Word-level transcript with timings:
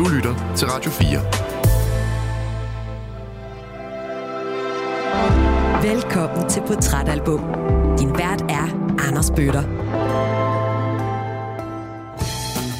Du 0.00 0.08
lytter 0.08 0.54
til 0.56 0.68
Radio 0.68 0.90
4. 0.90 1.20
Velkommen 5.92 6.48
til 6.50 6.62
Portrætalbum. 6.66 7.40
Din 7.98 8.08
vært 8.08 8.42
er 8.48 8.96
Anders 9.08 9.30
Bøtter. 9.30 9.62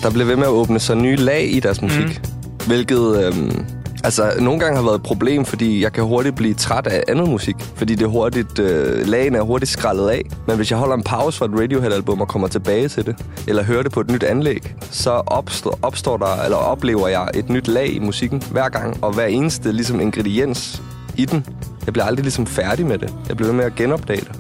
Der 0.03 0.11
blev 0.13 0.27
ved 0.27 0.37
med 0.37 0.45
at 0.45 0.51
åbne 0.51 0.81
sig 0.81 0.97
nye 0.97 1.17
lag 1.17 1.51
i 1.53 1.61
deres 1.61 1.83
musik, 1.83 2.23
mm. 2.25 2.67
hvilket 2.67 3.27
øhm, 3.27 3.67
altså 4.05 4.33
nogle 4.41 4.61
gange 4.61 4.77
har 4.77 4.85
været 4.85 4.95
et 4.95 5.03
problem, 5.03 5.45
fordi 5.45 5.83
jeg 5.83 5.93
kan 5.93 6.05
hurtigt 6.05 6.37
blive 6.37 6.55
træt 6.55 6.87
af 6.87 7.05
andet 7.09 7.29
musik, 7.29 7.57
fordi 7.75 7.95
det 7.95 8.05
er 8.05 8.09
hurtigt, 8.09 8.59
øh, 8.59 9.07
lagen 9.07 9.35
er 9.35 9.41
hurtigt 9.43 9.71
skrællet 9.71 10.09
af. 10.09 10.23
Men 10.47 10.57
hvis 10.57 10.71
jeg 10.71 10.79
holder 10.79 10.95
en 10.95 11.03
pause 11.03 11.39
fra 11.39 11.47
et 11.47 11.61
Radiohead-album 11.61 12.21
og 12.21 12.29
kommer 12.29 12.49
tilbage 12.49 12.89
til 12.89 13.07
det, 13.07 13.17
eller 13.49 13.63
hører 13.63 13.83
det 13.83 13.93
på 13.93 14.01
et 14.01 14.11
nyt 14.11 14.23
anlæg, 14.23 14.75
så 14.91 15.11
opstår, 15.11 15.79
opstår 15.83 16.17
der, 16.17 16.43
eller 16.45 16.57
oplever 16.57 17.09
jeg 17.09 17.29
et 17.35 17.51
nyt 17.51 17.69
lag 17.69 17.95
i 17.95 17.99
musikken 17.99 18.43
hver 18.51 18.69
gang, 18.69 19.05
og 19.05 19.13
hver 19.13 19.27
eneste 19.27 19.73
ligesom 19.73 20.01
ingrediens 20.01 20.83
i 21.17 21.25
den. 21.25 21.47
Jeg 21.87 21.93
bliver 21.93 22.07
aldrig 22.07 22.25
ligesom 22.25 22.47
færdig 22.47 22.87
med 22.87 22.99
det. 22.99 23.15
Jeg 23.29 23.37
bliver 23.37 23.49
ved 23.49 23.57
med 23.57 23.65
at 23.65 23.75
genopdage 23.75 24.21
det. 24.21 24.33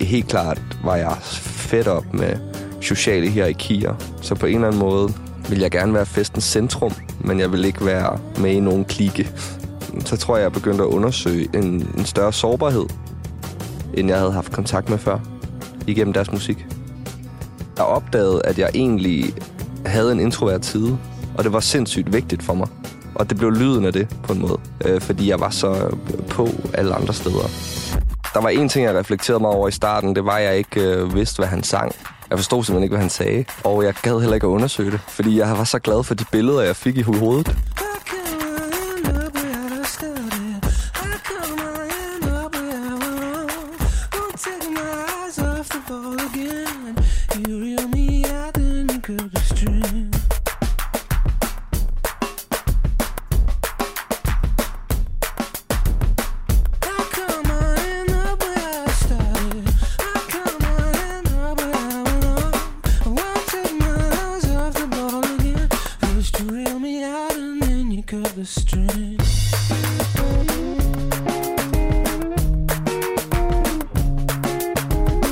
Helt 0.00 0.28
klart 0.28 0.62
var 0.84 0.96
jeg 0.96 1.16
fedt 1.22 1.88
op 1.88 2.14
med 2.14 2.36
sociale 2.80 3.28
hierarkier, 3.28 3.94
så 4.22 4.34
på 4.34 4.46
en 4.46 4.54
eller 4.54 4.66
anden 4.66 4.80
måde 4.80 5.12
vil 5.48 5.58
jeg 5.58 5.70
gerne 5.70 5.94
være 5.94 6.06
festens 6.06 6.44
centrum, 6.44 6.92
men 7.20 7.40
jeg 7.40 7.52
vil 7.52 7.64
ikke 7.64 7.86
være 7.86 8.18
med 8.38 8.50
i 8.50 8.60
nogen 8.60 8.84
klike. 8.84 9.30
Så 10.04 10.16
tror 10.16 10.36
jeg, 10.36 10.42
jeg 10.42 10.52
begyndte 10.52 10.82
at 10.84 10.88
undersøge 10.88 11.48
en, 11.54 11.64
en 11.98 12.04
større 12.04 12.32
sårbarhed, 12.32 12.86
end 13.94 14.08
jeg 14.08 14.18
havde 14.18 14.32
haft 14.32 14.52
kontakt 14.52 14.90
med 14.90 14.98
før, 14.98 15.18
igennem 15.86 16.12
deres 16.12 16.32
musik. 16.32 16.66
Jeg 17.76 17.84
opdagede, 17.84 18.40
at 18.44 18.58
jeg 18.58 18.70
egentlig 18.74 19.34
havde 19.86 20.12
en 20.12 20.20
introvert 20.20 20.66
side, 20.66 20.98
og 21.38 21.44
det 21.44 21.52
var 21.52 21.60
sindssygt 21.60 22.12
vigtigt 22.12 22.42
for 22.42 22.54
mig. 22.54 22.68
Og 23.14 23.30
det 23.30 23.38
blev 23.38 23.50
lyden 23.50 23.84
af 23.84 23.92
det, 23.92 24.08
på 24.22 24.32
en 24.32 24.40
måde, 24.40 24.58
øh, 24.84 25.00
fordi 25.00 25.28
jeg 25.28 25.40
var 25.40 25.50
så 25.50 25.74
øh, 25.74 25.92
på 26.28 26.48
alle 26.74 26.94
andre 26.94 27.14
steder. 27.14 27.50
Der 28.34 28.40
var 28.42 28.48
en 28.48 28.68
ting, 28.68 28.84
jeg 28.84 28.94
reflekterede 28.94 29.40
mig 29.40 29.50
over 29.50 29.68
i 29.68 29.72
starten, 29.72 30.16
det 30.16 30.24
var, 30.24 30.32
at 30.32 30.44
jeg 30.44 30.56
ikke 30.56 30.80
øh, 30.80 31.14
vidste, 31.14 31.38
hvad 31.38 31.48
han 31.48 31.62
sang. 31.62 31.92
Jeg 32.30 32.38
forstod 32.38 32.64
simpelthen 32.64 32.82
ikke, 32.82 32.92
hvad 32.92 33.00
han 33.00 33.10
sagde. 33.10 33.44
Og 33.64 33.84
jeg 33.84 33.94
gad 34.02 34.20
heller 34.20 34.34
ikke 34.34 34.46
at 34.46 34.50
undersøge 34.50 34.90
det, 34.90 35.00
fordi 35.08 35.38
jeg 35.38 35.58
var 35.58 35.64
så 35.64 35.78
glad 35.78 36.04
for 36.04 36.14
de 36.14 36.24
billeder, 36.32 36.60
jeg 36.60 36.76
fik 36.76 36.96
i 36.96 37.02
hovedet. 37.02 37.56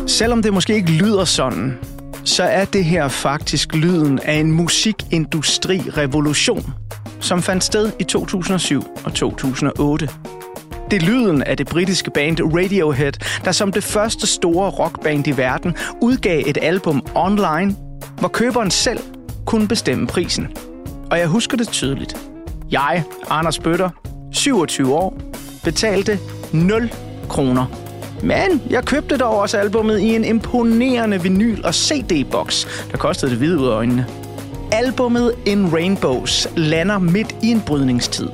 Selvom 0.06 0.42
det 0.42 0.52
måske 0.52 0.74
ikke 0.74 0.90
lyder 0.90 1.24
sådan, 1.24 1.78
så 2.24 2.42
er 2.42 2.64
det 2.64 2.84
her 2.84 3.08
faktisk 3.08 3.74
lyden 3.74 4.18
af 4.18 4.34
en 4.34 4.52
musikindustri-revolution, 4.52 6.74
som 7.20 7.42
fandt 7.42 7.64
sted 7.64 7.92
i 8.00 8.04
2007 8.04 8.84
og 9.04 9.14
2008. 9.14 10.08
Det 10.90 11.02
er 11.02 11.06
lyden 11.06 11.42
af 11.42 11.56
det 11.56 11.66
britiske 11.66 12.10
band 12.10 12.40
Radiohead, 12.40 13.12
der 13.44 13.52
som 13.52 13.72
det 13.72 13.84
første 13.84 14.26
store 14.26 14.70
rockband 14.70 15.26
i 15.26 15.36
verden 15.36 15.74
udgav 16.02 16.42
et 16.46 16.58
album 16.62 17.06
online, 17.14 17.76
hvor 18.18 18.28
køberen 18.28 18.70
selv 18.70 19.00
kunne 19.46 19.68
bestemme 19.68 20.06
prisen. 20.06 20.56
Og 21.10 21.18
jeg 21.18 21.26
husker 21.26 21.56
det 21.56 21.68
tydeligt. 21.68 22.33
Jeg, 22.74 23.04
Anders 23.30 23.58
Bøtter, 23.58 23.90
27 24.32 24.94
år, 24.94 25.20
betalte 25.64 26.18
0 26.52 26.90
kroner 27.28 27.66
men 28.22 28.62
jeg 28.70 28.84
købte 28.84 29.16
dog 29.16 29.38
også 29.38 29.58
albummet 29.58 30.00
i 30.00 30.16
en 30.16 30.24
imponerende 30.24 31.16
vinyl- 31.16 31.64
og 31.64 31.74
CD-boks, 31.74 32.86
der 32.90 32.96
kostede 32.96 33.30
det 33.30 33.38
hvide 33.38 33.58
ud 33.58 33.66
af 33.66 33.70
øjnene. 33.70 34.06
Albummet 34.72 35.34
In 35.46 35.72
Rainbows 35.72 36.48
lander 36.56 36.98
midt 36.98 37.36
i 37.42 37.50
en 37.50 37.60
brydningstid. 37.60 38.28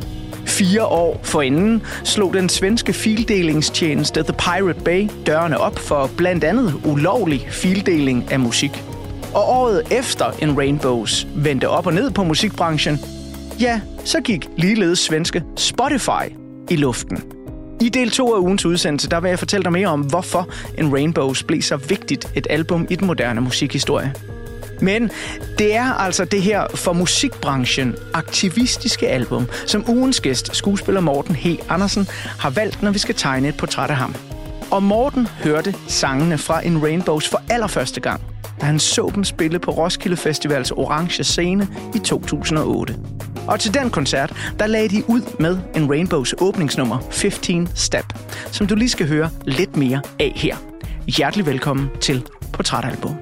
Fire 0.46 0.84
år 0.84 1.20
forinden 1.22 1.82
slog 2.04 2.34
den 2.34 2.48
svenske 2.48 2.92
fildelingstjeneste 2.92 4.22
The 4.22 4.32
Pirate 4.32 4.80
Bay 4.84 5.08
dørene 5.26 5.58
op 5.58 5.78
for 5.78 6.10
blandt 6.16 6.44
andet 6.44 6.74
ulovlig 6.84 7.46
fildeling 7.50 8.32
af 8.32 8.40
musik. 8.40 8.84
Og 9.34 9.48
året 9.48 9.82
efter 9.90 10.24
In 10.42 10.58
Rainbows 10.58 11.26
vendte 11.34 11.68
op 11.68 11.86
og 11.86 11.94
ned 11.94 12.10
på 12.10 12.24
musikbranchen, 12.24 13.00
ja, 13.60 13.80
så 14.04 14.20
gik 14.20 14.48
ligeledes 14.56 14.98
svenske 14.98 15.42
Spotify 15.56 16.34
i 16.70 16.76
luften. 16.76 17.22
I 17.80 17.88
del 17.88 18.10
2 18.10 18.34
af 18.34 18.38
ugens 18.38 18.66
udsendelse, 18.66 19.08
der 19.08 19.20
vil 19.20 19.28
jeg 19.28 19.38
fortælle 19.38 19.64
dig 19.64 19.72
mere 19.72 19.88
om, 19.88 20.00
hvorfor 20.00 20.48
en 20.78 20.92
Rainbows 20.92 21.42
blev 21.42 21.62
så 21.62 21.76
vigtigt 21.76 22.32
et 22.36 22.46
album 22.50 22.86
i 22.90 22.94
den 22.94 23.06
moderne 23.06 23.40
musikhistorie. 23.40 24.14
Men 24.80 25.10
det 25.58 25.74
er 25.74 25.92
altså 25.92 26.24
det 26.24 26.42
her 26.42 26.66
for 26.74 26.92
musikbranchen 26.92 27.96
aktivistiske 28.14 29.08
album, 29.08 29.46
som 29.66 29.90
ugens 29.90 30.20
gæst, 30.20 30.56
skuespiller 30.56 31.00
Morten 31.00 31.34
H. 31.34 31.46
Andersen, 31.68 32.08
har 32.38 32.50
valgt, 32.50 32.82
når 32.82 32.90
vi 32.90 32.98
skal 32.98 33.14
tegne 33.14 33.48
et 33.48 33.56
portræt 33.56 33.90
af 33.90 33.96
ham. 33.96 34.14
Og 34.70 34.82
Morten 34.82 35.26
hørte 35.26 35.74
sangene 35.88 36.38
fra 36.38 36.66
en 36.66 36.82
Rainbows 36.82 37.28
for 37.28 37.42
allerførste 37.50 38.00
gang, 38.00 38.22
da 38.60 38.66
han 38.66 38.78
så 38.78 39.10
dem 39.14 39.24
spille 39.24 39.58
på 39.58 39.70
Roskilde 39.70 40.16
Festivals 40.16 40.70
orange 40.70 41.24
scene 41.24 41.68
i 41.94 41.98
2008. 41.98 42.96
Og 43.48 43.60
til 43.60 43.74
den 43.74 43.90
koncert, 43.90 44.52
der 44.58 44.66
lagde 44.66 44.88
de 44.88 45.02
ud 45.08 45.20
med 45.40 45.58
en 45.76 45.90
Rainbows 45.90 46.34
åbningsnummer 46.40 46.98
15 47.10 47.68
Step, 47.74 48.04
som 48.52 48.66
du 48.66 48.74
lige 48.74 48.88
skal 48.88 49.08
høre 49.08 49.30
lidt 49.44 49.76
mere 49.76 50.02
af 50.20 50.32
her. 50.36 50.56
Hjertelig 51.06 51.46
velkommen 51.46 51.90
til 52.00 52.26
Portrætalbum. 52.52 53.16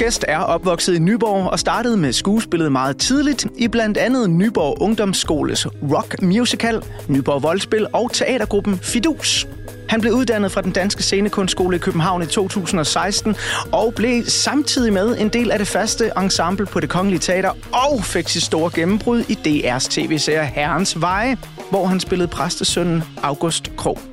Gæst 0.00 0.24
er 0.28 0.38
opvokset 0.38 0.94
i 0.94 0.98
Nyborg 0.98 1.50
og 1.50 1.58
startede 1.58 1.96
med 1.96 2.12
skuespillet 2.12 2.72
meget 2.72 2.96
tidligt 2.96 3.46
i 3.56 3.68
blandt 3.68 3.98
andet 3.98 4.30
Nyborg 4.30 4.82
Ungdomsskoles 4.82 5.66
rock 5.66 6.22
musical, 6.22 6.82
Nyborg 7.08 7.42
Voldspil 7.42 7.86
og 7.92 8.12
teatergruppen 8.12 8.78
Fidus. 8.82 9.46
Han 9.88 10.00
blev 10.00 10.12
uddannet 10.12 10.52
fra 10.52 10.60
den 10.60 10.72
danske 10.72 11.02
scenekunstskole 11.02 11.76
i 11.76 11.78
København 11.78 12.22
i 12.22 12.26
2016 12.26 13.36
og 13.72 13.94
blev 13.94 14.24
samtidig 14.24 14.92
med 14.92 15.18
en 15.18 15.28
del 15.28 15.50
af 15.50 15.58
det 15.58 15.68
faste 15.68 16.10
ensemble 16.18 16.66
på 16.66 16.80
det 16.80 16.88
Kongelige 16.88 17.20
Teater 17.20 17.52
og 17.72 18.04
fik 18.04 18.28
sit 18.28 18.42
store 18.42 18.70
gennembrud 18.74 19.24
i 19.28 19.38
DR's 19.46 19.88
tv-serie 19.90 20.46
Herrens 20.46 21.00
Veje, 21.00 21.36
hvor 21.70 21.86
han 21.86 22.00
spillede 22.00 22.28
præstesønnen 22.28 23.02
August 23.22 23.76
Krog. 23.76 24.09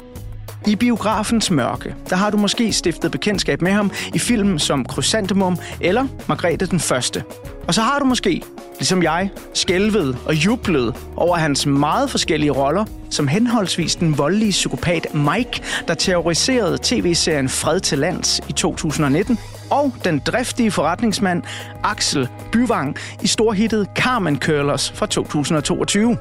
I 0.68 0.76
biografens 0.76 1.52
mørke, 1.52 1.96
der 2.10 2.16
har 2.16 2.30
du 2.30 2.38
måske 2.38 2.74
stiftet 2.74 3.12
bekendtskab 3.12 3.62
med 3.62 3.72
ham 3.72 3.92
i 4.14 4.20
film 4.20 4.60
som 4.60 4.86
Chrysanthemum 4.92 5.58
eller 5.82 6.08
Margrethe 6.28 6.66
den 6.66 6.80
Første. 6.80 7.24
Og 7.68 7.74
så 7.74 7.82
har 7.82 8.00
du 8.00 8.06
måske 8.06 8.42
ligesom 8.80 9.04
jeg, 9.04 9.30
skælvet 9.54 10.18
og 10.26 10.34
jublet 10.34 10.96
over 11.16 11.38
hans 11.38 11.66
meget 11.66 12.10
forskellige 12.10 12.52
roller, 12.52 12.86
som 13.10 13.28
henholdsvis 13.28 13.96
den 13.96 14.18
voldelige 14.18 14.52
psykopat 14.52 15.08
Mike, 15.14 15.62
der 15.88 15.94
terroriserede 15.94 16.78
tv-serien 16.84 17.50
Fred 17.50 17.80
til 17.80 17.98
Lands 17.98 18.40
i 18.50 18.52
2019, 18.52 19.40
og 19.70 19.94
den 20.04 20.20
driftige 20.20 20.72
forretningsmand 20.72 21.44
Axel 21.84 22.28
Byvang 22.52 22.96
i 23.22 23.28
storhittet 23.28 23.88
Carmen 23.96 24.40
Curlers 24.40 24.92
fra 24.92 25.06
2022. 25.06 26.18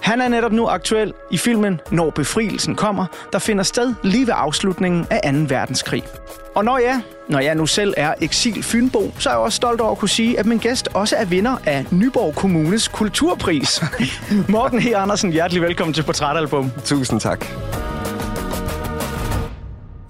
Han 0.00 0.20
er 0.20 0.28
netop 0.28 0.52
nu 0.52 0.66
aktuel 0.66 1.12
i 1.30 1.38
filmen 1.38 1.80
Når 1.90 2.10
befrielsen 2.10 2.74
kommer, 2.74 3.06
der 3.32 3.38
finder 3.38 3.64
sted 3.64 3.94
lige 4.02 4.26
ved 4.26 4.34
afslutningen 4.36 5.06
af 5.10 5.32
2. 5.32 5.38
verdenskrig. 5.54 6.02
Og 6.54 6.64
når 6.64 6.78
jeg, 6.78 7.02
når 7.28 7.38
jeg 7.38 7.54
nu 7.54 7.66
selv 7.66 7.94
er 7.96 8.14
eksil 8.20 8.62
Fynbo, 8.62 9.12
så 9.18 9.28
er 9.28 9.32
jeg 9.32 9.40
også 9.40 9.56
stolt 9.56 9.80
over 9.80 9.92
at 9.92 9.98
kunne 9.98 10.08
sige, 10.08 10.38
at 10.38 10.46
min 10.46 10.58
gæst 10.58 10.88
også 10.94 11.16
er 11.16 11.24
vinder 11.24 11.56
af 11.66 11.86
Nyborg 11.90 12.34
Kommunes 12.34 12.88
Kulturpris. 12.88 13.82
Morten 14.48 14.80
H. 14.82 14.86
Andersen, 14.96 15.32
hjertelig 15.32 15.62
velkommen 15.62 15.94
til 15.94 16.02
Portrætalbum. 16.02 16.70
Tusind 16.84 17.20
tak. 17.20 17.44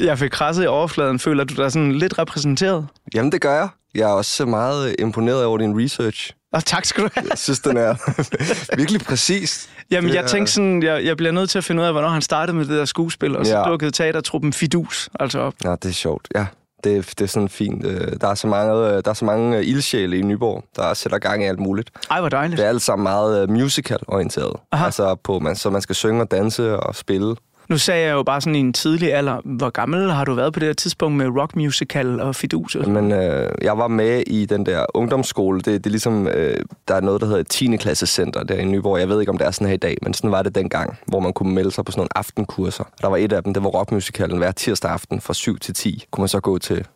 Jeg 0.00 0.18
fik 0.18 0.30
krasset 0.30 0.64
i 0.64 0.66
overfladen. 0.66 1.18
Føler 1.18 1.44
du 1.44 1.54
dig 1.54 1.72
sådan 1.72 1.92
lidt 1.92 2.18
repræsenteret? 2.18 2.86
Jamen, 3.14 3.32
det 3.32 3.40
gør 3.40 3.54
jeg. 3.54 3.68
Jeg 3.94 4.10
er 4.10 4.12
også 4.12 4.46
meget 4.46 4.96
imponeret 4.98 5.44
over 5.44 5.58
din 5.58 5.84
research. 5.84 6.32
Og 6.52 6.64
tak 6.64 6.84
skal 6.84 7.04
du 7.04 7.08
have. 7.14 7.26
Jeg 7.30 7.38
synes, 7.38 7.60
den 7.60 7.76
er 7.76 7.94
virkelig 8.76 9.00
præcis. 9.00 9.68
Jamen, 9.90 10.14
jeg 10.14 10.26
tænkte 10.26 10.52
sådan, 10.52 10.82
jeg, 10.82 11.04
jeg 11.04 11.16
bliver 11.16 11.32
nødt 11.32 11.50
til 11.50 11.58
at 11.58 11.64
finde 11.64 11.82
ud 11.82 11.86
af, 11.86 11.92
hvornår 11.92 12.08
han 12.08 12.22
startede 12.22 12.56
med 12.56 12.64
det 12.66 12.78
der 12.78 12.84
skuespil, 12.84 13.36
og 13.36 13.46
så 13.46 13.58
Ja. 13.58 13.64
dukkede 13.64 13.90
teatertruppen 13.90 14.52
Fidus 14.52 15.08
altså 15.20 15.38
op. 15.40 15.54
Ja, 15.64 15.70
det 15.70 15.84
er 15.84 15.92
sjovt. 15.92 16.28
Ja, 16.34 16.46
det, 16.84 16.96
er- 16.96 17.02
det 17.02 17.20
er 17.20 17.26
sådan 17.26 17.48
fint. 17.48 17.86
Øh, 17.86 18.12
Der 18.20 18.28
er 18.28 18.34
så 18.34 18.46
mange, 18.46 18.72
øh, 18.74 18.92
der 19.04 19.10
er 19.10 19.12
så 19.12 19.24
mange 19.24 19.58
øh, 19.58 19.64
ildsjæle 19.66 20.18
i 20.18 20.22
Nyborg, 20.22 20.64
der 20.76 20.94
sætter 20.94 21.18
gang 21.18 21.42
i 21.42 21.46
alt 21.46 21.58
muligt. 21.60 21.90
Ej, 22.10 22.20
hvor 22.20 22.28
dejligt. 22.28 22.58
Det 22.58 22.64
er 22.64 22.68
alt 22.68 22.82
sammen 22.82 23.02
meget 23.02 23.50
musical-orienteret. 23.50 24.52
Aha. 24.72 24.84
Altså, 24.84 25.14
på, 25.14 25.38
man, 25.38 25.56
så 25.56 25.70
man 25.70 25.82
skal 25.82 25.94
synge 25.94 26.20
og 26.22 26.30
danse 26.30 26.76
og 26.80 26.94
spille. 26.94 27.36
Nu 27.68 27.78
sagde 27.78 28.06
jeg 28.06 28.12
jo 28.12 28.22
bare 28.22 28.40
sådan 28.40 28.54
i 28.54 28.58
en 28.58 28.72
tidlig 28.72 29.14
alder, 29.14 29.40
hvor 29.44 29.70
gammel 29.70 30.10
har 30.10 30.24
du 30.24 30.34
været 30.34 30.52
på 30.52 30.60
det 30.60 30.68
her 30.68 30.72
tidspunkt 30.72 31.16
med 31.16 31.26
rock 31.26 31.56
musical 31.56 32.20
og 32.20 32.34
Fidus? 32.34 32.74
og? 32.74 32.90
Men 32.90 33.12
øh, 33.12 33.50
jeg 33.62 33.78
var 33.78 33.88
med 33.88 34.22
i 34.26 34.46
den 34.46 34.66
der 34.66 34.84
ungdomsskole. 34.94 35.60
Det, 35.60 35.66
det 35.66 35.86
er 35.86 35.90
ligesom, 35.90 36.28
øh, 36.28 36.56
der 36.88 36.94
er 36.94 37.00
noget, 37.00 37.20
der 37.20 37.26
hedder 37.26 37.40
et 37.40 37.48
10. 37.48 37.76
klassecenter 37.76 38.42
der 38.42 38.54
i 38.54 38.64
Nyborg. 38.64 39.00
Jeg 39.00 39.08
ved 39.08 39.20
ikke, 39.20 39.32
om 39.32 39.38
det 39.38 39.46
er 39.46 39.50
sådan 39.50 39.66
her 39.66 39.74
i 39.74 39.78
dag, 39.78 39.96
men 40.02 40.14
sådan 40.14 40.30
var 40.30 40.42
det 40.42 40.54
dengang, 40.54 40.98
hvor 41.06 41.20
man 41.20 41.32
kunne 41.32 41.54
melde 41.54 41.70
sig 41.70 41.84
på 41.84 41.92
sådan 41.92 42.00
nogle 42.00 42.18
aftenkurser. 42.18 42.84
Der 43.00 43.08
var 43.08 43.16
et 43.16 43.32
af 43.32 43.42
dem, 43.42 43.54
det 43.54 43.62
var 43.62 43.68
rockmusicalen 43.68 44.38
hver 44.38 44.52
tirsdag 44.52 44.90
aften 44.90 45.20
fra 45.20 45.34
7 45.34 45.58
til 45.58 45.74
10. 45.74 46.04
Kunne 46.10 46.22
man 46.22 46.28
så 46.28 46.40
gå 46.40 46.58
til 46.58 46.86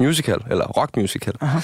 musical, 0.00 0.38
eller 0.50 0.66
rockmusical. 0.66 1.34
Aha. 1.40 1.58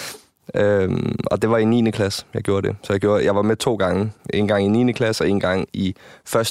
Øhm, 0.54 1.14
og 1.26 1.42
det 1.42 1.50
var 1.50 1.58
i 1.58 1.64
9. 1.64 1.90
klasse, 1.90 2.24
jeg 2.34 2.42
gjorde 2.42 2.68
det. 2.68 2.76
Så 2.82 2.92
jeg, 2.92 3.00
gjorde, 3.00 3.24
jeg 3.24 3.36
var 3.36 3.42
med 3.42 3.56
to 3.56 3.74
gange. 3.76 4.12
En 4.34 4.48
gang 4.48 4.64
i 4.64 4.68
9. 4.84 4.92
klasse 4.92 5.24
og 5.24 5.28
en 5.28 5.40
gang 5.40 5.66
i 5.72 5.94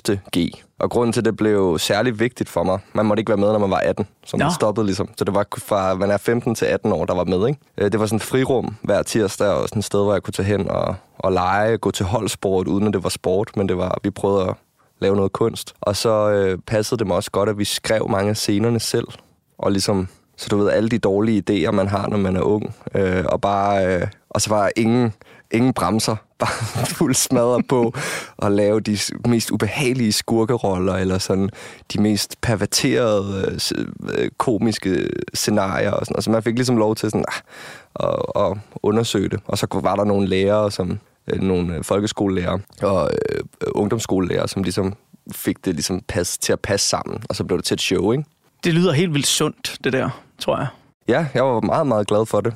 1. 0.08 0.20
G. 0.38 0.52
Og 0.80 0.90
grunden 0.90 1.14
til, 1.14 1.22
at 1.22 1.26
det 1.26 1.38
blev 1.38 1.78
særlig 1.80 2.20
vigtigt 2.20 2.50
for 2.50 2.64
mig, 2.64 2.80
man 2.94 3.06
måtte 3.06 3.22
ikke 3.22 3.30
være 3.30 3.38
med, 3.38 3.52
når 3.52 3.60
man 3.60 3.70
var 3.70 3.78
18. 3.78 4.06
Så 4.26 4.38
man 4.38 4.48
Nå. 4.48 4.52
stoppede 4.54 4.86
ligesom. 4.86 5.10
Så 5.18 5.26
det 5.26 5.36
var 5.36 5.46
fra, 5.58 5.96
man 5.96 6.12
er 6.12 6.18
15 6.18 6.56
til 6.56 6.66
18 6.66 6.92
år, 6.92 7.06
der 7.06 7.16
var 7.16 7.24
med. 7.24 7.48
Ikke? 7.48 7.60
Øh, 7.78 7.92
Det 7.92 8.00
var 8.00 8.06
sådan 8.06 8.16
et 8.16 8.24
frirum 8.24 8.76
hver 8.82 9.04
tirsdag, 9.04 9.48
og 9.48 9.70
sådan 9.70 9.80
et 9.80 9.86
sted, 9.86 10.04
hvor 10.04 10.14
jeg 10.14 10.24
kunne 10.24 10.32
tage 10.32 10.46
hen 10.48 10.70
og, 10.70 10.96
og 11.20 11.32
lege, 11.32 11.78
gå 11.78 11.92
til 11.92 12.06
holdsport, 12.06 12.68
uden 12.68 12.88
at 12.88 12.94
det 12.94 13.04
var 13.04 13.10
sport, 13.10 13.52
men 13.58 13.70
det 13.70 13.78
var, 13.78 13.98
vi 14.04 14.10
prøvede 14.10 14.48
at 14.50 14.56
lave 15.00 15.16
noget 15.16 15.32
kunst. 15.32 15.74
Og 15.82 15.96
så 15.96 16.30
øh, 16.32 16.58
passede 16.68 17.00
det 17.00 17.08
mig 17.08 17.16
også 17.16 17.32
godt, 17.32 17.50
at 17.50 17.58
vi 17.58 17.64
skrev 17.66 18.10
mange 18.10 18.30
af 18.30 18.38
scenerne 18.38 18.80
selv. 18.80 19.08
Og 19.58 19.72
ligesom, 19.72 20.08
så 20.38 20.48
du 20.50 20.58
ved, 20.58 20.70
alle 20.70 20.90
de 20.90 21.00
dårlige 21.00 21.44
idéer, 21.50 21.72
man 21.72 21.88
har, 21.88 22.08
når 22.08 22.18
man 22.18 22.36
er 22.36 22.42
ung. 22.42 22.76
Øh, 22.96 23.26
og 23.26 23.42
bare, 23.42 23.88
øh, 23.88 24.08
og 24.30 24.42
så 24.42 24.50
var 24.50 24.72
ingen, 24.76 25.14
ingen 25.52 25.74
bremser, 25.74 26.16
bare 26.40 26.86
fuld 26.86 27.16
smadret 27.16 27.68
på 27.68 27.94
at 28.42 28.52
lave 28.52 28.80
de 28.80 28.98
mest 29.28 29.52
ubehagelige 29.52 30.12
skurkeroller, 30.12 30.94
eller 30.94 31.18
sådan 31.18 31.50
de 31.94 32.02
mest 32.02 32.42
perverterede 32.42 33.60
øh, 33.76 33.86
øh 34.18 34.30
komiske 34.38 35.10
scenarier. 35.34 35.92
Og 35.92 36.06
sådan. 36.06 36.16
Altså 36.16 36.32
man 36.32 36.44
fik 36.44 36.56
ligesom 36.56 36.78
lov 36.78 36.96
til 36.96 37.12
sådan, 37.12 37.26
ah, 38.00 38.10
at, 38.10 38.52
at 38.52 38.58
undersøge 38.84 39.30
det. 39.30 39.40
Og 39.46 39.58
så 39.58 39.68
var 39.84 39.96
der 39.96 40.04
nogle 40.04 40.28
lærere, 40.28 40.72
som 40.72 41.00
øh, 41.28 41.42
nogle 41.42 41.76
øh, 41.76 41.84
folkeskolelærere 41.84 42.60
folkeskolelærer 42.74 43.04
og 43.04 43.12
øh, 43.32 43.44
ungdomsskolelærer, 43.76 44.48
som 44.48 44.64
ligesom 44.64 44.94
fik 45.32 45.66
det 45.66 45.76
ligesom 45.76 46.02
pas, 46.08 46.38
til 46.38 46.54
at 46.54 46.60
passe 46.60 46.88
sammen, 46.88 47.24
og 47.30 47.36
så 47.36 47.44
blev 47.44 47.58
det 47.58 47.66
til 47.66 47.76
et 47.76 47.82
show, 47.82 48.12
ikke? 48.12 48.24
Det 48.64 48.74
lyder 48.74 48.92
helt 48.92 49.14
vildt 49.14 49.28
sundt, 49.28 49.78
det 49.84 49.94
der, 49.94 50.10
tror 50.40 50.58
jeg. 50.58 50.68
Ja, 51.08 51.28
jeg 51.34 51.44
var 51.44 51.60
meget, 51.62 51.88
meget 51.88 52.08
glad 52.08 52.26
for 52.26 52.42
det. 52.42 52.54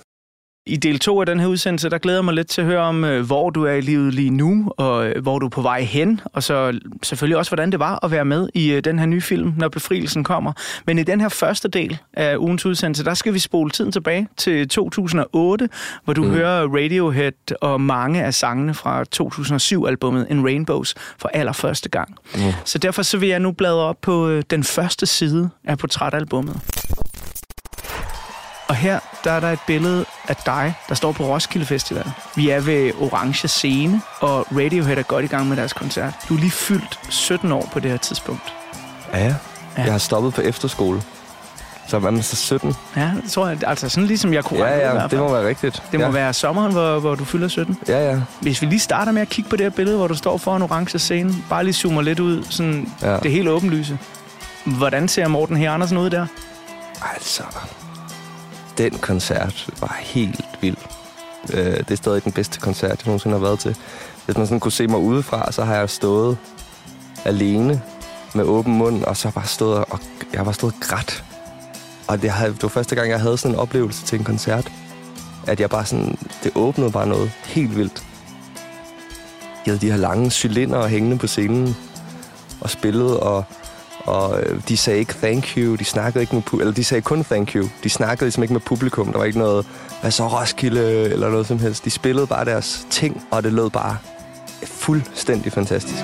I 0.67 0.75
del 0.75 0.99
2 0.99 1.19
af 1.19 1.25
den 1.25 1.39
her 1.39 1.47
udsendelse, 1.47 1.89
der 1.89 1.97
glæder 1.97 2.17
jeg 2.17 2.25
mig 2.25 2.33
lidt 2.33 2.47
til 2.47 2.61
at 2.61 2.67
høre 2.67 2.79
om, 2.79 3.03
øh, 3.03 3.25
hvor 3.25 3.49
du 3.49 3.63
er 3.63 3.71
i 3.73 3.81
livet 3.81 4.13
lige 4.13 4.29
nu, 4.29 4.71
og 4.77 5.07
øh, 5.07 5.21
hvor 5.21 5.39
du 5.39 5.45
er 5.45 5.49
på 5.49 5.61
vej 5.61 5.81
hen, 5.81 6.21
og 6.25 6.43
så 6.43 6.79
selvfølgelig 7.03 7.37
også, 7.37 7.49
hvordan 7.51 7.71
det 7.71 7.79
var 7.79 8.05
at 8.05 8.11
være 8.11 8.25
med 8.25 8.49
i 8.53 8.71
øh, 8.71 8.83
den 8.83 8.99
her 8.99 9.05
nye 9.05 9.21
film, 9.21 9.53
når 9.57 9.69
befrielsen 9.69 10.23
kommer. 10.23 10.53
Men 10.85 10.99
i 10.99 11.03
den 11.03 11.21
her 11.21 11.29
første 11.29 11.67
del 11.67 11.97
af 12.13 12.37
ugens 12.37 12.65
udsendelse, 12.65 13.03
der 13.05 13.13
skal 13.13 13.33
vi 13.33 13.39
spole 13.39 13.71
tiden 13.71 13.91
tilbage 13.91 14.27
til 14.37 14.69
2008, 14.69 15.69
hvor 16.03 16.13
du 16.13 16.23
mm. 16.23 16.29
hører 16.29 16.67
Radiohead 16.67 17.55
og 17.61 17.81
mange 17.81 18.23
af 18.23 18.33
sangene 18.33 18.73
fra 18.73 19.03
2007-albummet 19.15 20.27
In 20.29 20.43
Rainbows 20.45 20.95
for 21.17 21.29
allerførste 21.33 21.89
gang. 21.89 22.15
Mm. 22.35 22.41
Så 22.65 22.77
derfor 22.77 23.01
så 23.01 23.17
vil 23.17 23.29
jeg 23.29 23.39
nu 23.39 23.51
bladre 23.51 23.77
op 23.77 23.97
på 24.01 24.41
den 24.49 24.63
første 24.63 25.05
side 25.05 25.49
af 25.63 25.77
portrætalbummet. 25.77 26.55
Og 28.67 28.75
her 28.75 28.99
der 29.23 29.31
er 29.31 29.39
der 29.39 29.51
et 29.51 29.59
billede 29.67 30.05
af 30.27 30.35
dig, 30.35 30.73
der 30.89 30.95
står 30.95 31.11
på 31.11 31.23
Roskilde 31.25 31.65
Festival. 31.65 32.11
Vi 32.35 32.49
er 32.49 32.59
ved 32.59 32.91
Orange 33.01 33.47
Scene, 33.47 34.01
og 34.19 34.47
Radiohead 34.51 34.97
er 34.97 35.03
godt 35.03 35.25
i 35.25 35.27
gang 35.27 35.47
med 35.47 35.57
deres 35.57 35.73
koncert. 35.73 36.13
Du 36.29 36.35
er 36.35 36.39
lige 36.39 36.51
fyldt 36.51 36.99
17 37.09 37.51
år 37.51 37.69
på 37.73 37.79
det 37.79 37.91
her 37.91 37.97
tidspunkt. 37.97 38.53
Ja, 39.13 39.25
ja. 39.25 39.33
Jeg 39.77 39.91
har 39.91 39.97
stoppet 39.97 40.33
på 40.33 40.41
efterskole. 40.41 41.01
Så 41.87 41.99
var 41.99 42.09
man 42.09 42.23
så 42.23 42.35
17. 42.35 42.75
Ja, 42.95 43.11
det 43.23 43.31
tror 43.31 43.47
jeg. 43.47 43.57
Altså 43.67 43.89
sådan 43.89 44.07
ligesom 44.07 44.33
jeg 44.33 44.43
kunne 44.43 44.59
Ja, 44.65 44.93
ja, 45.01 45.07
det 45.07 45.19
må 45.19 45.31
være 45.31 45.47
rigtigt. 45.47 45.83
det 45.91 45.99
må 45.99 46.05
ja. 46.05 46.11
være 46.11 46.33
sommeren, 46.33 46.71
hvor, 46.71 46.99
hvor 46.99 47.15
du 47.15 47.25
fylder 47.25 47.47
17. 47.47 47.77
Ja, 47.87 48.09
ja. 48.11 48.19
Hvis 48.41 48.61
vi 48.61 48.65
lige 48.67 48.79
starter 48.79 49.11
med 49.11 49.21
at 49.21 49.29
kigge 49.29 49.49
på 49.49 49.55
det 49.55 49.63
her 49.65 49.69
billede, 49.69 49.97
hvor 49.97 50.07
du 50.07 50.15
står 50.15 50.37
foran 50.37 50.61
Orange 50.61 50.99
Scene, 50.99 51.35
bare 51.49 51.63
lige 51.63 51.73
zoomer 51.73 52.01
lidt 52.01 52.19
ud, 52.19 52.43
sådan 52.49 52.91
Ja. 53.01 53.17
det 53.19 53.31
helt 53.31 53.47
åbenlyse. 53.49 53.97
Hvordan 54.65 55.07
ser 55.07 55.27
Morten 55.27 55.57
her 55.57 55.71
Andersen 55.71 55.97
ud 55.97 56.09
der? 56.09 56.25
Altså, 57.13 57.43
den 58.77 58.91
koncert 58.91 59.69
var 59.81 59.97
helt 59.99 60.45
vild. 60.61 60.77
Øh, 61.53 61.77
det 61.77 61.91
er 61.91 61.95
stadig 61.95 62.23
den 62.23 62.31
bedste 62.31 62.59
koncert, 62.59 62.89
jeg 62.89 63.05
nogensinde 63.05 63.35
har 63.35 63.41
været 63.41 63.59
til. 63.59 63.75
Hvis 64.25 64.37
man 64.37 64.47
sådan 64.47 64.59
kunne 64.59 64.71
se 64.71 64.87
mig 64.87 64.99
udefra, 64.99 65.51
så 65.51 65.63
har 65.63 65.75
jeg 65.75 65.89
stået 65.89 66.37
alene 67.25 67.81
med 68.35 68.43
åben 68.43 68.77
mund, 68.77 69.03
og 69.03 69.17
så 69.17 69.31
bare 69.31 69.47
stået 69.47 69.85
og 69.89 69.99
jeg 70.33 70.45
var 70.45 70.51
stået 70.51 70.73
og 70.73 70.79
grædt. 70.79 71.23
Og 72.07 72.21
det, 72.21 72.29
havde, 72.29 72.53
det 72.53 72.63
var 72.63 72.69
første 72.69 72.95
gang, 72.95 73.09
jeg 73.09 73.19
havde 73.19 73.37
sådan 73.37 73.55
en 73.55 73.59
oplevelse 73.59 74.05
til 74.05 74.19
en 74.19 74.25
koncert. 74.25 74.71
At 75.47 75.59
jeg 75.59 75.69
bare 75.69 75.85
sådan, 75.85 76.17
det 76.43 76.51
åbnede 76.55 76.91
bare 76.91 77.07
noget 77.07 77.31
helt 77.45 77.77
vildt. 77.77 78.03
Jeg 79.65 79.73
havde 79.73 79.81
de 79.81 79.91
her 79.91 79.97
lange 79.97 80.31
cylinder 80.31 80.87
hængende 80.87 81.17
på 81.17 81.27
scenen 81.27 81.75
og 82.61 82.69
spillede, 82.69 83.19
og 83.19 83.43
og 84.07 84.41
øh, 84.41 84.61
de 84.67 84.77
sagde 84.77 84.99
ikke 84.99 85.13
thank 85.13 85.57
you, 85.57 85.75
de 85.75 85.85
snakkede 85.85 86.21
ikke 86.21 86.35
med 86.35 86.43
eller 86.59 86.73
de 86.73 86.83
sagde 86.83 87.01
kun 87.01 87.23
thank 87.23 87.55
you. 87.55 87.67
De 87.83 87.89
snakkede 87.89 88.25
ligesom 88.25 88.43
ikke 88.43 88.53
med 88.53 88.61
publikum. 88.61 89.11
Der 89.11 89.17
var 89.17 89.25
ikke 89.25 89.39
noget, 89.39 89.65
hvad 90.01 90.11
så 90.11 90.27
Roskilde, 90.27 91.03
eller 91.03 91.29
noget 91.29 91.47
som 91.47 91.59
helst. 91.59 91.85
De 91.85 91.89
spillede 91.89 92.27
bare 92.27 92.45
deres 92.45 92.87
ting, 92.89 93.23
og 93.31 93.43
det 93.43 93.53
lød 93.53 93.69
bare 93.69 93.97
fuldstændig 94.65 95.51
fantastisk. 95.51 96.03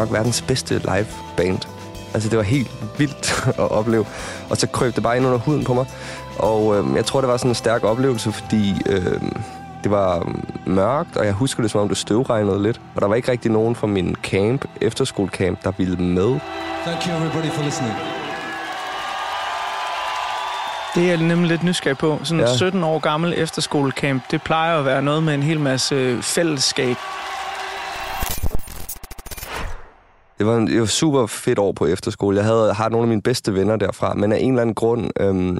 Nok 0.00 0.12
verdens 0.12 0.42
bedste 0.42 0.78
live 0.78 1.06
band. 1.36 1.58
Altså, 2.14 2.28
det 2.28 2.36
var 2.38 2.44
helt 2.44 2.70
vildt 2.98 3.44
at 3.62 3.70
opleve. 3.70 4.06
Og 4.50 4.56
så 4.56 4.66
krøb 4.66 4.94
det 4.94 5.02
bare 5.02 5.16
ind 5.16 5.26
under 5.26 5.38
huden 5.38 5.64
på 5.64 5.74
mig. 5.74 5.86
Og 6.38 6.76
øh, 6.78 6.96
jeg 6.96 7.04
tror, 7.06 7.20
det 7.20 7.28
var 7.28 7.36
sådan 7.36 7.50
en 7.50 7.54
stærk 7.54 7.84
oplevelse, 7.84 8.32
fordi 8.32 8.74
øh, 8.86 9.20
det 9.82 9.90
var 9.90 10.32
mørkt, 10.66 11.16
og 11.16 11.24
jeg 11.24 11.32
husker 11.32 11.62
det, 11.62 11.70
som 11.70 11.80
om 11.80 11.88
det 11.88 11.96
støvregnede 11.96 12.62
lidt. 12.62 12.80
Og 12.94 13.02
der 13.02 13.08
var 13.08 13.14
ikke 13.14 13.30
rigtig 13.30 13.50
nogen 13.50 13.74
fra 13.76 13.86
min 13.86 14.16
camp, 14.22 14.64
efterskolecamp, 14.80 15.64
der 15.64 15.72
ville 15.76 15.96
med. 15.96 16.38
Thank 16.84 17.06
you, 17.06 17.14
everybody, 17.16 17.50
for 17.52 17.62
listening. 17.62 17.94
Det 20.94 21.04
er 21.04 21.08
jeg 21.08 21.16
nemlig 21.16 21.48
lidt 21.48 21.62
nysgerrig 21.62 21.98
på. 21.98 22.20
Sådan 22.22 22.40
en 22.40 22.46
Ja. 22.46 22.56
17 22.56 22.84
år 22.84 22.98
gammel 22.98 23.34
efterskolecamp, 23.36 24.22
det 24.30 24.42
plejer 24.42 24.78
at 24.78 24.84
være 24.84 25.02
noget 25.02 25.22
med 25.22 25.34
en 25.34 25.42
hel 25.42 25.60
masse 25.60 26.22
fællesskab. 26.22 26.96
Det 30.40 30.48
var, 30.48 30.56
en, 30.56 30.66
det 30.66 30.80
var 30.80 30.86
super 30.86 31.26
fedt 31.26 31.58
år 31.58 31.72
på 31.72 31.86
efterskole. 31.86 32.36
Jeg 32.36 32.44
havde, 32.44 32.72
har 32.74 32.88
nogle 32.88 33.04
af 33.04 33.08
mine 33.08 33.22
bedste 33.22 33.54
venner 33.54 33.76
derfra, 33.76 34.14
men 34.14 34.32
af 34.32 34.38
en 34.38 34.50
eller 34.50 34.62
anden 34.62 34.74
grund, 34.74 35.10
øhm, 35.20 35.58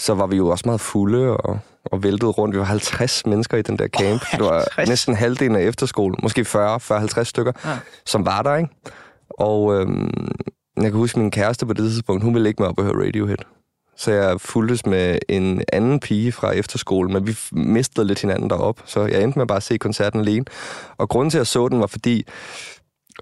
så 0.00 0.14
var 0.14 0.26
vi 0.26 0.36
jo 0.36 0.48
også 0.48 0.62
meget 0.66 0.80
fulde 0.80 1.36
og, 1.36 1.58
og 1.84 2.02
væltede 2.02 2.30
rundt. 2.30 2.54
Vi 2.54 2.58
var 2.58 2.64
50 2.64 3.26
mennesker 3.26 3.56
i 3.58 3.62
den 3.62 3.78
der 3.78 3.88
camp. 3.88 4.22
Det 4.32 4.40
var 4.40 4.52
50? 4.76 4.88
næsten 4.88 5.14
halvdelen 5.14 5.56
af 5.56 5.62
efterskolen, 5.62 6.16
måske 6.22 6.40
40-50 6.40 7.22
stykker, 7.24 7.52
Ja. 7.64 7.70
ja. 7.70 7.76
som 8.06 8.26
var 8.26 8.42
der, 8.42 8.56
ikke? 8.56 8.70
Og 9.30 9.74
øhm, 9.80 10.28
jeg 10.76 10.84
kan 10.84 10.92
huske, 10.92 11.18
min 11.18 11.30
kæreste 11.30 11.66
på 11.66 11.72
det 11.72 11.84
tidspunkt, 11.90 12.22
hun 12.24 12.34
ville 12.34 12.48
ikke 12.48 12.62
med 12.62 12.68
op 12.68 12.78
og 12.78 12.84
høre 12.84 13.06
Radiohead. 13.06 13.38
Så 13.96 14.12
jeg 14.12 14.40
fuldtes 14.40 14.86
med 14.86 15.18
en 15.28 15.62
anden 15.72 16.00
pige 16.00 16.32
fra 16.32 16.50
efterskolen, 16.52 17.12
men 17.12 17.26
vi 17.26 17.36
mistede 17.52 18.06
lidt 18.06 18.20
hinanden 18.20 18.50
derop, 18.50 18.80
så 18.84 19.06
jeg 19.06 19.22
endte 19.22 19.38
med 19.38 19.46
bare 19.46 19.56
at 19.56 19.62
se 19.62 19.78
koncerten 19.78 20.20
alene. 20.20 20.44
Og 20.98 21.08
grunden 21.08 21.30
til, 21.30 21.38
at 21.38 21.40
jeg 21.40 21.46
så 21.46 21.68
den, 21.68 21.80
var 21.80 21.86
fordi, 21.86 22.26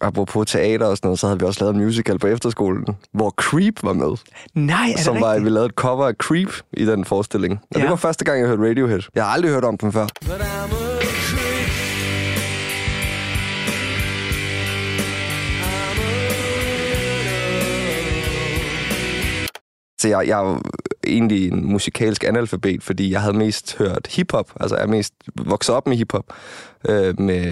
apropos 0.02 0.50
teater 0.50 0.86
og 0.86 0.96
sådan 0.96 1.06
noget, 1.08 1.18
så 1.18 1.26
havde 1.26 1.40
vi 1.40 1.46
også 1.46 1.60
lavet 1.64 1.74
en 1.76 1.84
musical 1.84 2.18
på 2.18 2.26
efterskolen, 2.26 2.84
hvor 3.12 3.30
Creep 3.30 3.74
var 3.82 3.92
med. 3.92 4.16
Nej, 4.54 4.88
er 4.90 4.92
det 4.96 5.04
som 5.04 5.20
var, 5.20 5.28
rigtigt? 5.30 5.44
vi 5.44 5.50
lavede 5.50 5.66
et 5.66 5.72
cover 5.74 6.06
af 6.06 6.14
Creep 6.14 6.48
i 6.72 6.84
den 6.86 7.04
forestilling. 7.04 7.52
Og 7.52 7.76
Ja. 7.76 7.80
det 7.82 7.90
var 7.90 7.96
første 7.96 8.24
gang, 8.24 8.40
jeg 8.40 8.48
hørte 8.48 8.68
Radiohead. 8.70 9.00
Jeg 9.14 9.24
har 9.24 9.30
aldrig 9.30 9.52
hørt 9.52 9.64
om 9.64 9.78
dem 9.78 9.92
før. 9.92 10.06
Så 20.00 20.08
jeg, 20.08 20.28
jeg 20.28 20.58
egentlig 21.06 21.48
en 21.52 21.72
musikalsk 21.72 22.24
analfabet, 22.24 22.82
fordi 22.82 23.10
jeg 23.12 23.20
havde 23.20 23.36
mest 23.36 23.76
hørt 23.78 24.06
hiphop. 24.10 24.52
Altså 24.60 24.76
jeg 24.76 24.82
er 24.82 24.88
mest 24.88 25.14
vokset 25.36 25.74
op 25.74 25.86
med 25.86 25.96
hiphop. 25.96 26.24
Øh, 26.88 27.20
med 27.20 27.42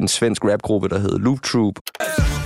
en 0.00 0.08
svensk 0.08 0.44
rapgruppe, 0.44 0.88
der 0.88 0.98
hed 0.98 1.18
Loop 1.18 1.42
Troop. 1.42 1.74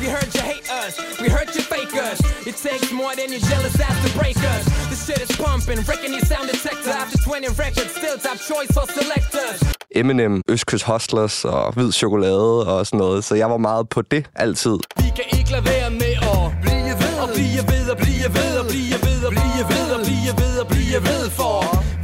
We 0.01 0.07
heard 0.17 0.31
you 0.37 0.43
hate 0.53 0.69
us, 0.83 0.93
we 1.23 1.29
heard 1.37 1.49
you 1.57 1.63
fake 1.75 1.95
us. 2.09 2.19
It 2.51 2.57
takes 2.69 2.89
more 3.03 3.13
than 3.21 3.29
your 3.35 3.43
jealous 3.51 3.77
ass 3.87 3.97
to 4.05 4.11
break 4.21 4.39
us. 4.55 4.65
The 4.93 4.99
shit 5.05 5.21
is 5.27 5.31
pumping, 5.45 5.79
wrecking 5.89 6.13
your 6.17 6.27
sound 6.33 6.47
detector. 6.55 6.93
After 7.03 7.19
20 7.19 7.51
records, 7.65 7.91
still 8.01 8.17
top 8.27 8.39
choice 8.51 8.71
for 8.77 8.85
selectors. 8.99 9.59
Eminem, 9.95 10.43
Østkyst 10.49 10.85
Hustlers 10.85 11.45
og 11.45 11.73
Hvid 11.73 11.93
Chokolade 11.93 12.67
og 12.73 12.87
sådan 12.87 12.99
noget. 12.99 13.25
Så 13.25 13.35
jeg 13.35 13.51
var 13.51 13.57
meget 13.57 13.89
på 13.89 14.03
det 14.03 14.23
altid. 14.37 14.77
Vi 14.97 15.09
kan 15.19 15.39
ikke 15.39 15.51
lade 15.53 15.65
være 15.65 15.91
med 15.91 16.15
at 16.35 16.43
blive 16.63 16.95
ved 17.03 17.17
og 17.25 17.29
blive 17.35 17.63
ved 17.73 17.85
og 17.93 17.97
blive 17.97 18.29
ved 18.39 18.53
og 18.61 18.67
blive 18.73 18.97
ved 19.07 19.19
og 19.29 19.33
blive 19.33 19.65
ved 19.73 19.80
blive 20.91 21.03
ved 21.03 21.31
for 21.31 21.57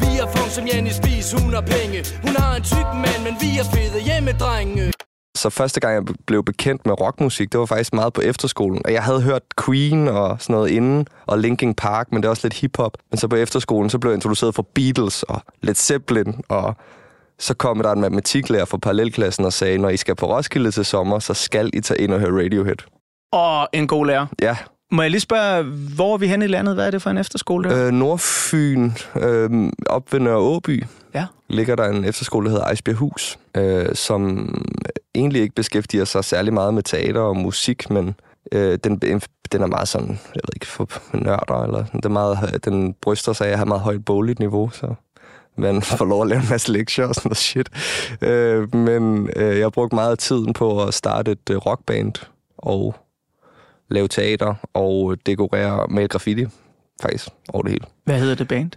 vi 0.02 0.10
er 0.22 0.26
funk 0.34 0.50
som 0.50 0.64
Jenny 0.70 0.90
Spis, 0.90 1.32
hun 1.32 1.52
har 1.54 1.60
penge 1.60 1.98
Hun 2.26 2.34
har 2.36 2.56
en 2.56 2.62
tyk 2.62 2.88
mand, 3.04 3.20
men 3.26 3.34
vi 3.40 3.50
er 3.60 3.66
fede 3.74 4.00
hjemmedrenge 4.08 4.92
Så 5.36 5.50
første 5.50 5.80
gang, 5.80 5.94
jeg 5.94 6.04
blev 6.26 6.44
bekendt 6.44 6.86
med 6.86 7.00
rockmusik, 7.00 7.52
det 7.52 7.60
var 7.60 7.66
faktisk 7.66 7.92
meget 7.92 8.12
på 8.12 8.20
efterskolen. 8.20 8.80
Og 8.84 8.92
jeg 8.92 9.02
havde 9.02 9.22
hørt 9.22 9.42
Queen 9.64 10.08
og 10.08 10.36
sådan 10.40 10.54
noget 10.54 10.70
inden, 10.70 11.06
og 11.26 11.38
Linkin 11.38 11.74
Park, 11.74 12.06
men 12.12 12.22
det 12.22 12.26
er 12.26 12.30
også 12.30 12.44
lidt 12.44 12.54
hiphop. 12.54 12.92
Men 13.10 13.18
så 13.18 13.28
på 13.28 13.36
efterskolen, 13.36 13.90
så 13.90 13.98
blev 13.98 14.10
jeg 14.10 14.16
introduceret 14.16 14.54
for 14.54 14.66
Beatles 14.74 15.22
og 15.22 15.40
Led 15.62 15.74
Zeppelin, 15.74 16.34
og 16.48 16.74
så 17.38 17.54
kom 17.54 17.82
der 17.82 17.92
en 17.92 18.00
matematiklærer 18.00 18.64
fra 18.64 18.78
parallelklassen 18.78 19.44
og 19.44 19.52
sagde, 19.52 19.78
når 19.78 19.88
I 19.88 19.96
skal 19.96 20.14
på 20.14 20.26
Roskilde 20.26 20.70
til 20.70 20.84
sommer, 20.84 21.18
så 21.18 21.34
skal 21.34 21.70
I 21.74 21.80
tage 21.80 22.00
ind 22.00 22.12
og 22.12 22.20
høre 22.20 22.44
Radiohead. 22.44 22.80
Og 23.32 23.68
en 23.72 23.88
god 23.88 24.06
lærer. 24.06 24.26
Ja, 24.42 24.56
Må 24.90 25.02
jeg 25.02 25.10
lige 25.10 25.20
spørge, 25.20 25.62
hvor 25.96 26.14
er 26.14 26.18
vi 26.18 26.26
henne 26.26 26.44
i 26.44 26.48
landet? 26.48 26.74
Hvad 26.74 26.86
er 26.86 26.90
det 26.90 27.02
for 27.02 27.10
en 27.10 27.18
efterskole 27.18 27.70
der? 27.70 27.86
øh, 27.86 27.92
Nordfyn, 27.92 28.90
øh, 29.16 29.70
op 29.86 30.12
ved 30.12 30.20
Nørre 30.20 30.38
Åby, 30.38 30.84
Ja. 31.14 31.26
ligger 31.48 31.76
der 31.76 31.84
en 31.88 32.04
efterskole, 32.04 32.44
der 32.44 32.50
hedder 32.50 32.64
Ejsbjerghus, 32.66 33.38
øh, 33.56 33.94
som 33.94 34.48
egentlig 35.14 35.42
ikke 35.42 35.54
beskæftiger 35.54 36.04
sig 36.04 36.24
særlig 36.24 36.54
meget 36.54 36.74
med 36.74 36.82
teater 36.82 37.20
og 37.20 37.36
musik, 37.36 37.90
men 37.90 38.14
øh, 38.52 38.78
den, 38.84 38.96
den 39.52 39.62
er 39.62 39.66
meget 39.66 39.88
sådan, 39.88 40.08
jeg 40.08 40.40
ved 40.44 40.54
ikke, 40.56 40.66
for 40.66 40.88
nørder, 41.16 41.62
eller 41.64 41.84
den, 41.84 42.00
er 42.04 42.08
meget, 42.08 42.64
den 42.64 42.94
bryster 43.02 43.32
sig 43.32 43.46
af 43.46 43.50
at 43.52 43.58
have 43.58 43.66
meget 43.68 43.82
højt 43.82 44.04
bogligt 44.04 44.38
niveau, 44.38 44.70
så 44.70 44.94
man 45.56 45.82
får 45.98 46.04
lov 46.04 46.22
at 46.22 46.28
lave 46.28 46.40
en 46.42 46.46
masse 46.50 46.72
lektier 46.72 47.06
og 47.06 47.14
sådan 47.14 47.28
noget 47.28 47.36
shit. 47.36 47.68
Øh, 48.22 48.74
men 48.74 49.30
øh, 49.36 49.56
jeg 49.56 49.64
har 49.64 49.70
brugt 49.70 49.92
meget 49.92 50.18
tiden 50.18 50.52
på 50.52 50.82
at 50.82 50.94
starte 50.94 51.30
et 51.30 51.50
øh, 51.50 51.56
rockband 51.56 52.12
og 52.58 52.94
lave 53.88 54.08
teater 54.08 54.54
og 54.74 55.16
dekorere, 55.26 55.86
male 55.88 56.08
graffiti, 56.08 56.46
faktisk, 57.02 57.28
over 57.48 57.62
det 57.62 57.72
hele. 57.72 57.84
Hvad 58.04 58.20
hedder 58.20 58.34
det 58.34 58.48
band? 58.48 58.70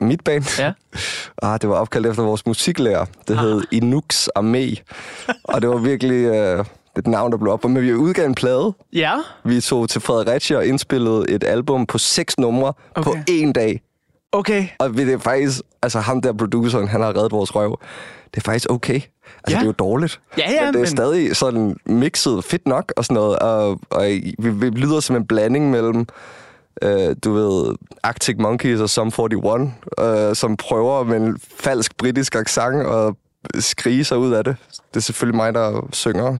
Mit 0.00 0.24
band? 0.24 0.44
Ja. 0.58 0.72
Ah, 1.42 1.60
det 1.60 1.68
var 1.68 1.74
opkaldt 1.74 2.06
efter 2.06 2.22
vores 2.22 2.46
musiklærer. 2.46 3.06
Det 3.28 3.38
hed 3.38 3.62
Inux 3.70 4.28
Armé. 4.38 4.82
og 5.44 5.62
det 5.62 5.70
var 5.70 5.76
virkelig 5.76 6.24
øh, 6.24 6.64
et 6.98 7.06
navn, 7.06 7.32
der 7.32 7.38
blev 7.38 7.52
op. 7.52 7.64
Men 7.64 7.82
vi 7.82 7.94
udgav 7.94 8.26
en 8.26 8.34
plade. 8.34 8.72
Ja. 8.92 9.14
Vi 9.44 9.60
tog 9.60 9.88
til 9.88 10.00
Fredericia 10.00 10.56
og 10.56 10.66
indspillede 10.66 11.24
et 11.28 11.44
album 11.44 11.86
på 11.86 11.98
seks 11.98 12.38
numre 12.38 12.72
okay. 12.94 13.10
på 13.10 13.16
én 13.30 13.52
dag. 13.52 13.82
Okay. 14.32 14.66
Og 14.78 14.90
det 14.94 15.12
er 15.12 15.18
faktisk, 15.18 15.60
altså 15.82 16.00
ham 16.00 16.22
der 16.22 16.32
produceren, 16.32 16.88
han 16.88 17.00
har 17.00 17.16
reddet 17.16 17.32
vores 17.32 17.54
røv. 17.56 17.80
Det 18.34 18.36
er 18.36 18.44
faktisk 18.44 18.70
okay. 18.70 19.00
Altså, 19.36 19.50
Ja. 19.50 19.54
det 19.54 19.62
er 19.62 19.66
jo 19.66 19.72
dårligt. 19.72 20.20
Ja, 20.38 20.50
ja, 20.50 20.64
men 20.64 20.68
det 20.74 20.78
er 20.80 20.82
men- 20.84 20.86
stadig 20.90 21.36
sådan 21.36 21.76
mixet 21.86 22.44
fedt 22.44 22.66
nok 22.66 22.92
og 22.96 23.04
sådan 23.04 23.14
noget. 23.14 23.38
Og, 23.38 23.80
og 23.90 24.04
vi, 24.38 24.50
vi 24.50 24.68
lyder 24.70 25.00
som 25.00 25.16
en 25.16 25.26
blanding 25.26 25.70
mellem, 25.70 26.06
øh, 26.82 27.16
du 27.24 27.32
ved, 27.32 27.74
Arctic 28.02 28.36
Monkeys 28.38 28.80
og 28.80 28.90
Sum 28.90 29.06
41, 29.06 29.72
øh, 30.00 30.36
som 30.36 30.56
prøver 30.56 31.04
med 31.04 31.16
en 31.16 31.38
falsk 31.56 31.96
britisk 31.96 32.34
accent 32.34 32.86
og 32.86 33.16
skrige 33.58 34.04
sig 34.04 34.18
ud 34.18 34.32
af 34.32 34.44
det. 34.44 34.56
Det 34.90 34.96
er 34.96 35.00
selvfølgelig 35.00 35.36
mig, 35.36 35.54
der 35.54 35.88
synger. 35.92 36.36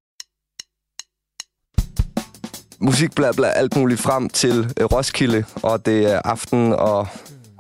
Musik 2.83 3.15
bla 3.15 3.33
bla 3.33 3.49
alt 3.49 3.77
muligt 3.77 4.01
frem 4.01 4.29
til 4.29 4.73
øh, 4.81 4.85
Roskilde, 4.87 5.45
og 5.63 5.87
det 5.87 6.13
er 6.13 6.21
aften, 6.25 6.73
og 6.73 7.09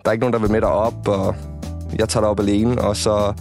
der 0.04 0.08
er 0.08 0.12
ikke 0.12 0.20
nogen, 0.20 0.32
der 0.32 0.38
vil 0.38 0.50
med 0.50 0.60
derop, 0.60 1.08
og 1.08 1.34
jeg 1.98 2.08
tager 2.08 2.22
derop 2.24 2.40
alene, 2.40 2.80
og 2.82 2.96
så 2.96 3.34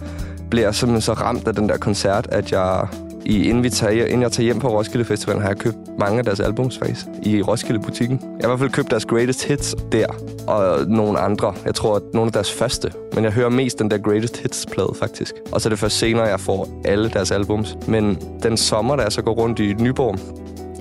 bliver 0.50 0.66
jeg 0.66 0.74
simpelthen 0.74 1.00
så 1.00 1.12
ramt 1.12 1.48
af 1.48 1.54
den 1.54 1.68
der 1.68 1.76
koncert, 1.76 2.28
at 2.32 2.52
jeg, 2.52 2.86
i, 3.24 3.48
inden, 3.48 3.62
vi 3.62 3.70
tager, 3.70 4.06
inden 4.06 4.22
jeg 4.22 4.32
tager 4.32 4.44
hjem 4.44 4.58
på 4.58 4.68
Roskilde 4.68 5.04
Festival, 5.04 5.40
har 5.40 5.48
jeg 5.48 5.58
købt 5.58 5.76
mange 5.98 6.18
af 6.18 6.24
deres 6.24 6.40
albums 6.40 6.78
faktisk 6.78 7.06
i 7.22 7.42
Roskilde-butikken. 7.42 8.20
Jeg 8.22 8.28
har 8.28 8.48
i 8.48 8.50
hvert 8.50 8.58
fald 8.58 8.70
købt 8.70 8.90
deres 8.90 9.04
greatest 9.04 9.44
hits 9.44 9.74
der, 9.92 10.06
og 10.46 10.86
nogle 10.86 11.18
andre. 11.18 11.54
Jeg 11.64 11.74
tror, 11.74 11.96
at 11.96 12.02
nogle 12.14 12.28
af 12.28 12.32
deres 12.32 12.52
første. 12.52 12.92
Men 13.14 13.24
jeg 13.24 13.32
hører 13.32 13.48
mest 13.48 13.78
den 13.78 13.90
der 13.90 13.98
greatest 13.98 14.36
hits-plade 14.36 14.92
faktisk. 14.98 15.34
Og 15.52 15.60
så 15.60 15.68
er 15.68 15.70
det 15.70 15.78
først 15.78 15.98
senere, 15.98 16.24
jeg 16.24 16.40
får 16.40 16.68
alle 16.84 17.10
deres 17.10 17.30
albums. 17.30 17.76
Men 17.88 18.18
den 18.42 18.56
sommer, 18.56 18.96
da 18.96 19.02
jeg 19.02 19.12
så 19.12 19.22
går 19.22 19.32
rundt 19.32 19.58
i 19.58 19.74
Nyborg, 19.74 20.18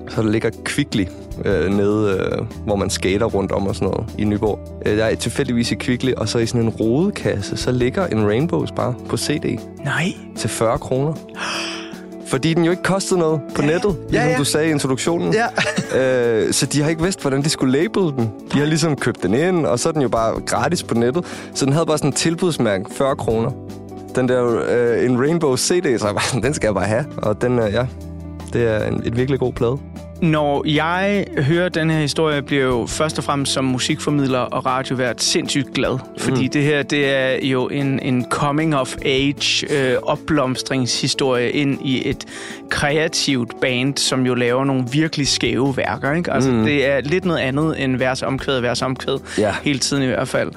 så 0.09 0.21
der 0.21 0.29
ligger 0.29 0.49
Kvickly 0.63 1.05
øh, 1.45 1.69
nede, 1.71 2.17
øh, 2.19 2.45
hvor 2.65 2.75
man 2.75 2.89
skater 2.89 3.25
rundt 3.25 3.51
om 3.51 3.67
og 3.67 3.75
sådan 3.75 3.87
noget 3.87 4.09
i 4.17 4.23
Nyborg. 4.23 4.81
Øh, 4.85 4.97
jeg 4.97 5.11
er 5.11 5.15
tilfældigvis 5.15 5.71
i 5.71 5.75
Kvickly, 5.75 6.13
og 6.13 6.29
så 6.29 6.39
i 6.39 6.45
sådan 6.45 6.61
en 6.61 6.69
rodekasse, 6.69 7.57
så 7.57 7.71
ligger 7.71 8.07
en 8.07 8.27
Rainbows 8.27 8.71
bare 8.71 8.95
på 9.09 9.17
CD 9.17 9.59
Nej. 9.83 10.13
til 10.37 10.49
40 10.49 10.77
kroner. 10.77 11.13
Fordi 12.27 12.53
den 12.53 12.63
jo 12.65 12.71
ikke 12.71 12.83
kostede 12.83 13.19
noget 13.19 13.41
på 13.55 13.61
nettet, 13.61 13.95
Ja, 13.97 14.11
ligesom 14.11 14.29
ja. 14.31 14.37
du 14.37 14.43
sagde 14.43 14.67
i 14.67 14.71
introduktionen. 14.71 15.33
Ja. 15.33 15.45
øh, 16.45 16.53
så 16.53 16.65
de 16.65 16.81
har 16.81 16.89
ikke 16.89 17.03
vidst, 17.03 17.21
hvordan 17.21 17.41
de 17.41 17.49
skulle 17.49 17.71
label 17.71 18.01
den. 18.17 18.31
De 18.53 18.59
har 18.59 18.65
ligesom 18.65 18.95
købt 18.95 19.23
den 19.23 19.33
ind, 19.33 19.65
og 19.65 19.79
så 19.79 19.89
er 19.89 19.93
den 19.93 20.01
jo 20.01 20.09
bare 20.09 20.41
gratis 20.41 20.83
på 20.83 20.93
nettet. 20.95 21.25
Så 21.53 21.65
den 21.65 21.73
havde 21.73 21.85
bare 21.85 21.97
sådan 21.97 22.09
en 22.09 22.13
tilbudsmærke, 22.15 22.85
40 22.91 23.15
kroner. 23.15 23.51
Den 24.15 24.29
der, 24.29 24.61
øh, 24.69 25.05
en 25.05 25.19
Rainbow 25.19 25.55
CD, 25.55 25.99
så 25.99 26.05
jeg 26.05 26.15
bare, 26.15 26.41
den 26.41 26.53
skal 26.53 26.67
jeg 26.67 26.73
bare 26.73 26.85
have. 26.85 27.05
Og 27.17 27.41
den, 27.41 27.59
øh, 27.59 27.73
ja, 27.73 27.85
det 28.53 28.67
er 28.67 28.87
en, 28.87 29.01
et 29.05 29.17
virkelig 29.17 29.39
god 29.39 29.53
plade. 29.53 29.77
Når 30.21 30.63
jeg 30.67 31.25
hører 31.37 31.69
den 31.69 31.89
her 31.89 31.99
historie, 31.99 32.41
bliver 32.41 32.61
jeg 32.61 32.69
jo 32.69 32.85
først 32.85 33.17
og 33.17 33.23
fremmest 33.23 33.53
som 33.53 33.65
musikformidler 33.65 34.39
og 34.39 34.65
radiovært 34.65 35.21
sindssygt 35.21 35.73
glad. 35.73 35.99
Fordi 36.17 36.47
det 36.47 36.63
her, 36.63 36.83
det 36.83 37.09
er 37.09 37.47
jo 37.47 37.67
en, 37.67 37.99
en 37.99 38.25
coming-of-age 38.29 39.67
øh, 39.69 39.97
opblomstringshistorie 40.03 41.51
ind 41.51 41.85
i 41.85 42.09
et 42.09 42.25
kreativt 42.69 43.61
band, 43.61 43.97
som 43.97 44.25
jo 44.25 44.33
laver 44.33 44.63
nogle 44.63 44.85
virkelig 44.91 45.27
skæve 45.27 45.77
værker. 45.77 46.13
Ikke? 46.13 46.33
Altså, 46.33 46.51
mm. 46.51 46.63
Det 46.63 46.87
er 46.87 47.01
lidt 47.01 47.25
noget 47.25 47.39
andet 47.39 47.83
end 47.83 47.97
vers 47.97 48.23
omkvæd, 48.23 48.59
vers 48.59 48.81
omkvæd. 48.81 49.17
Ja. 49.37 49.55
Hele 49.63 49.79
tiden 49.79 50.03
i 50.03 50.07
hvert 50.07 50.27
fald. 50.27 50.51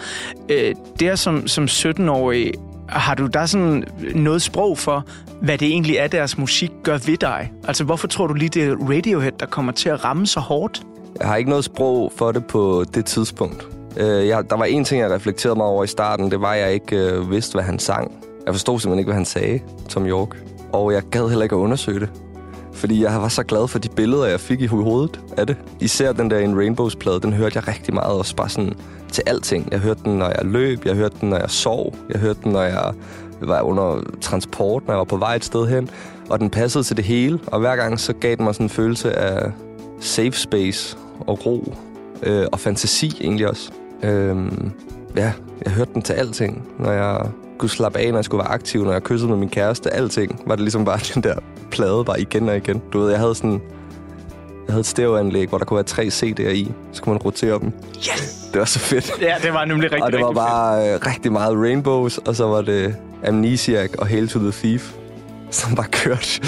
Øh, 0.48 0.74
der 1.00 1.14
som, 1.14 1.48
som 1.48 1.64
17-årig, 1.64 2.52
har 2.98 3.14
du 3.14 3.26
der 3.26 3.46
sådan 3.46 3.84
noget 4.14 4.42
sprog 4.42 4.78
for, 4.78 5.04
hvad 5.42 5.58
det 5.58 5.68
egentlig 5.68 5.96
er, 5.96 6.06
deres 6.06 6.38
musik 6.38 6.72
gør 6.82 6.98
ved 7.06 7.16
dig? 7.16 7.52
Altså, 7.68 7.84
hvorfor 7.84 8.08
tror 8.08 8.26
du 8.26 8.34
lige, 8.34 8.48
det 8.48 8.64
er 8.64 8.76
Radiohead, 8.76 9.32
der 9.40 9.46
kommer 9.46 9.72
til 9.72 9.88
at 9.88 10.04
ramme 10.04 10.26
så 10.26 10.40
hårdt? 10.40 10.82
Jeg 11.20 11.28
har 11.28 11.36
ikke 11.36 11.50
noget 11.50 11.64
sprog 11.64 12.12
for 12.16 12.32
det 12.32 12.46
på 12.46 12.84
det 12.94 13.04
tidspunkt. 13.04 13.68
Øh, 13.96 14.26
jeg, 14.28 14.50
der 14.50 14.56
var 14.56 14.64
en 14.64 14.84
ting, 14.84 15.00
jeg 15.00 15.10
reflekterede 15.10 15.56
mig 15.56 15.66
over 15.66 15.84
i 15.84 15.86
starten. 15.86 16.30
Det 16.30 16.40
var, 16.40 16.52
at 16.52 16.60
jeg 16.60 16.72
ikke 16.72 16.96
øh, 16.96 17.30
vidste, 17.30 17.52
hvad 17.52 17.64
han 17.64 17.78
sang. 17.78 18.12
Jeg 18.46 18.54
forstod 18.54 18.80
simpelthen 18.80 18.98
ikke, 18.98 19.08
hvad 19.08 19.16
han 19.16 19.24
sagde, 19.24 19.60
Tom 19.88 20.06
York. 20.06 20.36
Og 20.72 20.92
jeg 20.92 21.02
gad 21.10 21.28
heller 21.28 21.42
ikke 21.42 21.54
at 21.54 21.60
undersøge 21.60 22.00
det. 22.00 22.08
Fordi 22.74 23.02
jeg 23.02 23.22
var 23.22 23.28
så 23.28 23.42
glad 23.42 23.68
for 23.68 23.78
de 23.78 23.88
billeder, 23.88 24.26
jeg 24.26 24.40
fik 24.40 24.60
i 24.60 24.66
hovedet 24.66 25.20
af 25.36 25.46
det. 25.46 25.56
Især 25.80 26.12
den 26.12 26.30
der 26.30 26.38
en 26.38 26.56
Rainbows-plade, 26.56 27.20
den 27.20 27.32
hørte 27.32 27.52
jeg 27.56 27.68
rigtig 27.68 27.94
meget 27.94 28.18
også 28.18 28.36
bare 28.36 28.48
sådan 28.48 28.74
til 29.12 29.22
alting. 29.26 29.68
Jeg 29.70 29.80
hørte 29.80 30.00
den, 30.04 30.18
når 30.18 30.26
jeg 30.26 30.44
løb, 30.44 30.86
jeg 30.86 30.94
hørte 30.94 31.16
den, 31.20 31.28
når 31.28 31.36
jeg 31.36 31.50
sov, 31.50 31.94
jeg 32.10 32.20
hørte 32.20 32.38
den, 32.44 32.52
når 32.52 32.62
jeg 32.62 32.92
var 33.40 33.60
under 33.60 34.02
transport, 34.20 34.86
når 34.86 34.94
jeg 34.94 34.98
var 34.98 35.04
på 35.04 35.16
vej 35.16 35.34
et 35.34 35.44
sted 35.44 35.66
hen. 35.66 35.90
Og 36.30 36.40
den 36.40 36.50
passede 36.50 36.84
til 36.84 36.96
det 36.96 37.04
hele, 37.04 37.38
og 37.46 37.60
hver 37.60 37.76
gang 37.76 38.00
så 38.00 38.12
gav 38.12 38.36
den 38.36 38.44
mig 38.44 38.54
sådan 38.54 38.64
en 38.64 38.70
følelse 38.70 39.12
af 39.12 39.52
safe 40.00 40.32
space 40.32 40.96
og 41.26 41.46
ro 41.46 41.74
øh, 42.22 42.46
og 42.52 42.60
fantasi 42.60 43.18
egentlig 43.20 43.48
også. 43.48 43.72
Øh, 44.02 44.36
ja, 45.16 45.32
jeg 45.64 45.72
hørte 45.72 45.90
den 45.94 46.02
til 46.02 46.12
alting, 46.12 46.68
når 46.78 46.92
jeg 46.92 47.26
kunne 47.58 47.70
slappe 47.70 47.98
af, 47.98 48.10
når 48.10 48.18
jeg 48.18 48.24
skulle 48.24 48.38
være 48.44 48.52
aktiv, 48.52 48.84
når 48.84 48.92
jeg 48.92 49.02
kyssede 49.02 49.30
med 49.30 49.38
min 49.38 49.48
kæreste, 49.48 49.90
alting, 49.90 50.42
var 50.46 50.54
det 50.54 50.60
ligesom 50.62 50.84
bare 50.84 50.98
den 51.14 51.22
der 51.22 51.34
plade 51.70 52.04
bare 52.04 52.20
igen 52.20 52.48
og 52.48 52.56
igen. 52.56 52.82
Du 52.92 52.98
ved, 53.00 53.10
jeg 53.10 53.18
havde 53.18 53.34
sådan... 53.34 53.62
Jeg 54.66 54.72
havde 54.74 54.80
et 54.80 54.86
stereoanlæg, 54.86 55.48
hvor 55.48 55.58
der 55.58 55.64
kunne 55.64 55.74
være 55.76 55.84
tre 55.84 56.02
CD'er 56.02 56.48
i. 56.48 56.72
Så 56.92 57.02
kunne 57.02 57.12
man 57.12 57.22
rotere 57.22 57.58
dem. 57.58 57.72
Yes! 57.96 58.48
Det 58.52 58.58
var 58.58 58.64
så 58.64 58.78
fedt. 58.78 59.12
Ja, 59.20 59.34
det 59.42 59.52
var 59.52 59.64
nemlig 59.64 59.84
rigtig, 59.92 60.04
Og 60.04 60.12
det 60.12 60.20
var 60.20 60.32
bare 60.32 60.94
øh, 60.94 60.98
rigtig 61.06 61.32
meget 61.32 61.56
Rainbows, 61.58 62.18
og 62.18 62.36
så 62.36 62.46
var 62.46 62.62
det 62.62 62.96
Amnesiac 63.26 63.90
og 63.98 64.06
Hail 64.06 64.28
to 64.28 64.38
the 64.38 64.50
Thief, 64.52 64.92
som 65.50 65.74
bare 65.74 65.86
kørte. 65.86 66.40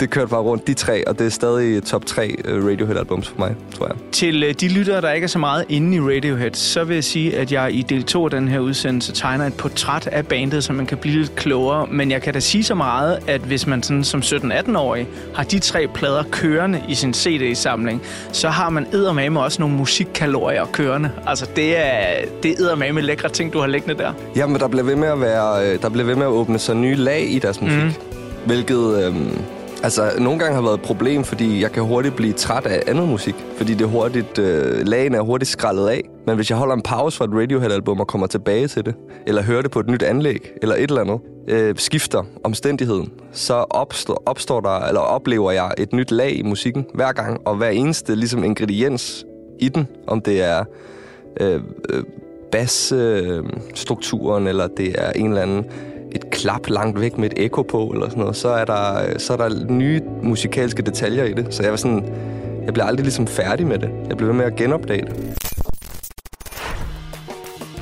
Det 0.00 0.10
kørte 0.10 0.28
bare 0.28 0.40
rundt, 0.40 0.66
de 0.66 0.74
tre, 0.74 1.08
og 1.08 1.18
det 1.18 1.26
er 1.26 1.30
stadig 1.30 1.84
top 1.84 2.06
tre 2.06 2.36
øh, 2.44 2.66
Radiohead-albums 2.66 3.28
for 3.28 3.38
mig, 3.38 3.54
tror 3.78 3.86
jeg. 3.86 3.96
Til 4.12 4.42
øh, 4.42 4.54
de 4.60 4.68
lyttere, 4.68 5.00
der 5.00 5.12
ikke 5.12 5.24
er 5.24 5.28
så 5.28 5.38
meget 5.38 5.64
inde 5.68 5.96
i 5.96 6.00
Radiohead, 6.00 6.50
så 6.52 6.84
vil 6.84 6.94
jeg 6.94 7.04
sige, 7.04 7.36
at 7.36 7.52
jeg 7.52 7.74
i 7.74 7.82
del 7.82 8.04
2 8.04 8.24
af 8.24 8.30
den 8.30 8.48
her 8.48 8.58
udsendelse 8.58 9.12
tegner 9.12 9.46
et 9.46 9.54
portræt 9.54 10.06
af 10.06 10.26
bandet, 10.26 10.64
så 10.64 10.72
man 10.72 10.86
kan 10.86 10.98
blive 10.98 11.16
lidt 11.16 11.36
klogere. 11.36 11.86
Men 11.86 12.10
jeg 12.10 12.22
kan 12.22 12.34
da 12.34 12.40
sige 12.40 12.64
så 12.64 12.74
meget, 12.74 13.18
at 13.26 13.40
hvis 13.40 13.66
man 13.66 13.82
sådan 13.82 14.04
som 14.04 14.20
17-18-årig 14.20 15.08
har 15.34 15.44
de 15.44 15.58
tre 15.58 15.86
plader 15.94 16.22
kørende 16.30 16.82
i 16.88 16.94
sin 16.94 17.14
CD-samling, 17.14 18.02
så 18.32 18.48
har 18.48 18.70
man 18.70 18.86
eddermame 18.92 19.40
også 19.40 19.62
nogle 19.62 19.76
musikkalorier 19.76 20.64
kørende. 20.72 21.10
Altså 21.26 21.46
det 21.56 21.78
er, 21.78 22.24
det 22.42 22.50
er 22.50 22.54
eddermame 22.58 23.00
lækre 23.00 23.28
ting, 23.28 23.52
du 23.52 23.58
har 23.58 23.66
liggende 23.66 23.98
der. 23.98 24.12
Jamen, 24.36 24.60
der 24.60 24.68
bliver 24.68 24.84
ved 24.84 24.96
med 24.96 25.08
at 25.08 25.20
være, 25.20 25.66
øh, 25.66 25.82
der 25.82 25.88
bliver 25.88 26.06
ved 26.06 26.14
med 26.14 26.22
at 26.22 26.30
åbne 26.30 26.58
sig 26.58 26.76
nye 26.76 26.94
lag 26.94 27.30
i 27.30 27.38
deres 27.38 27.60
musik. 27.60 27.82
Mm. 27.82 27.92
Hvilket, 28.46 29.04
øhm, 29.04 29.38
altså, 29.84 30.12
nogle 30.18 30.38
gange 30.38 30.54
har 30.54 30.62
været 30.62 30.74
et 30.74 30.82
problem, 30.82 31.24
fordi 31.24 31.62
jeg 31.62 31.72
kan 31.72 31.82
hurtigt 31.82 32.16
blive 32.16 32.32
træt 32.32 32.66
af 32.66 32.82
andet 32.86 33.08
musik. 33.08 33.34
Fordi 33.56 33.74
det 33.74 33.88
hurtigt, 33.88 34.38
øh, 34.38 34.86
lagene 34.86 35.16
er 35.16 35.20
hurtigt 35.20 35.50
skrællet 35.50 35.88
af. 35.88 36.00
Men 36.26 36.36
hvis 36.36 36.50
jeg 36.50 36.58
holder 36.58 36.74
en 36.74 36.82
pause 36.82 37.18
fra 37.18 37.24
et 37.24 37.30
Radiohead-album 37.34 38.00
og 38.00 38.06
kommer 38.06 38.26
tilbage 38.26 38.68
til 38.68 38.84
det, 38.86 38.94
eller 39.26 39.42
hører 39.42 39.62
det 39.62 39.70
på 39.70 39.80
et 39.80 39.86
nyt 39.86 40.02
anlæg, 40.02 40.52
eller 40.62 40.74
et 40.74 40.82
eller 40.82 41.00
andet, 41.00 41.20
øh, 41.48 41.74
skifter 41.76 42.22
omstændigheden, 42.44 43.12
så 43.32 43.54
opstår, 43.54 44.22
opstår 44.26 44.60
der, 44.60 44.80
eller 44.80 45.00
oplever 45.00 45.50
jeg 45.50 45.70
et 45.78 45.92
nyt 45.92 46.10
lag 46.10 46.38
i 46.38 46.42
musikken 46.42 46.86
hver 46.94 47.12
gang, 47.12 47.40
og 47.46 47.56
hver 47.56 47.68
eneste 47.68 48.14
ligesom 48.14 48.44
ingrediens 48.44 49.24
i 49.60 49.68
den, 49.68 49.88
om 50.06 50.20
det 50.20 50.42
er 50.42 50.64
øh, 51.40 51.60
øh, 51.88 52.04
bassstrukturen, 52.52 54.46
eller 54.46 54.66
det 54.66 54.94
er 54.98 55.12
en 55.12 55.28
eller 55.28 55.42
anden 55.42 55.64
et 56.14 56.30
klap 56.30 56.68
langt 56.68 57.00
væk 57.00 57.18
med 57.18 57.30
et 57.30 57.44
ekko 57.44 57.62
på, 57.62 57.86
eller 57.86 58.08
sådan 58.08 58.20
noget, 58.20 58.36
så 58.36 58.48
er 58.48 58.64
der, 58.64 59.18
så 59.18 59.32
er 59.32 59.36
der 59.36 59.64
nye 59.68 60.00
musikalske 60.22 60.82
detaljer 60.82 61.24
i 61.24 61.32
det. 61.32 61.46
Så 61.50 61.62
jeg 61.62 61.70
var 61.70 61.76
sådan, 61.76 62.04
jeg 62.64 62.72
bliver 62.72 62.86
aldrig 62.86 63.04
ligesom 63.04 63.26
færdig 63.26 63.66
med 63.66 63.78
det. 63.78 63.90
Jeg 64.08 64.16
bliver 64.16 64.32
ved 64.32 64.36
med 64.38 64.44
at 64.44 64.56
genopdage 64.56 65.06
det. 65.06 65.34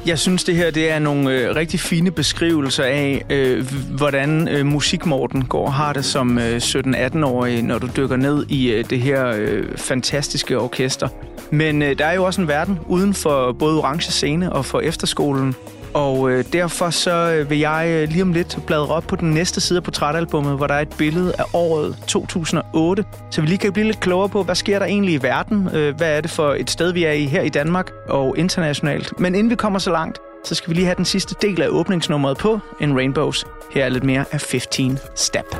Jeg 0.06 0.18
synes, 0.18 0.44
det 0.44 0.56
her 0.56 0.70
det 0.70 0.90
er 0.90 0.98
nogle 0.98 1.30
øh, 1.30 1.56
rigtig 1.56 1.80
fine 1.80 2.10
beskrivelser 2.10 2.84
af, 2.84 3.24
øh, 3.30 3.66
hvordan 3.96 4.48
øh, 4.48 4.66
musikmorten 4.66 5.44
går 5.44 5.66
og 5.66 5.72
har 5.72 5.92
det 5.92 6.04
som 6.04 6.38
øh, 6.38 6.56
17-18-årig, 6.56 7.62
når 7.62 7.78
du 7.78 7.88
dykker 7.96 8.16
ned 8.16 8.46
i 8.48 8.72
øh, 8.72 8.90
det 8.90 9.00
her 9.00 9.26
øh, 9.36 9.76
fantastiske 9.76 10.58
orkester. 10.58 11.08
Men 11.50 11.82
øh, 11.82 11.98
der 11.98 12.06
er 12.06 12.12
jo 12.12 12.24
også 12.24 12.40
en 12.40 12.48
verden 12.48 12.78
uden 12.88 13.14
for 13.14 13.52
både 13.52 13.78
Orange 13.78 14.10
Scene 14.10 14.52
og 14.52 14.64
for 14.64 14.80
efterskolen. 14.80 15.54
Og 15.94 16.30
øh, 16.30 16.44
derfor 16.52 16.90
så 16.90 17.32
øh, 17.32 17.50
vil 17.50 17.58
jeg 17.58 17.86
øh, 17.88 18.08
lige 18.08 18.22
om 18.22 18.32
lidt 18.32 18.58
bladre 18.66 18.94
op 18.94 19.02
på 19.02 19.16
den 19.16 19.30
næste 19.30 19.60
side 19.60 19.76
af 19.76 19.82
portrætalbummet, 19.82 20.56
hvor 20.56 20.66
der 20.66 20.74
er 20.74 20.80
et 20.80 20.94
billede 20.98 21.32
af 21.38 21.44
året 21.52 21.96
2008. 22.06 23.04
Så 23.30 23.40
vi 23.40 23.46
lige 23.46 23.58
kan 23.58 23.72
blive 23.72 23.86
lidt 23.86 24.00
klogere 24.00 24.28
på, 24.28 24.42
hvad 24.42 24.54
sker 24.54 24.78
der 24.78 24.86
egentlig 24.86 25.14
i 25.14 25.22
verden? 25.22 25.68
Øh, 25.74 25.96
hvad 25.96 26.16
er 26.16 26.20
det 26.20 26.30
for 26.30 26.54
et 26.54 26.70
sted, 26.70 26.92
vi 26.92 27.04
er 27.04 27.12
i 27.12 27.24
her 27.24 27.42
i 27.42 27.48
Danmark 27.48 27.90
og 28.08 28.38
internationalt? 28.38 29.20
Men 29.20 29.34
inden 29.34 29.50
vi 29.50 29.54
kommer 29.54 29.78
så 29.78 29.90
langt, 29.90 30.18
så 30.44 30.54
skal 30.54 30.70
vi 30.70 30.74
lige 30.74 30.86
have 30.86 30.96
den 30.96 31.04
sidste 31.04 31.34
del 31.42 31.62
af 31.62 31.68
åbningsnummeret 31.68 32.38
på 32.38 32.60
en 32.80 32.96
Rainbows. 32.96 33.44
Her 33.74 33.84
er 33.84 33.88
lidt 33.88 34.04
mere 34.04 34.24
af 34.32 34.40
15 34.40 34.98
Step. 35.14 35.56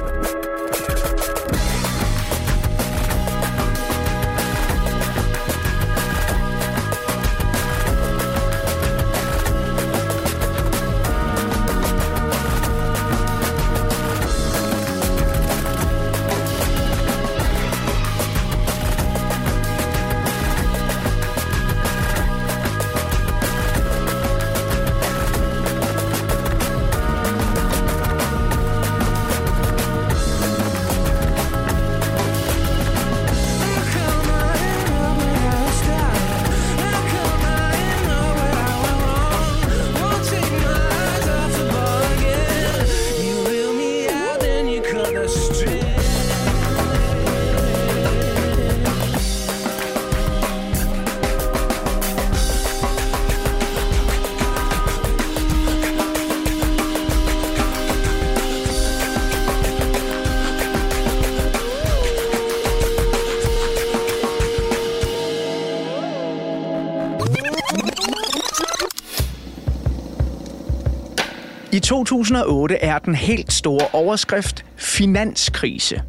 2008 71.93 72.77
er 72.77 72.99
den 72.99 73.15
helt 73.15 73.53
store 73.53 73.87
overskrift 73.93 74.65
finanskrise. 74.77 76.03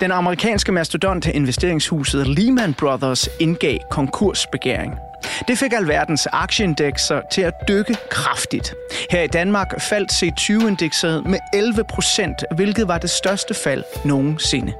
Den 0.00 0.10
amerikanske 0.10 0.72
mastodont 0.72 1.26
investeringshuset 1.26 2.26
Lehman 2.26 2.74
Brothers 2.74 3.28
indgav 3.40 3.78
konkursbegæring. 3.90 4.94
Det 5.48 5.58
fik 5.58 5.72
alverdens 5.72 6.26
aktieindekser 6.32 7.20
til 7.32 7.42
at 7.42 7.52
dykke 7.68 7.96
kraftigt. 8.10 8.74
Her 9.10 9.22
i 9.22 9.26
Danmark 9.26 9.80
faldt 9.80 10.12
C20-indekset 10.12 11.26
med 11.26 11.38
11 11.54 11.84
procent, 11.84 12.44
hvilket 12.56 12.88
var 12.88 12.98
det 12.98 13.10
største 13.10 13.54
fald 13.54 13.84
nogensinde. 14.04 14.72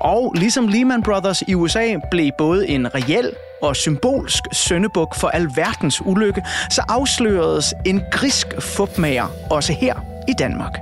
Og 0.00 0.34
ligesom 0.36 0.68
Lehman 0.68 1.02
Brothers 1.02 1.42
i 1.48 1.54
USA 1.54 1.96
blev 2.10 2.30
både 2.38 2.68
en 2.68 2.94
reel 2.94 3.32
og 3.62 3.76
symbolsk 3.76 4.44
søndebuk 4.52 5.14
for 5.14 5.28
alverdens 5.28 6.02
ulykke, 6.04 6.42
så 6.70 6.82
afsløredes 6.88 7.74
en 7.86 8.02
grisk 8.12 8.46
fupmager 8.60 9.26
også 9.50 9.72
her 9.72 9.94
i 10.28 10.32
Danmark. 10.38 10.78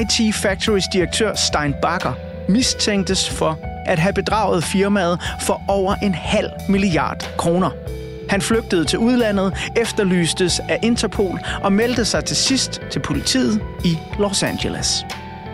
IT 0.00 0.34
Factories 0.34 0.84
direktør 0.92 1.34
Stein 1.34 1.74
Bakker 1.82 2.12
mistænktes 2.48 3.30
for 3.30 3.58
at 3.86 3.98
have 3.98 4.12
bedraget 4.12 4.64
firmaet 4.64 5.20
for 5.40 5.62
over 5.68 5.94
en 5.94 6.14
halv 6.14 6.50
milliard 6.68 7.30
kroner. 7.38 7.70
Han 8.28 8.40
flygtede 8.40 8.84
til 8.84 8.98
udlandet, 8.98 9.70
efterlystes 9.76 10.60
af 10.68 10.78
Interpol 10.82 11.40
og 11.62 11.72
meldte 11.72 12.04
sig 12.04 12.24
til 12.24 12.36
sidst 12.36 12.82
til 12.90 13.00
politiet 13.00 13.62
i 13.84 13.98
Los 14.18 14.42
Angeles. 14.42 15.06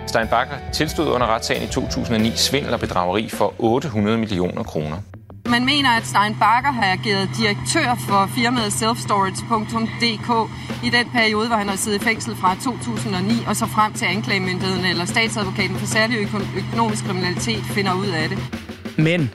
Stein 0.07 0.29
Bakker 0.29 0.55
tilstod 0.73 1.09
under 1.09 1.27
retssagen 1.27 1.63
i 1.63 1.67
2009 1.67 2.33
svindel 2.37 2.75
og 2.75 2.81
bedrageri 2.81 3.29
for 3.29 3.55
800 3.59 4.19
millioner 4.19 4.63
kroner. 4.63 4.97
Man 5.49 5.65
mener, 5.65 5.91
at 5.91 6.07
Stein 6.07 6.35
Bakker 6.41 6.71
har 6.71 6.93
ageret 6.93 7.29
direktør 7.39 7.95
for 8.09 8.31
firmaet 8.35 8.73
selfstorage.dk 8.73 10.51
i 10.85 10.91
den 10.91 11.07
periode, 11.13 11.47
hvor 11.47 11.57
han 11.57 11.69
har 11.69 11.77
siddet 11.77 12.01
i 12.01 12.05
fængsel 12.05 12.37
fra 12.37 12.57
2009 12.65 13.33
og 13.47 13.57
så 13.57 13.67
frem 13.67 13.93
til 13.93 14.05
anklagemyndigheden 14.05 14.85
eller 14.85 15.05
statsadvokaten 15.05 15.77
for 15.77 15.87
særlig 15.87 16.19
økonomisk 16.57 17.05
kriminalitet 17.05 17.63
finder 17.63 17.95
ud 17.95 18.07
af 18.07 18.29
det. 18.29 18.39
Men 18.99 19.31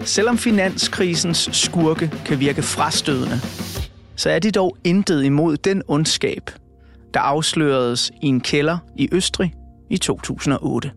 selvom 0.00 0.38
finanskrisens 0.38 1.48
skurke 1.52 2.10
kan 2.24 2.40
virke 2.40 2.62
frastødende, 2.62 3.40
så 4.16 4.30
er 4.30 4.38
de 4.38 4.50
dog 4.50 4.76
intet 4.84 5.24
imod 5.24 5.56
den 5.56 5.82
ondskab, 5.88 6.50
der 7.14 7.20
afsløredes 7.20 8.10
i 8.22 8.26
en 8.26 8.40
kælder 8.40 8.78
i 8.96 9.08
Østrig 9.12 9.54
i 9.90 9.96
2008. 9.96 10.90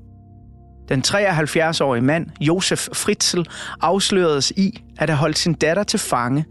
Den 0.90 1.04
73-årige 1.08 2.02
mand, 2.02 2.28
Josef 2.42 2.88
Fritzl, 2.94 3.42
afsløredes 3.82 4.52
i 4.52 4.84
at 5.00 5.10
have 5.10 5.18
holdt 5.18 5.38
sin 5.38 5.54
datter 5.54 5.84
til 5.84 6.00
fange 6.00 6.46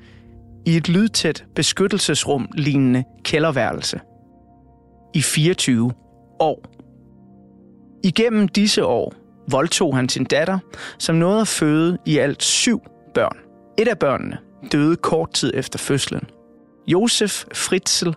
i 0.66 0.76
et 0.76 0.88
lydtæt 0.88 1.44
beskyttelsesrum 1.54 2.48
lignende 2.54 3.04
kælderværelse. 3.24 4.00
I 5.14 5.22
24 5.22 5.92
år. 6.40 6.64
Igennem 8.04 8.48
disse 8.48 8.84
år 8.84 9.14
voldtog 9.50 9.96
han 9.96 10.08
sin 10.08 10.24
datter, 10.24 10.58
som 10.98 11.16
nåede 11.16 11.40
at 11.40 11.48
føde 11.48 11.98
i 12.06 12.18
alt 12.18 12.42
syv 12.42 12.80
børn. 13.14 13.36
Et 13.78 13.88
af 13.88 13.98
børnene 13.98 14.38
døde 14.72 14.96
kort 14.96 15.32
tid 15.32 15.52
efter 15.54 15.78
fødslen. 15.78 16.22
Josef 16.86 17.44
Fritzl 17.54 18.10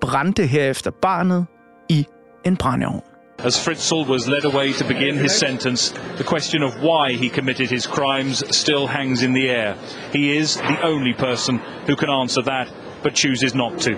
brændte 0.00 0.46
herefter 0.46 0.90
barnet 0.90 1.46
i 1.88 2.06
en 2.44 2.56
brændeovn. 2.56 3.13
As 3.44 3.58
Fritzl 3.58 4.06
was 4.06 4.26
led 4.26 4.46
away 4.46 4.72
to 4.72 4.84
begin 4.84 5.16
his 5.16 5.36
sentence, 5.36 5.92
the 6.16 6.24
question 6.24 6.62
of 6.62 6.80
why 6.80 7.12
he 7.12 7.28
committed 7.28 7.70
his 7.70 7.86
crimes 7.86 8.42
still 8.56 8.86
hangs 8.86 9.22
in 9.22 9.34
the 9.34 9.50
air. 9.50 9.76
He 10.12 10.34
is 10.34 10.56
the 10.56 10.80
only 10.82 11.12
person 11.12 11.58
who 11.86 11.94
can 11.94 12.08
answer 12.08 12.40
that, 12.42 12.72
but 13.02 13.14
chooses 13.14 13.54
not 13.54 13.78
to. 13.80 13.96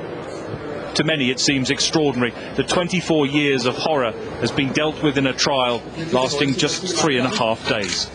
To 0.95 1.05
many, 1.05 1.31
it 1.31 1.39
seems 1.39 1.71
extraordinary 1.71 2.33
that 2.57 2.69
24 2.69 3.27
years 3.27 3.67
of 3.67 3.77
horror 3.77 4.13
has 4.41 4.51
been 4.51 4.73
dealt 4.73 5.01
with 5.03 5.17
in 5.17 5.27
a 5.29 5.33
trial 5.33 5.81
lasting 6.13 6.55
just 6.55 6.97
three 6.97 7.19
and 7.19 7.33
a 7.33 7.37
half 7.37 7.69
days. 7.69 8.11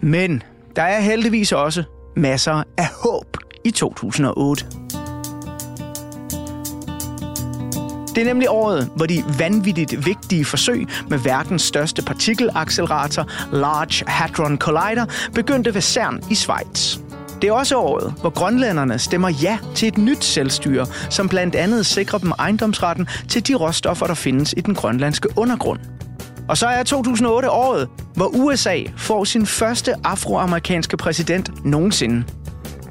Men 0.00 0.42
der 0.76 0.82
er 0.82 1.00
heldigvis 1.00 1.52
også 1.52 1.84
masser 2.16 2.62
af 2.76 2.88
håb 2.88 3.36
i 3.64 3.70
2008. 3.70 4.66
Det 8.18 8.26
er 8.26 8.28
nemlig 8.28 8.50
året, 8.50 8.90
hvor 8.96 9.06
de 9.06 9.24
vanvittigt 9.38 10.06
vigtige 10.06 10.44
forsøg 10.44 10.86
med 11.08 11.18
verdens 11.18 11.62
største 11.62 12.02
partikelaccelerator, 12.02 13.26
Large 13.52 14.04
Hadron 14.06 14.58
Collider, 14.58 15.04
begyndte 15.34 15.74
ved 15.74 15.80
CERN 15.80 16.22
i 16.30 16.34
Schweiz. 16.34 16.98
Det 17.42 17.48
er 17.48 17.52
også 17.52 17.76
året, 17.76 18.14
hvor 18.20 18.30
grønlænderne 18.30 18.98
stemmer 18.98 19.28
ja 19.28 19.58
til 19.74 19.88
et 19.88 19.98
nyt 19.98 20.24
selvstyre, 20.24 20.86
som 21.10 21.28
blandt 21.28 21.54
andet 21.54 21.86
sikrer 21.86 22.18
dem 22.18 22.32
ejendomsretten 22.38 23.08
til 23.28 23.48
de 23.48 23.54
råstoffer, 23.54 24.06
der 24.06 24.14
findes 24.14 24.54
i 24.56 24.60
den 24.60 24.74
grønlandske 24.74 25.28
undergrund. 25.36 25.78
Og 26.48 26.56
så 26.56 26.66
er 26.66 26.82
2008 26.82 27.50
året, 27.50 27.88
hvor 28.14 28.26
USA 28.26 28.78
får 28.96 29.24
sin 29.24 29.46
første 29.46 29.94
afroamerikanske 30.04 30.96
præsident 30.96 31.64
nogensinde. 31.64 32.24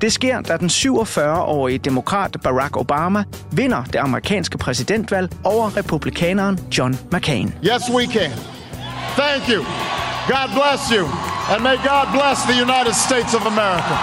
Det 0.02 0.12
sker, 0.12 0.42
da 0.42 0.58
den 0.58 0.68
47-årige 0.68 1.78
demokrat 1.78 2.38
Barack 2.44 2.78
Obama 2.78 3.24
vinder 3.52 3.84
det 3.84 3.96
amerikanske 3.96 4.58
præsidentvalg 4.58 5.30
over 5.44 5.78
republikaneren 5.78 6.60
John 6.78 7.00
McCain. 7.12 7.54
Yes, 7.64 7.82
we 7.96 8.06
can. 8.06 8.32
Thank 9.18 9.50
you. 9.50 9.66
God 10.28 10.50
bless 10.58 10.90
you. 10.90 11.06
And 11.54 11.64
may 11.64 11.76
God 11.76 12.08
bless 12.12 12.42
the 12.42 12.62
United 12.68 12.94
States 12.94 13.34
of 13.34 13.46
America. 13.46 13.96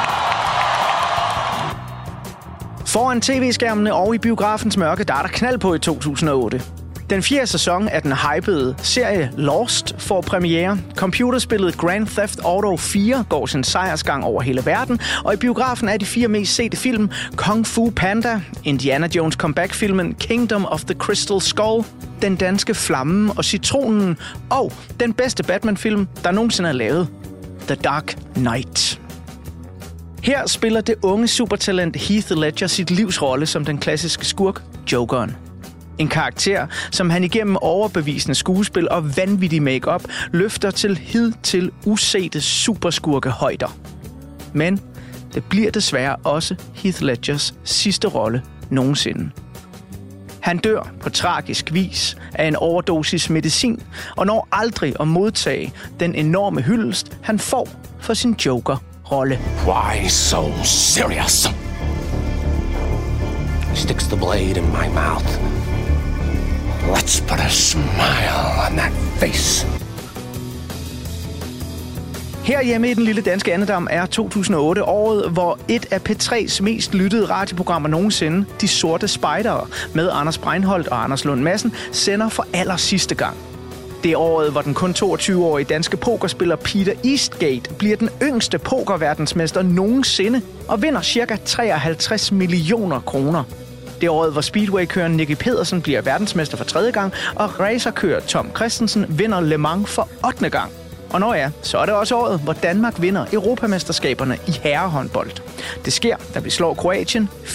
Foran 2.87 3.21
tv-skærmene 3.21 3.95
og 3.95 4.15
i 4.15 4.19
biografens 4.19 4.77
mørke, 4.77 5.05
der 5.05 5.15
er 5.15 5.23
der 5.23 5.29
knald 5.29 5.59
på 5.59 5.75
i 5.75 5.79
2008. 5.79 6.63
Den 7.11 7.23
fjerde 7.23 7.47
sæson 7.47 7.89
af 7.89 8.03
den 8.03 8.13
hypede 8.13 8.75
serie 8.79 9.33
Lost 9.37 9.95
får 9.99 10.21
premiere. 10.21 10.79
Computerspillet 10.97 11.77
Grand 11.77 12.07
Theft 12.07 12.41
Auto 12.45 12.77
4 12.77 13.25
går 13.29 13.47
sin 13.47 13.65
sejrsgang 13.65 14.25
over 14.25 14.43
hele 14.43 14.67
verden, 14.67 15.01
og 15.25 15.35
i 15.35 15.37
biografen 15.37 15.89
er 15.89 15.97
de 15.97 16.07
fire 16.07 16.29
mest 16.29 16.55
sete 16.55 16.77
film 16.77 17.11
Kung 17.37 17.67
Fu 17.67 17.91
Panda, 17.91 18.41
Indiana 18.65 19.09
Jones 19.17 19.35
comeback-filmen 19.35 20.15
Kingdom 20.15 20.67
of 20.67 20.85
the 20.85 20.95
Crystal 20.95 21.41
Skull, 21.41 21.85
Den 22.23 22.37
danske 22.37 22.75
flamme 22.75 23.33
og 23.33 23.45
citronen, 23.45 24.19
og 24.51 24.73
den 25.01 25.13
bedste 25.13 25.43
Batman-film, 25.43 26.09
der 26.25 26.31
nogensinde 26.31 26.69
er 26.69 26.73
lavet, 26.73 27.09
The 27.67 27.75
Dark 27.75 28.17
Knight. 28.35 29.01
Her 30.23 30.47
spiller 30.47 30.81
det 30.81 30.95
unge 31.03 31.29
supertalent 31.29 31.97
Heath 31.97 32.33
Ledger 32.33 32.67
sit 32.67 32.91
livs 32.91 33.23
rolle 33.23 33.47
som 33.47 33.65
den 33.65 33.79
klassiske 33.79 34.27
skurk, 34.27 34.63
Jokeren. 34.93 35.37
En 35.99 36.09
karakter, 36.09 36.67
som 36.91 37.11
han 37.11 37.25
igennem 37.25 37.57
overbevisende 37.57 38.35
skuespil 38.35 38.89
og 38.89 39.17
vanvittig 39.17 39.63
makeup 39.63 40.03
løfter 40.33 40.71
til 40.71 40.99
hid 40.99 41.33
til 41.43 41.71
usete 41.87 42.41
superskurke 42.41 43.31
højder. 43.31 43.77
Men 44.53 44.81
det 45.35 45.45
bliver 45.45 45.71
desværre 45.71 46.17
også 46.17 46.55
Heath 46.75 47.03
Ledgers 47.03 47.55
sidste 47.65 48.09
rolle 48.09 48.43
nogensinde. 48.71 49.31
Han 50.41 50.59
dør 50.59 50.89
på 51.01 51.11
tragisk 51.11 51.73
vis 51.73 52.17
af 52.33 52.49
en 52.49 52.57
overdosis 52.57 53.31
medicin, 53.31 53.83
og 54.17 54.27
når 54.27 54.49
aldrig 54.53 54.95
at 55.01 55.09
modtage 55.09 55.73
den 56.01 56.15
enorme 56.15 56.63
hyldest, 56.63 57.19
han 57.23 57.39
får 57.39 57.69
for 58.01 58.15
sin 58.15 58.33
Joker-rolle. 58.47 59.39
Why 59.67 60.09
so 60.09 60.65
serious? 60.65 61.49
Sticks 63.75 64.07
the 64.07 64.17
blade 64.17 64.57
in 64.57 64.67
my 64.67 64.89
mouth. 64.95 65.64
Let's 66.93 67.21
put 67.21 67.41
a 67.41 67.49
smile 67.49 68.71
on 68.71 68.77
that 68.77 68.93
face. 69.21 69.67
Her 72.45 72.63
hjemme 72.63 72.91
i 72.91 72.95
den 72.95 73.05
lille 73.05 73.23
danske 73.23 73.55
andedam 73.55 73.89
er 73.91 74.07
2008 74.07 74.85
året, 74.85 75.31
hvor 75.31 75.59
et 75.69 75.87
af 75.91 76.11
P3's 76.11 76.63
mest 76.63 76.95
lyttede 76.95 77.25
radioprogrammer 77.31 77.89
nogensinde, 77.89 78.47
De 78.61 78.69
Sorte 78.69 79.09
Spejdere, 79.09 79.67
med 79.95 80.11
Anders 80.13 80.39
Breinholt 80.39 80.89
og 80.89 81.05
Anders 81.05 81.25
Lund 81.25 81.41
Madsen, 81.41 81.75
sender 81.93 82.29
for 82.29 82.47
aller 82.53 82.77
sidste 82.77 83.15
gang. 83.15 83.37
Det 84.03 84.13
er 84.13 84.17
året, 84.17 84.53
hvor 84.53 84.63
den 84.63 84.75
kun 84.75 84.91
22-årige 84.91 85.65
danske 85.65 85.97
pokerspiller 85.97 86.57
Peter 86.57 86.93
Eastgate 87.05 87.75
bliver 87.79 87.97
den 87.97 88.09
yngste 88.23 88.59
pokerverdensmester 88.59 89.63
nogensinde 89.63 90.43
og 90.69 90.83
vinder 90.83 91.03
ca. 91.03 91.37
53 91.45 92.33
millioner 92.33 93.01
kroner. 93.01 93.45
Det 94.05 94.09
er 94.09 94.13
året, 94.13 94.33
hvor 94.33 94.41
speedwaykøren 94.41 95.13
Nicky 95.13 95.35
Pedersen 95.35 95.83
bliver 95.83 96.01
verdensmester 96.01 96.57
for 96.57 96.65
tredje 96.65 96.91
gang, 96.91 97.13
og 97.35 97.61
racerkører 97.61 98.21
Tom 98.21 98.51
Christensen 98.57 99.07
vinder 99.09 99.41
Le 99.41 99.59
Mans 99.59 99.91
for 99.91 100.09
8. 100.27 100.51
gang. 100.51 100.73
Og 101.13 101.21
når 101.21 101.35
ja, 101.35 101.51
så 101.63 101.79
er 101.79 101.87
det 101.87 101.95
også 101.95 102.17
året, 102.17 102.41
hvor 102.41 102.53
Danmark 102.53 102.95
vinder 103.01 103.27
Europamesterskaberne 103.33 104.39
i 104.47 104.51
herrehåndbold. 104.63 105.31
Det 105.85 105.93
sker, 105.93 106.17
da 106.35 106.39
vi 106.39 106.51
slår 106.51 106.75
Kroatien 106.75 107.29
24-20. 107.45 107.51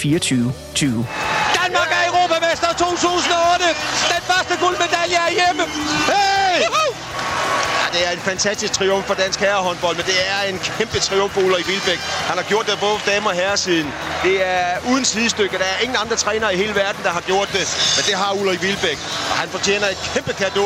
Danmark 1.62 1.90
er 1.98 2.04
Europamester 2.12 2.68
2008. 2.78 3.66
Den 4.14 4.22
første 4.30 4.54
guldmedalje 4.62 5.18
er 5.28 5.32
hjemme. 5.40 5.64
Hey! 6.12 6.89
Det 7.94 8.02
er 8.08 8.12
en 8.12 8.24
fantastisk 8.32 8.74
triumf 8.74 9.06
for 9.06 9.14
dansk 9.14 9.40
herrehåndbold, 9.40 9.96
men 10.00 10.06
det 10.06 10.20
er 10.34 10.40
en 10.52 10.58
kæmpe 10.78 11.00
triumf 11.08 11.32
for 11.34 11.42
Ulrik 11.42 11.68
Vilbæk. 11.68 12.00
Han 12.30 12.38
har 12.38 12.46
gjort 12.52 12.66
det 12.66 12.74
både 12.80 12.98
damer 13.12 13.30
og 13.30 13.36
herresiden. 13.36 13.90
Det 14.24 14.36
er 14.54 14.68
uden 14.92 15.06
sidestykke. 15.06 15.58
Der 15.58 15.70
er 15.74 15.80
ingen 15.84 15.98
andre 16.04 16.16
trænere 16.16 16.54
i 16.54 16.58
hele 16.58 16.76
verden, 16.76 17.02
der 17.04 17.10
har 17.10 17.24
gjort 17.32 17.50
det, 17.58 17.66
men 17.96 18.04
det 18.10 18.16
har 18.22 18.32
Ulrik 18.42 18.62
Vilbæk. 18.68 18.98
Og 19.32 19.36
han 19.42 19.50
fortjener 19.50 19.88
et 19.88 20.00
kæmpe 20.14 20.34
kado. 20.34 20.66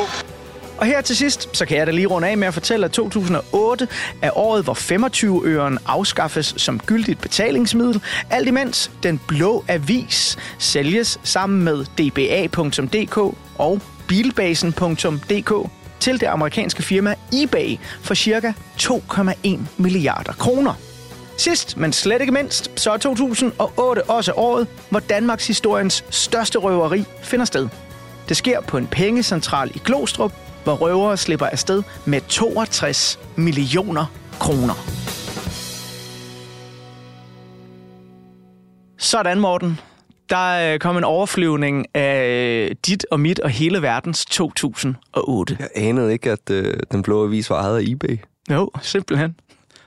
Og 0.78 0.86
her 0.86 1.02
til 1.02 1.18
sidst, 1.18 1.50
så 1.58 1.66
kan 1.66 1.78
jeg 1.78 1.88
da 1.88 1.92
lige 1.92 2.08
runde 2.08 2.28
af 2.28 2.38
med 2.38 2.48
at 2.48 2.54
fortælle, 2.54 2.86
at 2.86 2.92
2008 2.92 3.88
er 4.22 4.38
året, 4.38 4.64
hvor 4.64 4.74
25-øren 4.74 5.80
afskaffes 5.86 6.54
som 6.58 6.80
gyldigt 6.80 7.22
betalingsmiddel, 7.22 8.02
alt 8.30 8.48
imens 8.48 8.92
den 9.04 9.22
blå 9.28 9.66
avis 9.68 10.38
sælges 10.60 11.20
sammen 11.24 11.64
med 11.64 11.86
dba.dk 11.86 13.18
og 13.58 13.82
bilbasen.dk 14.08 15.70
til 16.04 16.20
det 16.20 16.28
amerikanske 16.28 16.84
firma 16.84 17.16
eBay 17.34 17.78
for 18.02 18.16
ca. 18.16 18.54
2,1 18.82 19.60
milliarder 19.78 20.34
kroner. 20.34 20.74
Sidst, 21.38 21.78
men 21.78 21.94
slet 21.94 22.22
ikke 22.22 22.34
mindst, 22.34 22.80
så 22.80 22.92
er 22.92 22.98
2008 22.98 24.04
også 24.04 24.34
året, 24.36 24.68
hvor 24.90 25.00
Danmarks 25.00 25.48
historiens 25.48 26.06
største 26.10 26.60
røveri 26.60 27.04
finder 27.22 27.46
sted. 27.46 27.70
Det 28.30 28.38
sker 28.38 28.62
på 28.62 28.78
en 28.78 28.88
pengecentral 28.88 29.72
i 29.76 29.82
Glostrup, 29.86 30.34
hvor 30.64 30.74
røvere 30.74 31.18
slipper 31.18 31.46
afsted 31.46 31.84
med 32.06 32.22
62 32.28 33.20
millioner 33.36 34.06
kroner. 34.40 34.74
Sådan, 38.98 39.40
Morten. 39.40 39.80
Der 40.34 40.78
kom 40.78 40.98
en 40.98 41.04
overflyvning 41.04 41.86
af 41.96 42.72
dit 42.88 43.06
og 43.12 43.20
mit 43.20 43.40
og 43.40 43.50
hele 43.50 43.82
verdens 43.82 44.26
2008. 44.26 45.58
Jeg 45.60 45.68
anede 45.76 46.14
ikke, 46.14 46.32
at 46.32 46.50
øh, 46.52 46.74
den 46.92 47.04
blå 47.04 47.24
avis 47.26 47.50
var 47.50 47.62
ejet 47.62 47.78
af 47.78 47.84
eBay. 47.92 48.18
Jo, 48.52 48.70
simpelthen. 48.82 49.36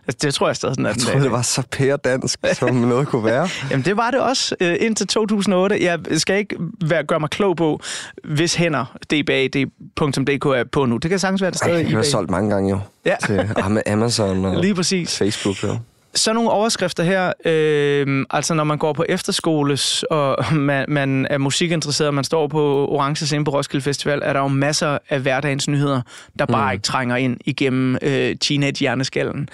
Altså, 0.09 0.26
det 0.26 0.35
tror 0.35 0.46
jeg 0.48 0.56
stadig 0.56 0.74
sådan, 0.74 0.87
at 0.87 0.96
Jeg 0.96 1.02
troede, 1.02 1.22
det 1.24 1.30
var 1.32 1.42
så 1.42 1.62
pæredansk, 1.72 2.38
som 2.52 2.74
noget 2.92 3.09
kunne 3.09 3.24
være. 3.24 3.48
Jamen, 3.70 3.85
det 3.85 3.96
var 3.96 4.11
det 4.11 4.20
også 4.20 4.54
øh, 4.61 4.76
indtil 4.80 5.06
2008. 5.06 5.85
Jeg 5.85 5.98
skal 6.16 6.38
ikke 6.38 6.56
være, 6.85 7.04
gøre 7.04 7.20
mig 7.20 7.30
klog 7.30 7.56
på, 7.56 7.80
hvis 8.24 8.54
hænder 8.54 8.96
dba.dk 9.11 10.44
er 10.46 10.64
på 10.72 10.85
nu. 10.85 10.96
Det 10.96 11.11
kan 11.11 11.18
sagtens 11.18 11.42
være, 11.42 11.50
det 11.50 11.59
stadig 11.59 11.72
Ej, 11.72 11.78
er 11.78 11.82
jeg 11.82 11.90
har 11.90 11.98
eBay. 11.98 12.09
solgt 12.11 12.30
mange 12.30 12.50
gange 12.50 12.70
jo. 12.70 12.78
Ja. 13.06 13.14
Til 13.26 13.38
Am- 13.38 13.92
Amazon 13.92 14.44
og 14.44 14.56
Lige 14.64 14.74
præcis. 14.74 15.18
Facebook. 15.18 15.62
Jo. 15.62 15.78
Så 16.16 16.33
nogle 16.33 16.50
overskrifter 16.50 17.02
her, 17.02 17.33
øh, 17.44 18.24
altså 18.31 18.55
når 18.55 18.64
man 18.64 18.79
går 18.79 18.92
på 18.92 19.05
efterskoles, 19.09 20.02
og 20.02 20.55
man, 20.55 20.85
man 20.88 21.26
er 21.31 21.38
musikinteresseret, 21.38 22.09
og 22.09 22.14
man 22.14 22.24
står 22.24 22.48
på 22.48 22.88
Orange 22.88 23.26
Scene 23.26 23.44
på 23.44 23.50
Roskilde 23.50 23.85
Festival, 23.85 24.22
er 24.24 24.33
der 24.33 24.40
jo 24.40 24.48
masser 24.48 24.98
af 25.09 25.20
hverdagens 25.20 25.68
nyheder, 25.68 26.02
der 26.38 26.46
bare 26.46 26.72
mm. 26.72 26.72
ikke 26.72 26.83
trænger 26.83 27.16
ind 27.16 27.37
igennem 27.44 27.98
øh, 28.02 28.37
teenage-hjerneskallen. 28.40 29.48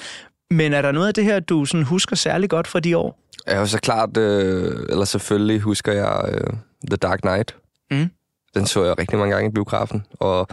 Men 0.50 0.72
er 0.72 0.82
der 0.82 0.92
noget 0.92 1.08
af 1.08 1.14
det 1.14 1.24
her, 1.24 1.40
du 1.40 1.64
sådan 1.64 1.84
husker 1.84 2.16
særlig 2.16 2.50
godt 2.50 2.66
fra 2.66 2.80
de 2.80 2.96
år? 2.96 3.18
Ja, 3.46 3.66
så 3.66 3.78
klart, 3.78 4.16
øh, 4.16 4.86
eller 4.88 5.04
selvfølgelig 5.04 5.60
husker 5.60 5.92
jeg 5.92 6.24
øh, 6.28 6.52
The 6.90 6.96
Dark 6.96 7.20
Knight. 7.20 7.56
Mm. 7.90 8.10
Den 8.54 8.66
så 8.66 8.84
jeg 8.84 8.98
rigtig 8.98 9.18
mange 9.18 9.34
gange 9.34 9.50
i 9.50 9.52
biografen, 9.52 10.06
og 10.20 10.48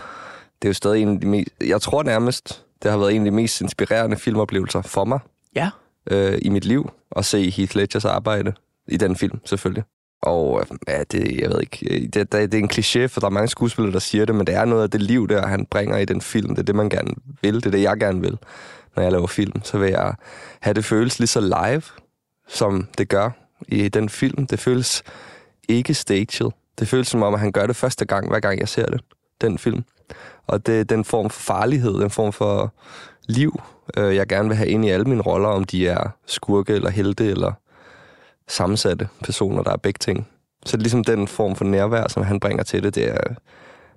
det 0.62 0.67
er 0.67 0.69
jo 0.69 0.74
stadig 0.74 1.02
en 1.02 1.15
af 1.15 1.22
de 1.22 1.28
mest... 1.28 1.50
Jeg 1.67 1.82
tror 1.82 2.04
nærmest, 2.04 2.63
det 2.84 2.91
har 2.91 2.98
været 2.98 3.15
en 3.15 3.22
af 3.22 3.26
de 3.26 3.36
mest 3.36 3.62
inspirerende 3.62 4.17
filmoplevelser 4.17 4.82
for 4.82 5.06
mig 5.06 5.19
Ja 5.56 5.69
øh, 6.10 6.39
i 6.41 6.50
mit 6.50 6.65
liv, 6.65 6.91
at 7.15 7.26
se 7.26 7.50
Heath 7.50 7.76
Ledgers 7.76 8.06
arbejde 8.06 8.54
i 8.88 8.98
den 8.98 9.15
film, 9.15 9.39
selvfølgelig. 9.45 9.84
Og 10.22 10.65
ja, 10.88 11.04
det, 11.04 11.41
jeg 11.41 11.50
ved 11.50 11.62
ikke, 11.62 11.95
øh, 11.95 12.02
det, 12.02 12.13
det, 12.13 12.52
det 12.52 12.54
er 12.54 12.58
en 12.58 12.72
kliché, 12.74 13.06
for 13.06 13.19
der 13.19 13.28
er 13.28 13.32
mange 13.32 13.48
skuespillere, 13.48 13.93
der 13.93 14.00
siger 14.00 14.26
det, 14.26 14.36
men 14.36 14.48
det 14.48 14.56
er 14.56 14.65
noget 14.65 14.84
af 14.84 14.89
det 14.89 15.02
liv, 15.02 15.28
der 15.28 15.48
han 15.48 15.65
bringer 15.65 15.98
i 15.98 16.06
den 16.06 16.22
film. 16.22 16.50
Det 16.50 16.60
er 16.60 16.63
det, 16.63 16.76
man 16.76 16.89
gerne 16.89 17.13
vil. 17.41 17.56
Det 17.56 17.65
er 17.65 17.72
det, 17.72 17.82
jeg 17.82 17.98
gerne 17.98 18.22
vil, 18.22 18.38
når 18.95 19.04
jeg 19.04 19.12
laver 19.12 19.28
film. 19.28 19.62
Så 19.63 19.78
vil 19.78 19.89
jeg 19.89 20.13
have 20.60 20.74
det 20.74 20.86
føles 20.86 21.19
lige 21.19 21.28
så 21.28 21.39
live, 21.41 21.82
som 22.48 22.88
det 22.98 23.10
gør 23.10 23.30
i 23.67 23.89
den 23.89 24.10
film. 24.10 24.48
Det 24.48 24.60
føles 24.60 25.04
ikke 25.69 25.93
staged. 25.93 26.52
Det 26.80 26.88
føles 26.88 27.08
som 27.08 27.24
om, 27.24 27.34
at 27.34 27.39
han 27.39 27.52
gør 27.52 27.67
det 27.67 27.76
første 27.76 28.06
gang, 28.06 28.30
hver 28.30 28.39
gang 28.39 28.60
jeg 28.60 28.69
ser 28.69 28.86
det, 28.86 29.02
den 29.41 29.58
film. 29.58 29.84
Og 30.48 30.65
det 30.65 30.89
den 30.89 31.06
form 31.06 31.30
for 31.30 31.39
farlighed, 31.39 31.93
den 31.93 32.10
form 32.10 32.34
for 32.34 32.74
liv, 33.30 33.62
øh, 33.98 34.15
jeg 34.15 34.28
gerne 34.28 34.48
vil 34.50 34.58
have 34.58 34.70
ind 34.70 34.86
i 34.86 34.89
alle 34.89 35.06
mine 35.06 35.22
roller, 35.22 35.50
om 35.50 35.63
de 35.63 35.88
er 35.88 36.10
skurke 36.28 36.74
eller 36.74 36.89
helte 36.89 37.26
eller 37.32 37.52
sammensatte 38.48 39.08
personer, 39.24 39.63
der 39.63 39.72
er 39.72 39.78
begge 39.78 39.98
ting. 39.98 40.28
Så 40.65 40.78
det 40.78 40.82
er 40.82 40.84
ligesom 40.84 41.04
den 41.04 41.28
form 41.28 41.56
for 41.56 41.65
nærvær, 41.65 42.08
som 42.08 42.24
han 42.24 42.39
bringer 42.39 42.63
til 42.63 42.84
det, 42.84 42.96
det 42.96 43.10
er, 43.10 43.18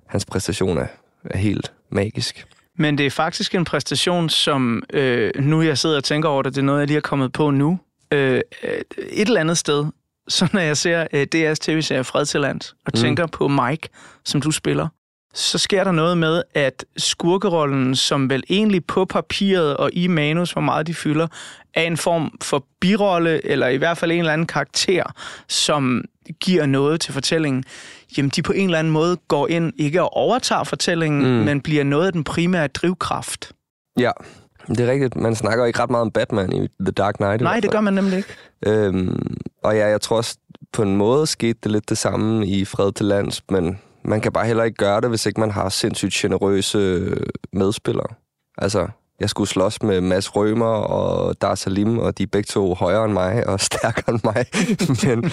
hans 0.07 0.25
præstation 0.25 0.77
er, 0.77 0.87
er 1.25 1.37
helt 1.37 1.73
magisk. 1.89 2.45
Men 2.77 2.97
det 2.97 3.05
er 3.05 3.09
faktisk 3.09 3.55
en 3.55 3.65
præstation, 3.65 4.29
som 4.29 4.83
øh, 4.93 5.31
nu 5.39 5.61
jeg 5.61 5.77
sidder 5.77 5.97
og 5.97 6.03
tænker 6.03 6.29
over 6.29 6.41
det, 6.41 6.55
det 6.55 6.61
er 6.61 6.65
noget, 6.65 6.79
jeg 6.79 6.87
lige 6.87 6.95
har 6.95 7.01
kommet 7.01 7.33
på 7.33 7.49
nu. 7.51 7.79
Øh, 8.11 8.41
et 9.09 9.27
eller 9.27 9.39
andet 9.41 9.57
sted, 9.57 9.85
så 10.27 10.47
når 10.53 10.59
jeg 10.61 10.77
ser 10.77 11.07
øh, 11.13 11.27
DR's 11.35 11.55
tv-serie 11.61 12.03
Fred 12.03 12.25
til 12.25 12.41
Land, 12.41 12.61
og 12.85 12.91
Mm. 12.95 12.99
tænker 13.01 13.25
på 13.27 13.47
Mike, 13.47 13.89
som 14.25 14.41
du 14.41 14.51
spiller, 14.51 14.87
så 15.33 15.57
sker 15.57 15.83
der 15.83 15.91
noget 15.91 16.17
med, 16.17 16.43
at 16.53 16.85
skurkerollen, 16.97 17.95
som 17.95 18.29
vel 18.29 18.43
egentlig 18.49 18.85
på 18.85 19.05
papiret 19.05 19.77
og 19.77 19.89
i 19.93 20.07
manus, 20.07 20.51
hvor 20.51 20.61
meget 20.61 20.87
de 20.87 20.93
fylder, 20.93 21.27
er 21.73 21.81
en 21.81 21.97
form 21.97 22.37
for 22.41 22.65
birolle, 22.81 23.45
eller 23.45 23.67
i 23.67 23.77
hvert 23.77 23.97
fald 23.97 24.11
en 24.11 24.19
eller 24.19 24.33
anden 24.33 24.47
karakter, 24.47 25.03
som 25.47 26.03
giver 26.39 26.65
noget 26.65 27.01
til 27.01 27.13
fortællingen, 27.13 27.63
jamen 28.17 28.29
de 28.29 28.41
på 28.41 28.51
en 28.51 28.65
eller 28.65 28.79
anden 28.79 28.93
måde 28.93 29.17
går 29.27 29.47
ind, 29.47 29.73
ikke 29.77 30.01
og 30.01 30.13
overtager 30.13 30.63
fortællingen, 30.63 31.21
mm. 31.21 31.45
Men 31.45 31.61
bliver 31.61 31.83
noget 31.83 32.05
af 32.05 32.13
den 32.13 32.23
primære 32.23 32.67
drivkraft. 32.67 33.51
Ja, 33.99 34.11
det 34.67 34.79
er 34.79 34.91
rigtigt. 34.91 35.15
Man 35.15 35.35
snakker 35.35 35.65
ikke 35.65 35.79
ret 35.79 35.89
meget 35.89 36.01
om 36.01 36.11
Batman 36.11 36.53
i 36.53 36.67
The 36.79 36.91
Dark 36.91 37.15
Knight. 37.15 37.41
Nej, 37.41 37.59
det 37.59 37.71
gør 37.71 37.81
man 37.81 37.93
nemlig 37.93 38.17
ikke. 38.17 38.29
Øhm, 38.65 39.37
og 39.63 39.75
ja, 39.75 39.87
jeg 39.87 40.01
tror 40.01 40.17
også, 40.17 40.37
på 40.73 40.81
en 40.81 40.97
måde 40.97 41.27
skete 41.27 41.59
det 41.63 41.71
lidt 41.71 41.89
det 41.89 41.97
samme 41.97 42.47
i 42.47 42.65
Fred 42.65 42.91
til 42.91 43.05
Lands, 43.05 43.43
men 43.49 43.79
man 44.05 44.21
kan 44.21 44.31
bare 44.31 44.45
heller 44.45 44.63
ikke 44.63 44.77
gøre 44.77 45.01
det, 45.01 45.09
hvis 45.09 45.25
ikke 45.25 45.39
man 45.39 45.51
har 45.51 45.69
sindssygt 45.69 46.13
generøse 46.13 47.13
medspillere. 47.53 48.07
Altså, 48.57 48.87
jeg 49.19 49.29
skulle 49.29 49.49
slås 49.49 49.83
med 49.83 50.01
Mads 50.01 50.35
Rømer 50.35 50.65
og 50.65 51.41
Dar 51.41 51.55
Salim, 51.55 51.99
og 51.99 52.17
de 52.17 52.23
er 52.23 52.27
begge 52.27 52.47
to 52.47 52.73
højere 52.73 53.05
end 53.05 53.13
mig 53.13 53.47
og 53.47 53.59
stærkere 53.71 54.13
end 54.13 54.19
mig. 54.23 54.45
Men 55.03 55.31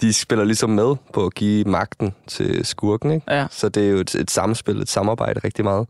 de 0.00 0.12
spiller 0.12 0.44
ligesom 0.44 0.70
med 0.70 0.96
på 1.12 1.26
at 1.26 1.34
give 1.34 1.64
magten 1.64 2.14
til 2.26 2.66
skurken, 2.66 3.10
ikke? 3.10 3.34
Ja. 3.34 3.46
Så 3.50 3.68
det 3.68 3.86
er 3.86 3.90
jo 3.90 3.96
et, 3.96 4.14
et 4.14 4.30
samspil, 4.30 4.80
et 4.80 4.88
samarbejde 4.88 5.40
rigtig 5.44 5.64
meget. 5.64 5.88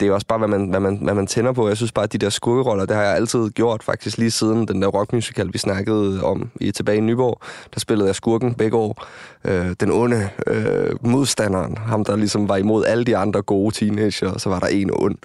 Det 0.00 0.08
er 0.08 0.12
også 0.12 0.26
bare, 0.26 0.38
hvad 0.38 0.48
man, 0.48 0.68
hvad, 0.68 0.80
man, 0.80 0.96
hvad 1.02 1.14
man 1.14 1.26
tænder 1.26 1.52
på. 1.52 1.68
Jeg 1.68 1.76
synes 1.76 1.92
bare, 1.92 2.02
at 2.02 2.12
de 2.12 2.18
der 2.18 2.30
skurkeroller, 2.30 2.86
det 2.86 2.96
har 2.96 3.02
jeg 3.02 3.14
altid 3.14 3.50
gjort 3.50 3.82
faktisk 3.82 4.18
lige 4.18 4.30
siden 4.30 4.68
den 4.68 4.82
der 4.82 4.88
rockmusical, 4.88 5.52
vi 5.52 5.58
snakkede 5.58 6.24
om 6.24 6.50
i 6.60 6.70
tilbage 6.70 6.98
i 6.98 7.00
Nyborg. 7.00 7.40
Der 7.74 7.80
spillede 7.80 8.06
jeg 8.06 8.14
skurken 8.14 8.54
begge 8.54 8.76
år. 8.76 9.06
Øh, 9.44 9.74
den 9.80 9.92
onde 9.92 10.28
øh, 10.46 11.06
modstanderen, 11.06 11.76
ham 11.76 12.04
der 12.04 12.16
ligesom 12.16 12.48
var 12.48 12.56
imod 12.56 12.84
alle 12.84 13.04
de 13.04 13.16
andre 13.16 13.42
gode 13.42 13.74
teenager, 13.74 14.30
og 14.30 14.40
så 14.40 14.48
var 14.48 14.58
der 14.58 14.66
en 14.66 14.90
ond. 14.92 15.18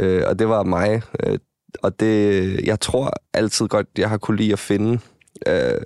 Øh, 0.00 0.22
og 0.26 0.38
det 0.38 0.48
var 0.48 0.62
mig. 0.62 1.02
Øh, 1.22 1.38
og 1.82 2.00
det, 2.00 2.66
jeg 2.66 2.80
tror 2.80 3.12
altid 3.34 3.68
godt, 3.68 3.86
jeg 3.98 4.08
har 4.08 4.18
kunne 4.18 4.36
lide 4.36 4.52
at 4.52 4.58
finde 4.58 4.98
øh, 5.46 5.80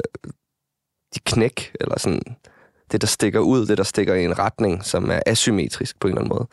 de 1.14 1.20
knæk, 1.24 1.72
eller 1.80 1.98
sådan 1.98 2.22
det, 2.92 3.00
der 3.00 3.06
stikker 3.06 3.40
ud, 3.40 3.66
det, 3.66 3.78
der 3.78 3.84
stikker 3.84 4.14
i 4.14 4.24
en 4.24 4.38
retning, 4.38 4.84
som 4.84 5.10
er 5.10 5.20
asymmetrisk 5.26 6.00
på 6.00 6.08
en 6.08 6.12
eller 6.12 6.20
anden 6.20 6.36
måde. 6.36 6.48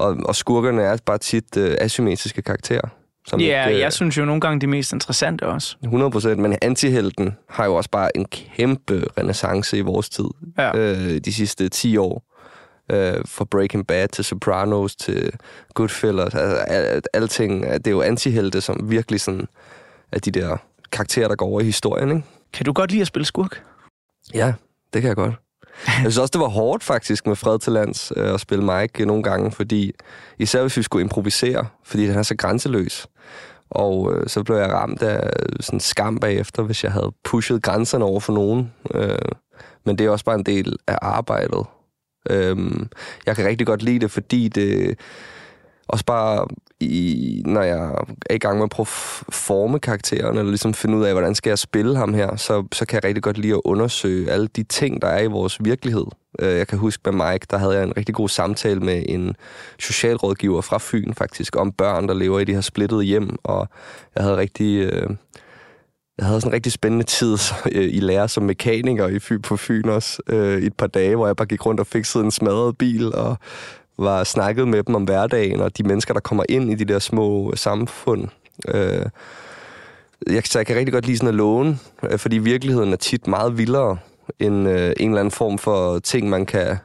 Og, 0.00 0.16
og 0.24 0.36
skurkerne 0.36 0.82
er 0.82 0.96
bare 1.06 1.18
tit 1.18 1.56
øh, 1.56 1.76
asymmetriske 1.80 2.42
karakterer. 2.42 2.88
Som 3.26 3.40
Ja, 3.40 3.66
ikke, 3.66 3.76
øh, 3.76 3.80
jeg 3.80 3.92
synes 3.92 4.18
jo 4.18 4.24
nogle 4.24 4.40
gange 4.40 4.60
de 4.60 4.66
mest 4.66 4.92
interessante 4.92 5.46
også. 5.46 5.76
100 5.82 6.10
procent, 6.10 6.38
men 6.40 6.56
antihelten 6.62 7.36
har 7.48 7.64
jo 7.64 7.74
også 7.74 7.90
bare 7.90 8.16
en 8.16 8.24
kæmpe 8.24 9.04
renaissance 9.18 9.78
i 9.78 9.80
vores 9.80 10.08
tid. 10.08 10.24
Ja. 10.58 10.76
Øh, 10.78 11.18
de 11.24 11.32
sidste 11.32 11.68
10 11.68 11.96
år. 11.96 12.22
Øh, 12.92 13.14
fra 13.26 13.44
Breaking 13.44 13.86
Bad 13.86 14.08
til 14.08 14.24
Sopranos 14.24 14.96
til 14.96 15.32
Goodfellas. 15.74 16.34
Altså, 16.34 16.56
al- 16.56 17.02
alting. 17.14 17.62
Det 17.64 17.86
er 17.86 17.90
jo 17.90 18.02
antihelte, 18.02 18.60
som 18.60 18.90
virkelig 18.90 19.20
sådan 19.20 19.46
er 20.12 20.18
de 20.18 20.30
der 20.30 20.56
karakterer, 20.92 21.28
der 21.28 21.36
går 21.36 21.46
over 21.46 21.60
i 21.60 21.64
historien, 21.64 22.08
ikke? 22.08 22.22
Kan 22.52 22.66
du 22.66 22.72
godt 22.72 22.90
lide 22.90 23.00
at 23.00 23.06
spille 23.06 23.26
skurk? 23.26 23.62
Ja, 24.34 24.52
det 24.92 25.02
kan 25.02 25.08
jeg 25.08 25.16
godt. 25.16 25.34
Jeg 25.86 26.12
synes 26.12 26.18
også, 26.18 26.30
det 26.32 26.40
var 26.40 26.48
hårdt 26.48 26.82
faktisk 26.82 27.26
med 27.26 27.36
Fred 27.36 27.58
til 27.58 27.72
lands 27.72 28.12
øh, 28.16 28.34
at 28.34 28.40
spille 28.40 28.64
Mike 28.64 29.04
nogle 29.04 29.22
gange, 29.22 29.52
fordi 29.52 29.92
især 30.38 30.60
hvis 30.62 30.76
vi 30.76 30.82
skulle 30.82 31.02
improvisere, 31.02 31.66
fordi 31.84 32.06
den 32.06 32.18
er 32.18 32.22
så 32.22 32.36
grænseløs. 32.36 33.06
Og 33.70 34.14
øh, 34.14 34.28
så 34.28 34.42
blev 34.42 34.56
jeg 34.56 34.72
ramt 34.72 35.02
af 35.02 35.30
sådan 35.60 35.80
skam 35.80 36.18
bagefter, 36.18 36.62
hvis 36.62 36.84
jeg 36.84 36.92
havde 36.92 37.12
pushet 37.24 37.62
grænserne 37.62 38.04
over 38.04 38.20
for 38.20 38.32
nogen. 38.32 38.72
Øh, 38.94 39.18
men 39.86 39.98
det 39.98 40.06
er 40.06 40.10
også 40.10 40.24
bare 40.24 40.38
en 40.38 40.46
del 40.46 40.76
af 40.86 40.98
arbejdet. 41.02 41.66
Øh, 42.30 42.56
jeg 43.26 43.36
kan 43.36 43.46
rigtig 43.46 43.66
godt 43.66 43.82
lide 43.82 43.98
det, 43.98 44.10
fordi 44.10 44.48
det 44.48 44.98
også 45.92 46.04
bare, 46.04 46.46
i, 46.80 47.42
når 47.46 47.62
jeg 47.62 47.94
er 48.30 48.34
i 48.34 48.38
gang 48.38 48.56
med 48.56 48.64
at 48.64 48.70
prøve 48.70 48.84
at 48.84 49.34
forme 49.34 49.78
karakteren, 49.78 50.38
eller 50.38 50.50
ligesom 50.50 50.74
finde 50.74 50.96
ud 50.96 51.04
af, 51.04 51.12
hvordan 51.12 51.34
skal 51.34 51.50
jeg 51.50 51.58
spille 51.58 51.96
ham 51.96 52.14
her, 52.14 52.36
så, 52.36 52.66
så 52.72 52.86
kan 52.86 52.96
jeg 52.96 53.04
rigtig 53.04 53.22
godt 53.22 53.38
lide 53.38 53.54
at 53.54 53.60
undersøge 53.64 54.30
alle 54.30 54.46
de 54.46 54.62
ting, 54.62 55.02
der 55.02 55.08
er 55.08 55.22
i 55.22 55.26
vores 55.26 55.64
virkelighed. 55.64 56.04
Øh, 56.38 56.56
jeg 56.56 56.66
kan 56.66 56.78
huske 56.78 57.10
med 57.10 57.30
Mike, 57.32 57.46
der 57.50 57.58
havde 57.58 57.74
jeg 57.74 57.84
en 57.84 57.96
rigtig 57.96 58.14
god 58.14 58.28
samtale 58.28 58.80
med 58.80 59.04
en 59.08 59.36
socialrådgiver 59.78 60.60
fra 60.60 60.78
Fyn 60.80 61.14
faktisk, 61.14 61.56
om 61.56 61.72
børn, 61.72 62.08
der 62.08 62.14
lever 62.14 62.38
i 62.38 62.44
de 62.44 62.54
her 62.54 62.60
splittede 62.60 63.02
hjem, 63.02 63.36
og 63.42 63.68
jeg 64.14 64.24
havde 64.24 64.36
rigtig... 64.36 64.76
Øh, 64.76 65.10
jeg 66.18 66.26
havde 66.26 66.40
sådan 66.40 66.50
en 66.50 66.54
rigtig 66.54 66.72
spændende 66.72 67.04
tid 67.04 67.38
øh, 67.72 67.94
i 67.94 68.00
lære 68.00 68.28
som 68.28 68.42
mekaniker 68.42 69.08
i 69.08 69.18
Fyn 69.18 69.42
på 69.42 69.56
Fyn 69.56 69.88
også, 69.88 70.22
øh, 70.26 70.62
et 70.62 70.74
par 70.74 70.86
dage, 70.86 71.16
hvor 71.16 71.26
jeg 71.26 71.36
bare 71.36 71.46
gik 71.46 71.66
rundt 71.66 71.80
og 71.80 71.86
fikset 71.86 72.24
en 72.24 72.30
smadret 72.30 72.78
bil, 72.78 73.14
og 73.14 73.36
var 74.00 74.24
snakket 74.24 74.68
med 74.68 74.82
dem 74.82 74.94
om 74.94 75.04
hverdagen, 75.04 75.60
og 75.60 75.78
de 75.78 75.82
mennesker, 75.82 76.14
der 76.14 76.20
kommer 76.20 76.44
ind 76.48 76.70
i 76.70 76.74
de 76.74 76.84
der 76.84 76.98
små 76.98 77.52
samfund. 77.56 78.28
Øh, 78.68 79.06
jeg, 80.26 80.42
så 80.44 80.58
jeg 80.58 80.66
kan 80.66 80.76
rigtig 80.76 80.92
godt 80.92 81.06
lide 81.06 81.16
sådan 81.16 81.28
at 81.28 81.34
låne, 81.34 81.78
øh, 82.10 82.18
fordi 82.18 82.38
virkeligheden 82.38 82.92
er 82.92 82.96
tit 82.96 83.26
meget 83.26 83.58
vildere 83.58 83.98
end 84.38 84.68
øh, 84.68 84.92
en 84.96 85.10
eller 85.10 85.20
anden 85.20 85.30
form 85.32 85.58
for 85.58 85.98
ting, 85.98 86.28
man 86.28 86.46
kan, 86.46 86.76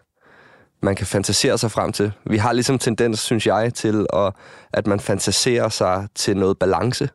man 0.82 0.95
kan 0.95 1.08
fantasere 1.08 1.58
sig 1.58 1.71
frem 1.71 1.91
til. 1.91 2.12
Vi 2.25 2.38
har 2.38 2.54
ligesom 2.54 2.80
tendens, 2.80 3.19
synes 3.19 3.47
jeg, 3.47 3.73
til, 3.73 4.06
at, 4.13 4.34
at 4.73 4.88
man 4.88 4.99
fantaserer 4.99 5.69
sig 5.69 6.08
til 6.15 6.38
noget 6.38 6.60
balance. 6.60 7.10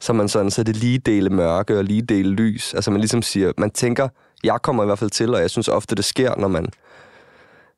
Så 0.00 0.12
man 0.12 0.28
sådan, 0.28 0.50
så 0.50 0.62
det 0.62 0.76
lige 0.76 0.98
dele 0.98 1.30
mørke 1.30 1.78
og 1.78 1.84
lige 1.84 2.02
dele 2.02 2.30
lys. 2.30 2.74
Altså 2.74 2.90
man 2.90 3.00
ligesom 3.00 3.22
siger, 3.22 3.52
man 3.58 3.70
tænker, 3.70 4.08
jeg 4.44 4.58
kommer 4.62 4.82
i 4.82 4.86
hvert 4.86 4.98
fald 4.98 5.10
til, 5.10 5.34
og 5.34 5.40
jeg 5.40 5.50
synes 5.50 5.68
ofte, 5.68 5.94
det 5.94 6.04
sker, 6.04 6.34
når 6.36 6.48
man, 6.48 6.66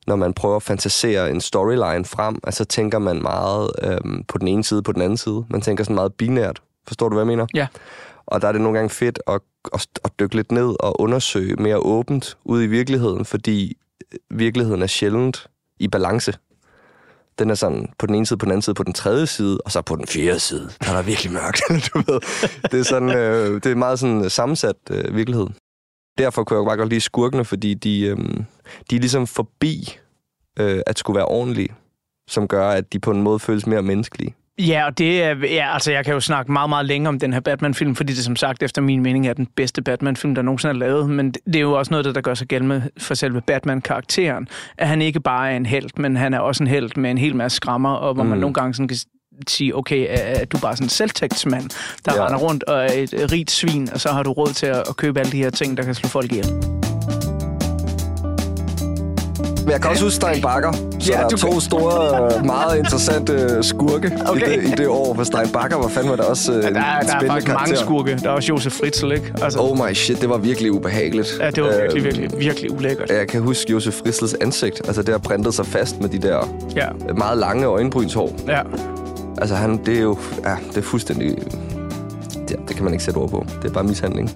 når 0.06 0.16
man 0.16 0.32
prøver 0.32 0.56
at 0.56 0.62
fantasere 0.62 1.30
en 1.30 1.40
storyline 1.40 2.04
frem, 2.04 2.38
altså 2.44 2.64
tænker 2.64 2.98
man 2.98 3.22
meget 3.22 3.70
øhm, 3.82 4.24
på 4.28 4.38
den 4.38 4.48
ene 4.48 4.64
side, 4.64 4.82
på 4.82 4.92
den 4.92 5.02
anden 5.02 5.16
side. 5.16 5.44
Man 5.50 5.60
tænker 5.60 5.84
sådan 5.84 5.94
meget 5.94 6.14
binært. 6.14 6.62
Forstår 6.86 7.08
du, 7.08 7.14
hvad 7.14 7.22
jeg 7.22 7.26
mener? 7.26 7.46
Ja. 7.54 7.66
Og 8.26 8.42
der 8.42 8.48
er 8.48 8.52
det 8.52 8.60
nogle 8.60 8.78
gange 8.78 8.90
fedt 8.90 9.18
at, 9.26 9.40
at, 9.74 9.86
at 10.04 10.10
dykke 10.20 10.36
lidt 10.36 10.52
ned 10.52 10.76
og 10.80 11.00
undersøge 11.00 11.56
mere 11.56 11.78
åbent 11.78 12.36
ud 12.44 12.62
i 12.62 12.66
virkeligheden, 12.66 13.24
fordi 13.24 13.76
virkeligheden 14.30 14.82
er 14.82 14.86
sjældent 14.86 15.46
i 15.78 15.88
balance. 15.88 16.34
Den 17.38 17.50
er 17.50 17.54
sådan 17.54 17.88
på 17.98 18.06
den 18.06 18.14
ene 18.14 18.26
side, 18.26 18.38
på 18.38 18.44
den 18.44 18.52
anden 18.52 18.62
side, 18.62 18.74
på 18.74 18.82
den 18.82 18.92
tredje 18.92 19.26
side, 19.26 19.58
og 19.64 19.72
så 19.72 19.82
på 19.82 19.96
den 19.96 20.06
fjerde 20.06 20.40
side. 20.40 20.70
Der 20.84 20.90
er 20.90 20.94
der 20.94 21.02
virkelig 21.02 21.32
mørkt, 21.32 21.62
du 21.94 21.98
ved. 21.98 22.20
Det 22.70 22.80
er, 22.80 22.84
sådan, 22.84 23.10
øh, 23.10 23.54
det 23.54 23.66
er 23.66 23.74
meget 23.74 23.98
sådan 23.98 24.30
sammensat 24.30 24.76
øh, 24.90 25.16
virkelighed. 25.16 25.46
Derfor 26.18 26.44
kunne 26.44 26.58
jeg 26.58 26.66
bare 26.66 26.76
godt 26.76 26.88
lide 26.88 27.00
skurkene, 27.00 27.44
fordi 27.44 27.74
de, 27.74 28.00
øh, 28.00 28.16
de 28.90 28.96
er 28.96 29.00
ligesom 29.00 29.26
forbi 29.26 29.98
øh, 30.60 30.80
at 30.86 30.98
skulle 30.98 31.16
være 31.16 31.26
ordentlige, 31.26 31.68
som 32.28 32.48
gør, 32.48 32.68
at 32.68 32.92
de 32.92 32.98
på 32.98 33.10
en 33.10 33.22
måde 33.22 33.38
føles 33.38 33.66
mere 33.66 33.82
menneskelige. 33.82 34.34
Ja, 34.58 34.86
og 34.86 34.98
det 34.98 35.22
er, 35.22 35.34
ja, 35.36 35.74
altså 35.74 35.92
jeg 35.92 36.04
kan 36.04 36.14
jo 36.14 36.20
snakke 36.20 36.52
meget, 36.52 36.68
meget 36.68 36.86
længe 36.86 37.08
om 37.08 37.18
den 37.18 37.32
her 37.32 37.40
Batman-film, 37.40 37.94
fordi 37.94 38.12
det 38.12 38.24
som 38.24 38.36
sagt, 38.36 38.62
efter 38.62 38.82
min 38.82 39.02
mening, 39.02 39.26
er 39.26 39.32
den 39.32 39.46
bedste 39.46 39.82
Batman-film, 39.82 40.34
der 40.34 40.42
nogensinde 40.42 40.74
er 40.74 40.78
lavet. 40.78 41.10
Men 41.10 41.32
det, 41.32 41.56
er 41.56 41.60
jo 41.60 41.72
også 41.72 41.90
noget, 41.90 42.14
der 42.14 42.20
gør 42.20 42.34
sig 42.34 42.46
gældende 42.46 42.90
for 42.98 43.14
selve 43.14 43.40
Batman-karakteren. 43.40 44.48
At 44.78 44.88
han 44.88 45.02
ikke 45.02 45.20
bare 45.20 45.52
er 45.52 45.56
en 45.56 45.66
held, 45.66 45.90
men 45.96 46.16
han 46.16 46.34
er 46.34 46.38
også 46.38 46.64
en 46.64 46.68
held 46.68 46.90
med 46.96 47.10
en 47.10 47.18
hel 47.18 47.36
masse 47.36 47.56
skrammer, 47.56 47.90
og 47.90 48.14
hvor 48.14 48.22
mm. 48.22 48.28
man 48.28 48.38
nogle 48.38 48.54
gange 48.54 48.74
sådan 48.74 48.88
kan 48.88 48.96
sige, 49.48 49.76
okay, 49.76 50.06
er 50.08 50.44
du 50.44 50.58
bare 50.58 50.76
sådan 50.76 50.86
en 50.86 50.90
selvtægtsmand, 50.90 51.70
der 52.04 52.14
ja. 52.14 52.26
render 52.26 52.38
rundt 52.38 52.64
og 52.64 52.84
er 52.84 52.92
et 52.92 53.32
rigt 53.32 53.50
svin, 53.50 53.88
og 53.92 54.00
så 54.00 54.08
har 54.08 54.22
du 54.22 54.32
råd 54.32 54.52
til 54.52 54.66
at, 54.66 54.88
at 54.88 54.96
købe 54.96 55.20
alle 55.20 55.32
de 55.32 55.36
her 55.36 55.50
ting, 55.50 55.76
der 55.76 55.82
kan 55.82 55.94
slå 55.94 56.08
folk 56.08 56.32
ihjel. 56.32 56.52
Men 59.66 59.72
jeg 59.72 59.80
kan 59.80 59.90
også 59.90 60.04
huske 60.04 60.16
Stein 60.16 60.42
Bakker. 60.42 60.72
Så 60.72 61.12
ja, 61.12 61.18
der 61.18 61.24
er 61.24 61.28
to 61.28 61.50
kan... 61.50 61.60
store, 61.60 62.44
meget 62.44 62.78
interessante 62.78 63.62
skurke 63.62 64.12
okay. 64.28 64.52
i, 64.52 64.60
det, 64.60 64.68
i 64.68 64.70
det 64.70 64.88
år. 64.88 65.14
For 65.14 65.24
Stein 65.24 65.48
Bakker 65.48 65.76
var 65.76 65.88
fandme 65.88 66.16
der 66.16 66.22
også 66.22 66.52
ja, 66.52 66.60
der, 66.60 66.68
en 66.68 66.74
der 66.74 66.80
er 66.80 67.02
faktisk 67.02 67.46
karakter. 67.46 67.54
mange 67.54 67.76
skurke. 67.76 68.18
Der 68.22 68.28
er 68.28 68.32
også 68.32 68.48
Josef 68.48 68.72
Fritzl, 68.72 69.12
ikke? 69.12 69.32
Altså... 69.42 69.58
Oh 69.60 69.86
my 69.86 69.94
shit, 69.94 70.20
det 70.20 70.28
var 70.28 70.38
virkelig 70.38 70.72
ubehageligt. 70.72 71.38
Ja, 71.40 71.50
det 71.50 71.62
var 71.62 71.80
virkelig, 71.80 71.98
øh, 71.98 72.04
virkelig, 72.04 72.40
virkelig 72.40 72.72
ulækkert. 72.72 73.10
Jeg 73.10 73.28
kan 73.28 73.42
huske 73.42 73.72
Josef 73.72 73.94
Fritzls 73.94 74.34
ansigt. 74.40 74.82
Altså, 74.86 75.02
det 75.02 75.08
har 75.14 75.18
printet 75.18 75.54
sig 75.54 75.66
fast 75.66 76.00
med 76.00 76.08
de 76.08 76.18
der 76.18 76.48
ja. 76.76 76.88
meget 77.16 77.38
lange 77.38 77.66
øjenbrynshår. 77.66 78.34
Ja. 78.48 78.60
Altså, 79.38 79.54
han, 79.54 79.84
det 79.86 79.96
er 79.98 80.02
jo 80.02 80.18
ja, 80.44 80.56
det 80.68 80.76
er 80.76 80.82
fuldstændig... 80.82 81.36
Det, 82.48 82.58
det 82.68 82.76
kan 82.76 82.84
man 82.84 82.92
ikke 82.92 83.04
sætte 83.04 83.18
ord 83.18 83.30
på. 83.30 83.46
Det 83.62 83.68
er 83.68 83.72
bare 83.72 83.84
mishandling 83.84 84.30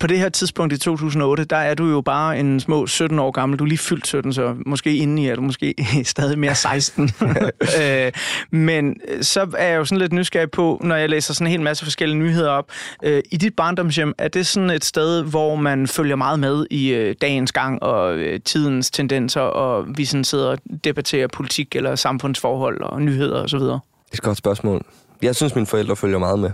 på 0.00 0.06
det 0.06 0.18
her 0.18 0.28
tidspunkt 0.28 0.72
i 0.72 0.78
2008, 0.78 1.44
der 1.44 1.56
er 1.56 1.74
du 1.74 1.86
jo 1.90 2.00
bare 2.00 2.38
en 2.38 2.60
små 2.60 2.86
17 2.86 3.18
år 3.18 3.30
gammel. 3.30 3.58
Du 3.58 3.64
er 3.64 3.68
lige 3.68 3.78
fyldt 3.78 4.06
17, 4.06 4.32
så 4.32 4.54
måske 4.66 4.96
inde 4.96 5.22
i 5.22 5.26
er 5.26 5.34
du 5.34 5.40
måske 5.40 5.74
stadig 6.04 6.38
mere 6.38 6.54
16. 6.54 7.10
øh, 7.80 8.12
men 8.50 8.96
øh, 9.08 9.22
så 9.22 9.46
er 9.58 9.68
jeg 9.68 9.76
jo 9.76 9.84
sådan 9.84 9.98
lidt 9.98 10.12
nysgerrig 10.12 10.50
på, 10.50 10.80
når 10.84 10.96
jeg 10.96 11.08
læser 11.08 11.34
sådan 11.34 11.46
en 11.46 11.50
hel 11.50 11.60
masse 11.60 11.84
forskellige 11.84 12.18
nyheder 12.18 12.50
op. 12.50 12.70
Øh, 13.02 13.22
I 13.30 13.36
dit 13.36 13.56
barndomshjem, 13.56 14.14
er 14.18 14.28
det 14.28 14.46
sådan 14.46 14.70
et 14.70 14.84
sted, 14.84 15.22
hvor 15.22 15.56
man 15.56 15.86
følger 15.86 16.16
meget 16.16 16.40
med 16.40 16.66
i 16.70 16.88
øh, 16.88 17.14
dagens 17.20 17.52
gang 17.52 17.82
og 17.82 18.16
øh, 18.16 18.40
tidens 18.40 18.90
tendenser, 18.90 19.40
og 19.40 19.84
vi 19.96 20.04
sådan 20.04 20.24
sidder 20.24 20.46
og 20.46 20.58
debatterer 20.84 21.26
politik 21.26 21.76
eller 21.76 21.94
samfundsforhold 21.94 22.80
og 22.80 23.02
nyheder 23.02 23.42
osv.? 23.42 23.58
Det 23.58 23.70
er 23.70 23.78
et 24.12 24.22
godt 24.22 24.38
spørgsmål. 24.38 24.82
Jeg 25.22 25.36
synes, 25.36 25.54
mine 25.54 25.66
forældre 25.66 25.96
følger 25.96 26.18
meget 26.18 26.38
med. 26.38 26.50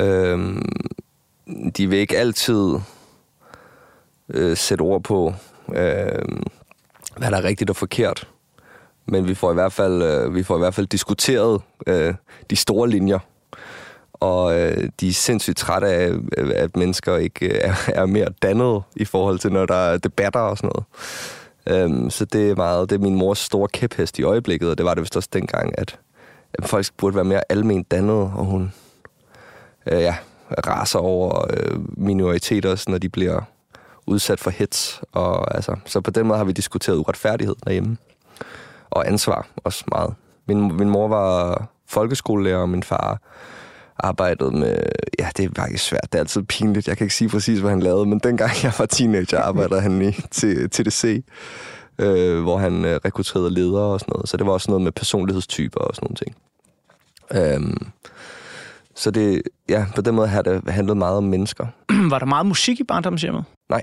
Øhm, 0.00 0.62
de 1.76 1.86
vil 1.86 1.98
ikke 1.98 2.18
altid 2.18 2.74
øh, 4.28 4.56
sætte 4.56 4.82
ord 4.82 5.02
på, 5.02 5.34
øh, 5.68 6.24
hvad 7.16 7.30
der 7.30 7.36
er 7.36 7.44
rigtigt 7.44 7.70
og 7.70 7.76
forkert. 7.76 8.28
Men 9.06 9.28
vi 9.28 9.34
får 9.34 9.50
i 9.50 9.54
hvert 9.54 9.72
fald, 9.72 10.02
øh, 10.02 10.34
vi 10.34 10.42
får 10.42 10.56
i 10.56 10.58
hvert 10.58 10.74
fald 10.74 10.86
diskuteret 10.86 11.60
øh, 11.86 12.14
de 12.50 12.56
store 12.56 12.88
linjer. 12.88 13.18
Og 14.12 14.60
øh, 14.60 14.88
de 15.00 15.08
er 15.08 15.12
sindssygt 15.12 15.56
trætte 15.56 15.88
af, 15.88 16.12
at 16.54 16.76
mennesker 16.76 17.16
ikke 17.16 17.46
øh, 17.46 17.88
er, 17.88 18.06
mere 18.06 18.28
dannet 18.42 18.82
i 18.96 19.04
forhold 19.04 19.38
til, 19.38 19.52
når 19.52 19.66
der 19.66 19.74
er 19.74 19.98
debatter 19.98 20.40
og 20.40 20.56
sådan 20.56 20.70
noget. 20.74 20.84
Øhm, 21.66 22.10
så 22.10 22.24
det 22.24 22.50
er 22.50 22.56
meget, 22.56 22.90
det 22.90 22.96
er 22.96 23.00
min 23.00 23.14
mors 23.14 23.38
store 23.38 23.68
kæphest 23.68 24.18
i 24.18 24.22
øjeblikket, 24.22 24.70
og 24.70 24.78
det 24.78 24.86
var 24.86 24.94
det 24.94 25.02
vist 25.02 25.16
også 25.16 25.28
dengang, 25.32 25.78
at, 25.78 25.98
at 26.54 26.68
folk 26.68 26.86
burde 26.96 27.16
være 27.16 27.24
mere 27.24 27.42
almen 27.48 27.82
dannet, 27.82 28.16
og 28.16 28.44
hun, 28.44 28.72
øh, 29.86 30.00
ja, 30.00 30.16
raser 30.66 30.98
over 30.98 31.46
øh, 31.50 31.78
minoriteter, 31.96 32.84
når 32.88 32.98
de 32.98 33.08
bliver 33.08 33.40
udsat 34.06 34.40
for 34.40 34.50
hits. 34.50 35.00
Og, 35.12 35.54
altså, 35.54 35.76
så 35.86 36.00
på 36.00 36.10
den 36.10 36.26
måde 36.26 36.38
har 36.38 36.44
vi 36.44 36.52
diskuteret 36.52 36.96
uretfærdighed 36.96 37.54
derhjemme. 37.64 37.96
Og 38.90 39.08
ansvar 39.08 39.46
også 39.56 39.84
meget. 39.88 40.14
Min, 40.46 40.76
min 40.76 40.90
mor 40.90 41.08
var 41.08 41.64
folkeskolelærer, 41.88 42.58
og 42.58 42.68
min 42.68 42.82
far 42.82 43.20
arbejdede 43.98 44.50
med... 44.50 44.82
Ja, 45.18 45.28
det 45.36 45.44
er 45.44 45.48
faktisk 45.56 45.84
svært. 45.84 46.12
Det 46.12 46.14
er 46.14 46.18
altid 46.18 46.42
pinligt. 46.42 46.88
Jeg 46.88 46.96
kan 46.96 47.04
ikke 47.04 47.14
sige 47.14 47.28
præcis, 47.28 47.58
hvad 47.58 47.70
han 47.70 47.80
lavede, 47.80 48.06
men 48.06 48.18
dengang 48.18 48.50
jeg 48.62 48.72
var 48.78 48.86
teenager, 48.86 49.40
arbejdede 49.48 49.80
han 49.80 50.02
i 50.02 50.12
til 50.30 50.70
TDC, 50.70 51.24
øh, 51.98 52.42
hvor 52.42 52.58
han 52.58 52.84
øh, 52.84 53.00
rekrutterede 53.04 53.50
ledere 53.50 53.92
og 53.92 54.00
sådan 54.00 54.12
noget. 54.12 54.28
Så 54.28 54.36
det 54.36 54.46
var 54.46 54.52
også 54.52 54.70
noget 54.70 54.82
med 54.82 54.92
personlighedstyper 54.92 55.80
og 55.80 55.94
sådan 55.94 56.06
nogle 56.06 56.16
ting. 56.16 56.36
Øhm, 57.32 57.92
så 59.00 59.10
det, 59.10 59.42
ja, 59.68 59.86
på 59.94 60.00
den 60.00 60.14
måde 60.14 60.28
har 60.28 60.42
det 60.42 60.62
handlet 60.68 60.96
meget 60.96 61.16
om 61.16 61.24
mennesker. 61.24 61.66
var 62.10 62.18
der 62.18 62.26
meget 62.26 62.46
musik 62.46 62.80
i 62.80 62.84
barndomshjemmet? 62.84 63.44
Nej, 63.70 63.82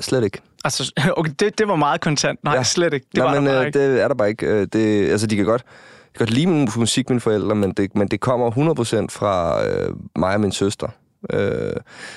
slet 0.00 0.24
ikke. 0.24 0.40
Altså, 0.64 0.92
okay, 1.16 1.32
det, 1.40 1.58
det 1.58 1.68
var 1.68 1.76
meget 1.76 2.00
kontant. 2.00 2.44
Nej, 2.44 2.54
ja. 2.54 2.62
slet 2.62 2.94
ikke. 2.94 3.06
Det 3.14 3.18
Nej, 3.18 3.26
var 3.26 3.40
men 3.40 3.46
der 3.46 3.60
øh, 3.60 3.66
ikke. 3.66 3.78
det 3.78 4.02
er 4.02 4.08
der 4.08 4.14
bare 4.14 4.28
ikke. 4.28 4.46
Øh, 4.46 4.66
det, 4.72 5.10
altså, 5.10 5.26
de 5.26 5.36
kan 5.36 5.44
godt, 5.44 5.62
de 5.62 6.18
kan 6.18 6.26
godt 6.26 6.30
lide 6.30 6.46
min 6.46 6.68
musik, 6.76 7.10
mine 7.10 7.20
forældre, 7.20 7.54
men 7.54 7.72
det, 7.72 7.96
men 7.96 8.08
det 8.08 8.20
kommer 8.20 8.50
100% 8.50 9.06
fra 9.10 9.64
øh, 9.66 9.94
mig 10.16 10.34
og 10.34 10.40
min 10.40 10.52
søster. 10.52 10.88
Øh, 11.32 11.72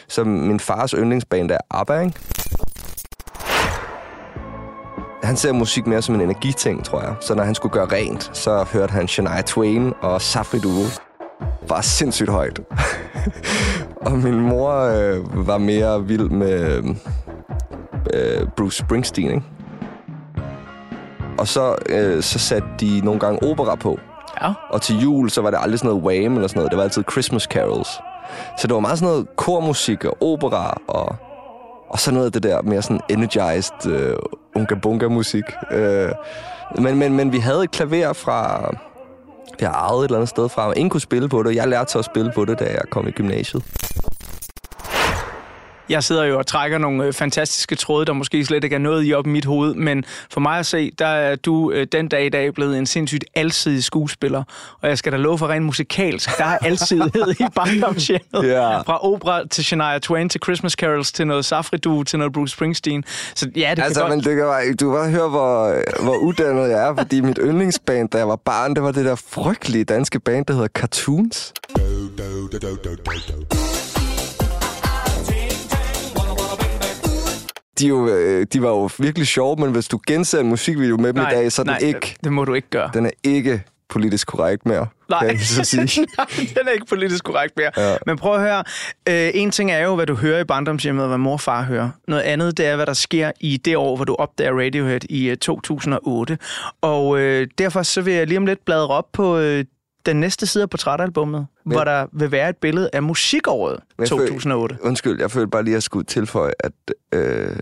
så 0.07 0.23
min 0.23 0.59
fars 0.59 0.91
yndlingsband 0.91 1.51
er 1.51 1.57
ABBA, 1.71 1.99
ikke? 1.99 2.19
Han 5.23 5.37
ser 5.37 5.51
musik 5.51 5.87
mere 5.87 6.01
som 6.01 6.15
en 6.15 6.21
energiting, 6.21 6.85
tror 6.85 7.01
jeg. 7.01 7.15
Så 7.21 7.35
når 7.35 7.43
han 7.43 7.55
skulle 7.55 7.73
gøre 7.73 7.85
rent, 7.85 8.37
så 8.37 8.65
hørte 8.73 8.91
han 8.91 9.07
Shania 9.07 9.41
Twain 9.41 9.93
og 10.01 10.21
Safri 10.21 10.59
Duo 10.59 10.85
var 11.69 11.81
sindssygt 11.81 12.29
højt. 12.29 12.59
og 14.05 14.11
min 14.11 14.39
mor 14.39 14.71
øh, 14.71 15.47
var 15.47 15.57
mere 15.57 16.05
vild 16.05 16.29
med 16.29 16.83
øh, 18.13 18.47
Bruce 18.57 18.77
Springsteen, 18.77 19.29
ikke? 19.29 19.43
Og 21.37 21.47
så, 21.47 21.75
øh, 21.89 22.23
så 22.23 22.39
satte 22.39 22.67
de 22.79 23.01
nogle 23.03 23.19
gange 23.19 23.49
opera 23.51 23.75
på. 23.75 23.99
Ja. 24.41 24.53
Og 24.69 24.81
til 24.81 24.99
jul, 24.99 25.29
så 25.29 25.41
var 25.41 25.49
det 25.49 25.59
aldrig 25.61 25.79
sådan 25.79 25.89
noget 25.89 26.03
Wham 26.03 26.35
eller 26.35 26.47
sådan 26.47 26.59
noget. 26.59 26.71
Det 26.71 26.77
var 26.77 26.83
altid 26.83 27.03
Christmas 27.11 27.43
carols. 27.43 27.89
Så 28.57 28.67
det 28.67 28.73
var 28.73 28.79
meget 28.79 28.99
sådan 28.99 29.13
noget 29.13 29.35
kormusik 29.35 30.05
og 30.05 30.17
opera 30.21 30.81
og, 30.87 31.15
og 31.89 31.99
så 31.99 32.11
noget 32.11 32.25
af 32.25 32.31
det 32.31 32.43
der 32.43 32.61
mere 32.61 32.81
sådan 32.81 33.01
energized 33.09 33.87
øh, 33.87 34.15
unga-bunga-musik. 34.55 35.43
Øh, 35.71 36.09
men, 36.77 36.97
men, 36.97 37.13
men 37.13 37.31
vi 37.31 37.37
havde 37.37 37.63
et 37.63 37.71
klaver 37.71 38.13
fra 38.13 38.69
jeg 39.61 39.69
har 39.69 39.75
arvet 39.75 39.99
et 39.99 40.03
eller 40.03 40.17
andet 40.17 40.29
sted 40.29 40.49
fra, 40.49 40.67
og 40.67 40.77
ingen 40.77 40.89
kunne 40.89 41.01
spille 41.01 41.29
på 41.29 41.43
det. 41.43 41.55
Jeg 41.55 41.67
lærte 41.67 41.91
så 41.91 41.99
at 41.99 42.05
spille 42.05 42.31
på 42.35 42.45
det, 42.45 42.59
da 42.59 42.65
jeg 42.65 42.81
kom 42.91 43.07
i 43.07 43.11
gymnasiet. 43.11 43.63
Jeg 45.89 46.03
sidder 46.03 46.23
jo 46.23 46.37
og 46.37 46.47
trækker 46.47 46.77
nogle 46.77 47.03
øh, 47.03 47.13
fantastiske 47.13 47.75
tråde, 47.75 48.05
der 48.05 48.13
måske 48.13 48.45
slet 48.45 48.63
ikke 48.63 48.73
er 48.73 48.79
noget 48.79 49.07
i 49.07 49.13
op 49.13 49.27
i 49.27 49.29
mit 49.29 49.45
hoved, 49.45 49.73
men 49.73 50.03
for 50.31 50.39
mig 50.39 50.59
at 50.59 50.65
se, 50.65 50.91
der 50.99 51.05
er 51.05 51.35
du 51.35 51.71
øh, 51.71 51.87
den 51.91 52.07
dag 52.07 52.25
i 52.25 52.29
dag 52.29 52.53
blevet 52.53 52.77
en 52.77 52.85
sindssygt 52.85 53.25
alsidig 53.35 53.83
skuespiller, 53.83 54.43
og 54.81 54.89
jeg 54.89 54.97
skal 54.97 55.11
da 55.11 55.17
love 55.17 55.37
for 55.37 55.47
rent 55.47 55.65
musikalsk, 55.65 56.37
der 56.37 56.45
er 56.45 56.57
alsidighed 56.61 57.31
i 57.39 57.43
barndomshjemmet. 57.55 58.43
Ja. 58.43 58.81
Fra 58.81 59.05
opera 59.05 59.47
til 59.47 59.65
Shania 59.65 59.99
Twain, 59.99 60.29
til 60.29 60.41
Christmas 60.43 60.73
Carols, 60.73 61.11
til 61.11 61.27
noget 61.27 61.45
Safri 61.45 61.77
Duo, 61.77 62.03
til 62.03 62.19
noget 62.19 62.33
Bruce 62.33 62.53
Springsteen. 62.53 63.03
Så 63.35 63.49
ja, 63.55 63.73
det 63.75 63.83
altså, 63.83 64.01
kan 64.01 64.09
men 64.09 64.17
godt... 64.17 64.25
det 64.25 64.35
kan 64.35 64.45
bare, 64.45 64.73
du 64.73 64.91
kan 64.91 64.99
bare 64.99 65.09
høre, 65.09 65.29
hvor, 65.29 65.73
hvor 66.03 66.15
uddannet 66.15 66.69
jeg 66.69 66.87
er, 66.87 66.95
fordi 66.95 67.21
mit 67.21 67.39
yndlingsband, 67.41 68.09
da 68.09 68.17
jeg 68.17 68.27
var 68.27 68.35
barn, 68.35 68.73
det 68.75 68.83
var 68.83 68.91
det 68.91 69.05
der 69.05 69.15
frygtelige 69.15 69.83
danske 69.83 70.19
band, 70.19 70.45
der 70.45 70.53
hedder 70.53 70.67
Cartoons. 70.67 71.53
De, 77.79 77.87
jo, 77.87 78.07
øh, 78.07 78.47
de 78.53 78.61
var 78.61 78.69
jo 78.69 78.89
virkelig 78.99 79.27
sjove, 79.27 79.55
men 79.55 79.71
hvis 79.71 79.87
du 79.87 79.99
genser 80.07 80.39
en 80.39 80.47
musikvideo 80.47 80.97
med 80.97 81.13
dem 81.13 81.15
nej, 81.15 81.31
i 81.31 81.35
dag, 81.35 81.51
så 81.51 81.61
er 81.61 81.63
den 81.63 81.73
nej, 81.81 81.87
ikke... 81.87 82.15
det 82.23 82.31
må 82.31 82.45
du 82.45 82.53
ikke 82.53 82.69
gøre. 82.69 82.89
Den 82.93 83.05
er 83.05 83.11
ikke 83.23 83.63
politisk 83.89 84.27
korrekt 84.27 84.65
mere. 84.65 84.87
Nej, 85.09 85.19
kan 85.19 85.29
jeg 85.29 85.39
så 85.39 85.63
sige. 85.63 86.07
nej, 86.17 86.27
den 86.57 86.67
er 86.67 86.71
ikke 86.71 86.85
politisk 86.85 87.23
korrekt 87.23 87.53
mere. 87.57 87.71
Ja. 87.77 87.97
Men 88.05 88.17
prøv 88.17 88.35
at 88.35 88.41
høre. 88.41 88.63
Øh, 89.09 89.31
en 89.33 89.51
ting 89.51 89.71
er 89.71 89.79
jo, 89.79 89.95
hvad 89.95 90.05
du 90.05 90.15
hører 90.15 90.39
i 90.39 90.43
barndomshjemmet, 90.43 91.03
og 91.03 91.07
hvad 91.07 91.17
mor 91.17 91.33
og 91.33 91.41
far 91.41 91.63
hører. 91.63 91.89
Noget 92.07 92.21
andet, 92.21 92.57
det 92.57 92.65
er, 92.65 92.75
hvad 92.75 92.85
der 92.85 92.93
sker 92.93 93.31
i 93.39 93.57
det 93.57 93.77
år, 93.77 93.95
hvor 93.95 94.05
du 94.05 94.15
opdager 94.15 94.59
Radiohead 94.59 94.99
i 95.09 95.29
øh, 95.29 95.37
2008. 95.37 96.37
Og 96.81 97.19
øh, 97.19 97.47
derfor 97.57 97.83
så 97.83 98.01
vil 98.01 98.13
jeg 98.13 98.27
lige 98.27 98.37
om 98.37 98.45
lidt 98.45 98.65
bladre 98.65 98.87
op 98.87 99.05
på 99.13 99.37
øh, 99.37 99.65
den 100.05 100.19
næste 100.19 100.45
side 100.45 100.61
af 100.61 100.69
portrætalbummet, 100.69 101.47
Men- 101.65 101.75
hvor 101.75 101.83
der 101.83 102.05
vil 102.11 102.31
være 102.31 102.49
et 102.49 102.57
billede 102.57 102.89
af 102.93 103.03
musikåret 103.03 103.79
Men 103.97 104.01
jeg 104.03 104.07
2008. 104.07 104.75
Føl, 104.75 104.87
undskyld, 104.87 105.19
jeg 105.19 105.31
følte 105.31 105.47
bare 105.47 105.63
lige, 105.63 105.73
at 105.73 105.75
jeg 105.75 105.83
skulle 105.83 106.05
tilføje, 106.05 106.51
at 106.59 106.71
øh, 107.11 107.55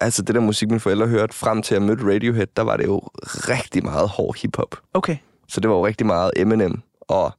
altså 0.00 0.22
det 0.22 0.34
der 0.34 0.40
musik, 0.40 0.68
mine 0.68 0.80
forældre 0.80 1.06
hørte 1.06 1.34
frem 1.34 1.62
til 1.62 1.74
at 1.74 1.82
møde 1.82 2.14
Radiohead, 2.14 2.46
der 2.56 2.62
var 2.62 2.76
det 2.76 2.86
jo 2.86 3.00
rigtig 3.24 3.84
meget 3.84 4.08
hård 4.08 4.36
hiphop. 4.42 4.76
Okay. 4.94 5.16
Så 5.48 5.60
det 5.60 5.70
var 5.70 5.76
jo 5.76 5.86
rigtig 5.86 6.06
meget 6.06 6.30
Eminem 6.36 6.80
og 7.00 7.32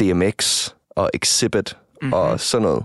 DMX 0.00 0.68
og 0.90 1.10
Exhibit 1.14 1.76
mm-hmm. 2.02 2.12
og 2.12 2.40
sådan 2.40 2.62
noget. 2.62 2.84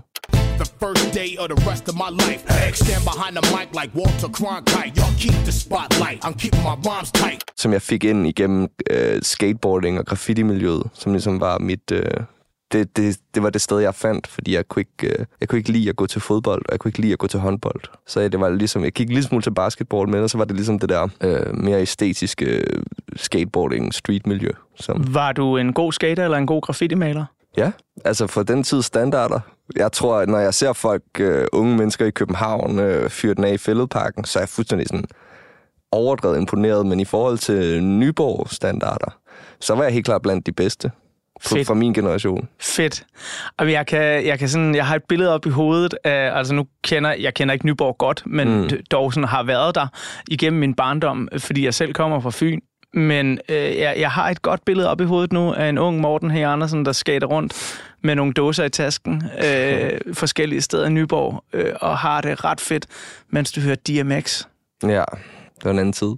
The 0.58 0.64
first 0.82 1.12
day 1.14 1.36
of 1.38 1.46
the 1.48 1.70
rest 1.70 1.88
of 1.88 1.94
my 1.94 2.10
life. 2.24 2.42
Stand 2.74 3.04
behind 3.04 3.36
the 3.36 3.44
mic 3.56 3.68
like 3.80 3.90
Walter 3.94 4.28
Cronkite. 4.38 4.92
Y'all 4.96 5.14
keep 5.18 5.34
the 5.44 5.52
spotlight. 5.52 6.18
I'm 6.24 6.34
keeping 6.34 6.62
my 6.62 6.76
rhymes 6.86 7.10
tight. 7.12 7.42
som 7.56 7.72
jeg 7.72 7.82
fik 7.82 8.04
ind 8.04 8.26
igennem 8.26 8.68
øh, 8.90 9.22
skateboarding 9.22 9.98
og 9.98 10.06
graffiti-miljøet, 10.06 10.82
som 10.94 11.12
ligesom 11.12 11.40
var 11.40 11.58
mit... 11.58 11.92
Øh, 11.92 12.04
det, 12.72 12.96
det, 12.96 13.18
det 13.34 13.42
var 13.42 13.50
det 13.50 13.60
sted, 13.60 13.78
jeg 13.78 13.94
fandt, 13.94 14.26
fordi 14.26 14.54
jeg 14.54 14.68
kunne, 14.68 14.80
ikke, 14.80 15.14
øh, 15.18 15.26
jeg 15.40 15.48
kunne 15.48 15.58
ikke 15.58 15.72
lide 15.72 15.88
at 15.88 15.96
gå 15.96 16.06
til 16.06 16.20
fodbold, 16.20 16.62
og 16.68 16.72
jeg 16.72 16.78
kunne 16.80 16.88
ikke 16.88 17.00
lide 17.00 17.12
at 17.12 17.18
gå 17.18 17.26
til 17.26 17.40
håndbold. 17.40 17.80
Så 18.06 18.28
det 18.28 18.40
var 18.40 18.50
ligesom, 18.50 18.84
jeg 18.84 18.94
kiggede 18.94 19.14
lidt 19.14 19.26
smule 19.26 19.42
til 19.42 19.54
basketball, 19.54 20.08
men 20.08 20.28
så 20.28 20.38
var 20.38 20.44
det 20.44 20.56
ligesom 20.56 20.78
det 20.78 20.88
der 20.88 21.08
øh, 21.20 21.56
mere 21.56 21.80
æstetiske, 21.80 22.44
øh, 22.44 22.82
skateboarding, 23.16 23.94
streetmiljø. 23.94 24.50
Som, 24.76 25.14
Var 25.14 25.32
du 25.32 25.56
en 25.56 25.72
god 25.72 25.92
skater 25.92 26.24
eller 26.24 26.38
en 26.38 26.46
god 26.46 26.62
graffiti-maler? 26.62 27.24
Ja, 27.56 27.72
altså 28.04 28.26
for 28.26 28.42
den 28.42 28.62
tids 28.62 28.86
standarder. 28.86 29.40
Jeg 29.76 29.92
tror, 29.92 30.16
at 30.16 30.28
når 30.28 30.38
jeg 30.38 30.54
ser 30.54 30.72
folk, 30.72 31.02
øh, 31.20 31.46
unge 31.52 31.76
mennesker 31.76 32.06
i 32.06 32.10
København, 32.10 32.78
øh, 32.78 33.10
fyre 33.10 33.34
den 33.34 33.44
af 33.44 33.52
i 33.52 33.58
Fælledparken, 33.58 34.24
så 34.24 34.38
er 34.38 34.40
jeg 34.40 34.48
fuldstændig 34.48 34.88
sådan 34.88 35.04
overdrevet 35.92 36.38
imponeret. 36.38 36.86
Men 36.86 37.00
i 37.00 37.04
forhold 37.04 37.38
til 37.38 37.84
Nyborg-standarder, 37.84 39.18
så 39.60 39.74
var 39.74 39.82
jeg 39.82 39.92
helt 39.92 40.04
klart 40.04 40.22
blandt 40.22 40.46
de 40.46 40.52
bedste 40.52 40.90
Fedt. 41.40 41.66
for 41.66 41.74
min 41.74 41.94
generation. 41.94 42.48
Fedt. 42.60 43.06
Og 43.58 43.72
jeg 43.72 43.86
kan, 43.86 44.26
jeg 44.26 44.38
kan 44.38 44.48
sådan, 44.48 44.74
jeg 44.74 44.86
har 44.86 44.96
et 44.96 45.04
billede 45.08 45.34
op 45.34 45.46
i 45.46 45.50
hovedet 45.50 45.94
af, 46.04 46.36
altså 46.38 46.54
nu 46.54 46.66
kender, 46.84 47.12
jeg 47.12 47.34
kender 47.34 47.52
ikke 47.52 47.66
Nyborg 47.66 47.98
godt, 47.98 48.22
men 48.26 48.60
mm. 48.60 48.68
dog 48.90 49.12
sådan 49.12 49.28
har 49.28 49.42
været 49.42 49.74
der 49.74 49.86
igennem 50.28 50.60
min 50.60 50.74
barndom, 50.74 51.28
fordi 51.38 51.64
jeg 51.64 51.74
selv 51.74 51.92
kommer 51.92 52.20
fra 52.20 52.30
Fyn. 52.30 52.60
Men 52.94 53.38
øh, 53.48 53.56
jeg, 53.56 53.94
jeg 53.98 54.10
har 54.10 54.30
et 54.30 54.42
godt 54.42 54.64
billede 54.64 54.90
op 54.90 55.00
i 55.00 55.04
hovedet 55.04 55.32
nu 55.32 55.52
af 55.52 55.68
en 55.68 55.78
ung 55.78 56.00
Morten 56.00 56.30
H. 56.30 56.36
Andersen, 56.36 56.84
der 56.84 56.92
skater 56.92 57.26
rundt 57.26 57.82
med 58.02 58.14
nogle 58.14 58.32
dåser 58.32 58.64
i 58.64 58.70
tasken 58.70 59.22
øh, 59.44 60.00
forskellige 60.14 60.60
steder 60.60 60.86
i 60.86 60.90
Nyborg, 60.90 61.44
øh, 61.52 61.74
og 61.80 61.98
har 61.98 62.20
det 62.20 62.44
ret 62.44 62.60
fedt, 62.60 62.86
mens 63.30 63.52
du 63.52 63.60
hører 63.60 63.76
DMX. 63.76 64.44
Ja, 64.82 65.04
det 65.56 65.64
var 65.64 65.70
en 65.70 65.78
anden 65.78 65.92
tid. 65.92 66.14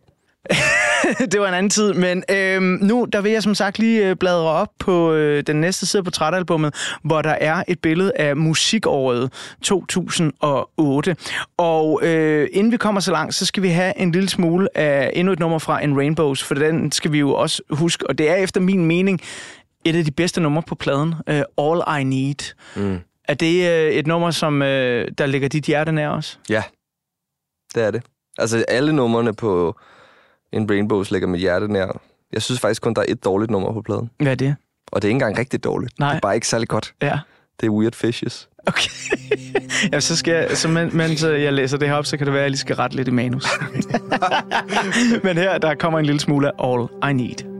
det 1.33 1.41
var 1.41 1.49
en 1.49 1.55
anden 1.55 1.71
tid, 1.71 1.93
men 1.93 2.25
øhm, 2.31 2.79
nu 2.83 3.07
der 3.13 3.21
vil 3.21 3.33
jeg 3.33 3.43
som 3.43 3.55
sagt 3.55 3.79
lige 3.79 4.09
øh, 4.09 4.17
bladre 4.17 4.49
op 4.49 4.69
på 4.79 5.13
øh, 5.13 5.43
den 5.47 5.61
næste 5.61 5.87
side 5.87 6.03
på 6.03 6.11
trætalbummet, 6.11 6.75
hvor 7.03 7.23
der 7.23 7.31
er 7.41 7.63
et 7.69 7.81
billede 7.81 8.13
af 8.17 8.37
musikåret 8.37 9.33
2008. 9.63 11.17
Og 11.57 12.01
øh, 12.03 12.49
inden 12.53 12.73
vi 12.73 12.77
kommer 12.77 13.01
så 13.01 13.11
langt, 13.11 13.35
så 13.35 13.47
skal 13.47 13.63
vi 13.63 13.69
have 13.69 13.99
en 13.99 14.13
lille 14.13 14.29
smule 14.29 14.79
af 14.79 15.11
endnu 15.15 15.33
et 15.33 15.39
nummer 15.39 15.59
fra 15.59 15.85
En 15.85 15.97
Rainbows, 15.97 16.45
for 16.45 16.55
den 16.55 16.93
skal 16.93 17.13
vi 17.13 17.19
jo 17.19 17.35
også 17.35 17.63
huske, 17.71 18.07
og 18.09 18.19
det 18.19 18.31
er 18.31 18.35
efter 18.35 18.61
min 18.61 18.85
mening 18.85 19.21
et 19.85 19.97
af 19.97 20.05
de 20.05 20.11
bedste 20.11 20.41
numre 20.41 20.63
på 20.63 20.75
pladen, 20.75 21.15
øh, 21.27 21.43
All 21.59 22.01
I 22.01 22.05
Need. 22.05 22.55
Mm. 22.77 22.99
Er 23.29 23.35
det 23.35 23.71
øh, 23.71 23.93
et 23.93 24.07
nummer, 24.07 24.31
som 24.31 24.63
øh, 24.63 25.09
der 25.19 25.27
ligger 25.27 25.49
dit 25.49 25.65
hjerte 25.65 25.93
nær 25.93 26.09
os? 26.09 26.41
Ja, 26.49 26.63
det 27.75 27.83
er 27.83 27.91
det. 27.91 28.03
Altså, 28.39 28.65
alle 28.69 28.93
numrene 28.93 29.35
på 29.35 29.77
en 30.55 30.71
Rainbows 30.71 31.11
ligger 31.11 31.29
mit 31.29 31.41
hjerte 31.41 31.73
nær. 31.73 32.01
Jeg 32.33 32.43
synes 32.43 32.61
faktisk 32.61 32.83
kun, 32.83 32.95
der 32.95 33.01
er 33.01 33.07
et 33.09 33.25
dårligt 33.25 33.51
nummer 33.51 33.73
på 33.73 33.83
pladen. 33.83 34.11
Hvad 34.19 34.33
er 34.33 34.35
det? 34.35 34.57
Og 34.93 35.03
det 35.03 35.09
er 35.09 35.11
ikke 35.11 35.17
engang 35.17 35.39
rigtig 35.39 35.65
dårligt. 35.65 35.99
Nej. 35.99 36.09
Det 36.09 36.17
er 36.17 36.21
bare 36.21 36.35
ikke 36.35 36.49
særlig 36.49 36.69
godt. 36.69 36.95
Ja. 37.03 37.19
Det 37.61 37.67
er 37.67 37.71
Weird 37.71 37.95
Fishes. 37.95 38.49
Ja, 39.93 40.01
så 40.01 40.17
skal 40.17 40.35
jeg, 40.35 40.57
så 40.57 40.69
men, 40.69 40.97
mens 40.97 41.23
øh, 41.23 41.43
jeg 41.43 41.53
læser 41.53 41.79
det 41.79 41.89
her 41.89 41.95
op, 41.95 42.07
så 42.07 42.17
kan 42.17 42.27
det 42.27 42.33
være, 42.33 42.41
at 42.41 42.45
jeg 42.45 42.51
lige 42.51 42.59
skal 42.59 42.77
rette 42.77 42.97
lidt 42.97 43.09
i 43.09 43.11
manus. 43.11 43.47
Men 45.25 45.37
her, 45.37 45.59
der 45.59 45.75
kommer 45.75 45.99
en 45.99 46.07
lille 46.07 46.21
smule 46.21 46.49
af 46.49 46.73
All 46.73 47.11
I 47.11 47.13
Need. 47.13 47.54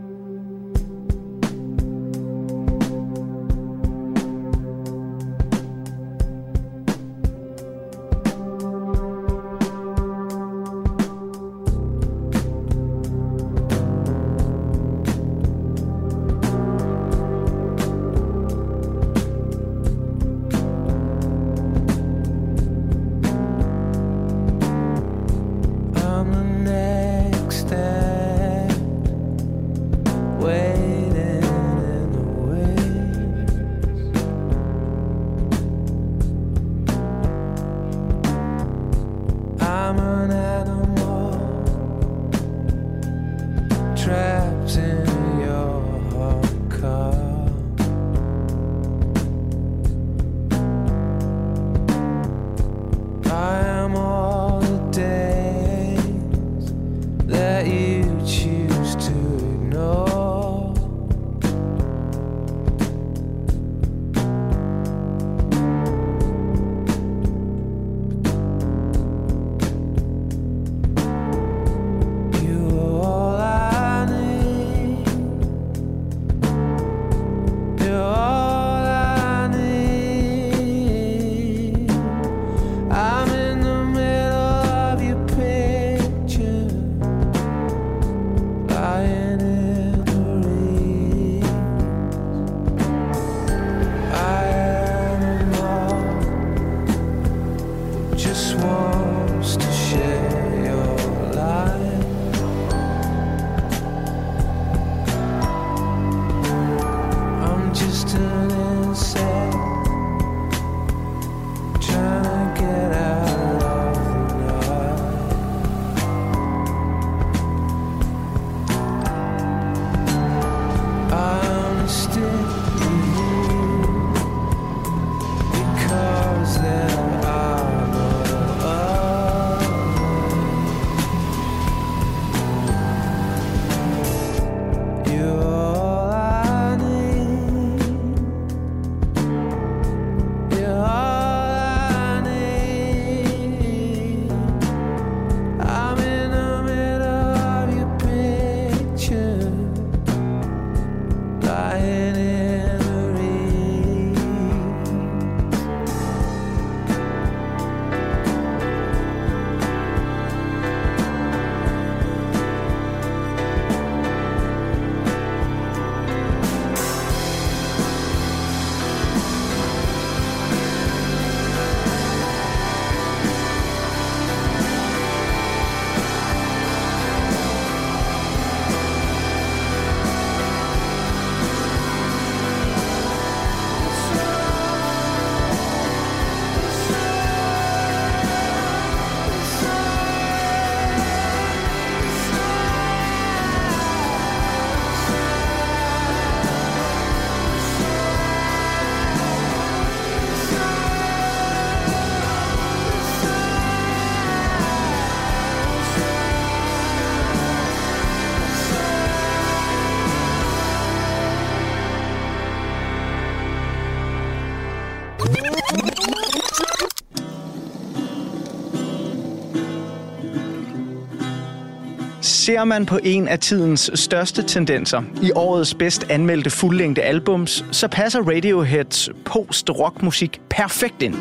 Ser 222.55 222.65
man 222.65 222.87
på 222.87 222.99
en 223.03 223.29
af 223.29 223.39
tidens 223.39 223.91
største 223.95 224.43
tendenser 224.43 225.03
i 225.23 225.31
årets 225.35 225.75
bedst 225.75 226.07
anmeldte 226.11 226.51
fuldlængde 226.51 227.03
albums, 227.03 227.65
så 227.71 227.89
passer 227.89 228.21
Radioheads 228.23 229.11
post-rockmusik 229.25 230.41
perfekt 230.51 231.03
ind. 231.03 231.15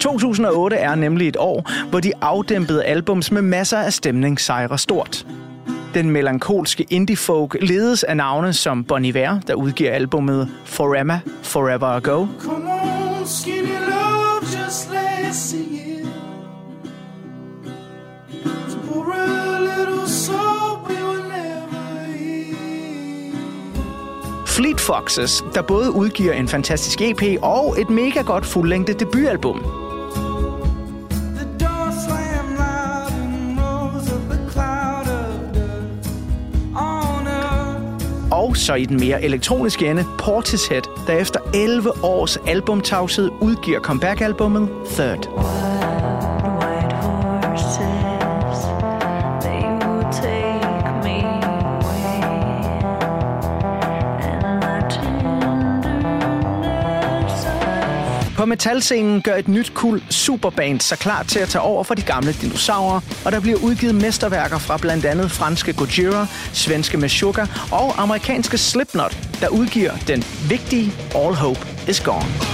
2008 0.00 0.76
er 0.76 0.94
nemlig 0.94 1.28
et 1.28 1.36
år, 1.36 1.70
hvor 1.90 2.00
de 2.00 2.12
afdæmpede 2.20 2.84
albums 2.84 3.30
med 3.30 3.42
masser 3.42 3.78
af 3.78 3.92
stemning 3.92 4.40
sejrer 4.40 4.76
stort. 4.76 5.26
Den 5.94 6.10
melankolske 6.10 6.86
indie-folk 6.90 7.56
ledes 7.60 8.04
af 8.04 8.16
navne 8.16 8.52
som 8.52 8.84
Bon 8.84 9.04
Iver, 9.04 9.40
der 9.46 9.54
udgiver 9.54 9.92
albumet 9.92 10.50
Forever, 10.64 11.18
Forever 11.42 11.86
Ago, 11.86 12.26
Come 12.40 12.72
on, 12.72 13.26
skinny 13.26 13.71
Fleet 24.56 24.80
Foxes, 24.80 25.44
der 25.54 25.62
både 25.62 25.90
udgiver 25.90 26.32
en 26.32 26.48
fantastisk 26.48 27.00
EP 27.00 27.22
og 27.42 27.80
et 27.80 27.90
mega 27.90 28.22
godt 28.22 28.46
fuldlængde 28.46 28.92
debutalbum. 28.92 29.64
Og 38.30 38.56
så 38.56 38.74
i 38.74 38.84
den 38.84 39.00
mere 39.00 39.22
elektroniske 39.22 39.86
ende, 39.86 40.04
Portishead, 40.18 40.82
der 41.06 41.12
efter 41.12 41.40
11 41.54 42.04
års 42.04 42.36
albumtavshed 42.46 43.30
udgiver 43.40 43.80
comeback-albummet 43.80 44.68
Third. 44.90 45.61
På 58.42 58.46
metalscenen 58.46 59.22
gør 59.22 59.34
et 59.34 59.48
nyt 59.48 59.74
kul 59.74 60.02
superband 60.10 60.80
sig 60.80 60.98
klar 60.98 61.22
til 61.22 61.38
at 61.38 61.48
tage 61.48 61.62
over 61.62 61.84
for 61.84 61.94
de 61.94 62.02
gamle 62.02 62.32
dinosaurer, 62.32 63.00
og 63.24 63.32
der 63.32 63.40
bliver 63.40 63.58
udgivet 63.58 63.94
mesterværker 63.94 64.58
fra 64.58 64.76
blandt 64.76 65.04
andet 65.04 65.30
franske 65.30 65.72
Gojira, 65.72 66.26
svenske 66.52 66.96
Meshuggah 66.96 67.72
og 67.72 68.02
amerikanske 68.02 68.58
Slipknot, 68.58 69.18
der 69.40 69.48
udgiver 69.48 69.96
den 69.96 70.24
vigtige 70.48 70.92
All 71.14 71.34
Hope 71.34 71.66
Is 71.88 72.00
Gone. 72.00 72.51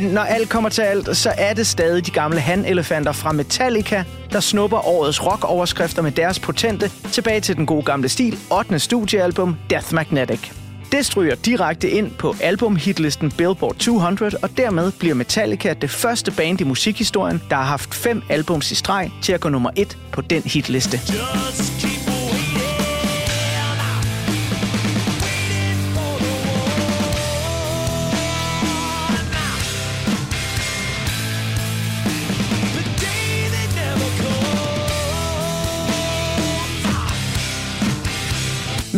Men 0.00 0.10
når 0.10 0.22
alt 0.22 0.48
kommer 0.48 0.68
til 0.68 0.82
alt, 0.82 1.16
så 1.16 1.32
er 1.38 1.54
det 1.54 1.66
stadig 1.66 2.06
de 2.06 2.10
gamle 2.10 2.40
handelefanter 2.40 3.12
fra 3.12 3.32
Metallica, 3.32 4.04
der 4.32 4.40
snupper 4.40 4.88
årets 4.88 5.26
rockoverskrifter 5.26 6.02
med 6.02 6.12
deres 6.12 6.38
potente 6.38 6.90
tilbage 7.12 7.40
til 7.40 7.56
den 7.56 7.66
gode 7.66 7.82
gamle 7.82 8.08
stil 8.08 8.38
8. 8.50 8.78
studiealbum 8.78 9.56
Death 9.70 9.94
Magnetic. 9.94 10.40
Det 10.92 11.06
stryger 11.06 11.34
direkte 11.34 11.90
ind 11.90 12.10
på 12.10 12.34
albumhitlisten 12.40 13.30
Billboard 13.30 13.76
200, 13.76 14.36
og 14.42 14.50
dermed 14.56 14.92
bliver 14.92 15.14
Metallica 15.14 15.72
det 15.72 15.90
første 15.90 16.30
band 16.30 16.60
i 16.60 16.64
musikhistorien, 16.64 17.42
der 17.50 17.56
har 17.56 17.64
haft 17.64 17.94
fem 17.94 18.22
albums 18.28 18.72
i 18.72 18.74
streg 18.74 19.10
til 19.22 19.32
at 19.32 19.40
gå 19.40 19.48
nummer 19.48 19.70
et 19.76 19.98
på 20.12 20.20
den 20.20 20.42
hitliste. 20.42 21.00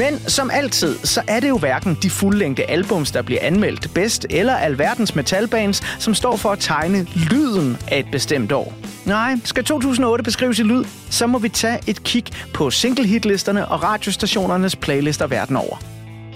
Men 0.01 0.19
som 0.29 0.51
altid, 0.53 0.99
så 1.05 1.23
er 1.27 1.41
det 1.41 1.49
jo 1.49 1.59
hverken 1.59 1.99
de 2.03 2.11
fuldlængde 2.11 2.63
albums, 2.63 3.11
der 3.11 3.23
bliver 3.23 3.41
anmeldt 3.43 3.95
bedst, 3.95 4.27
eller 4.31 4.55
alverdens 4.55 5.15
metalbands, 5.15 5.83
som 5.99 6.15
står 6.15 6.37
for 6.37 6.51
at 6.51 6.59
tegne 6.59 7.07
lyden 7.31 7.77
af 7.89 7.99
et 7.99 8.07
bestemt 8.13 8.53
år. 8.53 8.75
Nej, 9.05 9.37
skal 9.45 9.65
2008 9.65 10.25
beskrives 10.25 10.59
i 10.59 10.63
lyd, 10.63 10.85
så 11.11 11.27
må 11.27 11.39
vi 11.39 11.49
tage 11.49 11.79
et 11.87 12.03
kig 12.03 12.25
på 12.55 12.71
singlehitlisterne 12.71 13.69
og 13.69 13.83
radiostationernes 13.83 14.77
playlister 14.77 15.27
verden 15.27 15.57
over. 15.57 15.77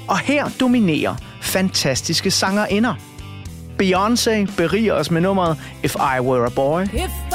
Og 0.08 0.18
her 0.18 0.48
dominerer 0.60 1.14
fantastiske 1.40 2.30
sangerinder. 2.30 2.94
Beyoncé 3.82 4.56
beriger 4.56 4.94
os 4.94 5.10
med 5.10 5.20
nummeret 5.20 5.58
If 5.84 5.94
I 5.94 6.20
Were 6.20 6.46
a 6.46 6.50
Boy. 6.50 6.82
If 6.82 7.33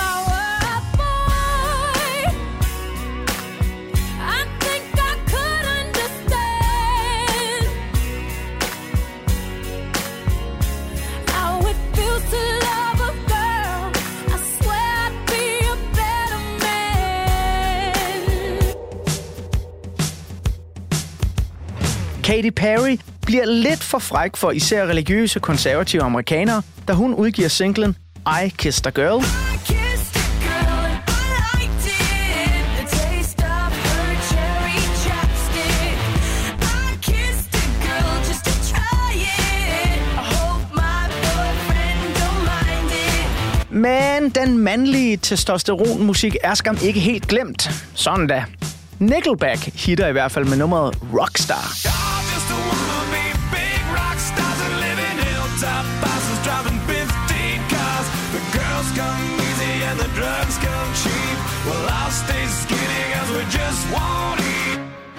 Katy 22.39 22.49
Perry 22.55 22.97
bliver 23.25 23.45
lidt 23.45 23.83
for 23.83 23.99
fræk 23.99 24.37
for 24.37 24.51
især 24.51 24.85
religiøse 24.85 25.39
konservative 25.39 26.03
amerikanere, 26.03 26.61
da 26.87 26.93
hun 26.93 27.13
udgiver 27.13 27.47
singlen 27.47 27.95
I 28.45 28.49
Kissed 28.57 28.87
a 28.87 28.89
Girl. 28.89 29.23
Kissed 29.65 30.13
girl 30.41 30.91
I 31.07 31.21
liked 31.59 31.85
it. 31.85 32.89
Cherry 34.29 34.79
chapstick. 35.03 35.97
I 36.61 36.97
kissed 37.01 37.51
girl 37.85 38.17
just 38.29 38.45
to 38.45 38.53
try 38.73 39.13
it. 39.13 39.97
I 40.17 40.25
hope 40.35 40.63
my 40.73 41.03
boyfriend 41.23 41.99
don't 42.21 42.41
mind 42.51 42.91
it. 42.91 43.71
Men 43.71 44.29
den 44.29 44.57
mandlige 44.57 45.17
testosteronmusik 45.17 46.35
er 46.43 46.53
skam 46.53 46.77
ikke 46.83 46.99
helt 46.99 47.27
glemt. 47.27 47.69
Sådan 47.93 48.27
da. 48.27 48.43
Nickelback 48.99 49.65
hitter 49.85 50.07
i 50.07 50.11
hvert 50.11 50.31
fald 50.31 50.45
med 50.45 50.57
nummeret 50.57 50.97
Rockstar. 51.13 52.18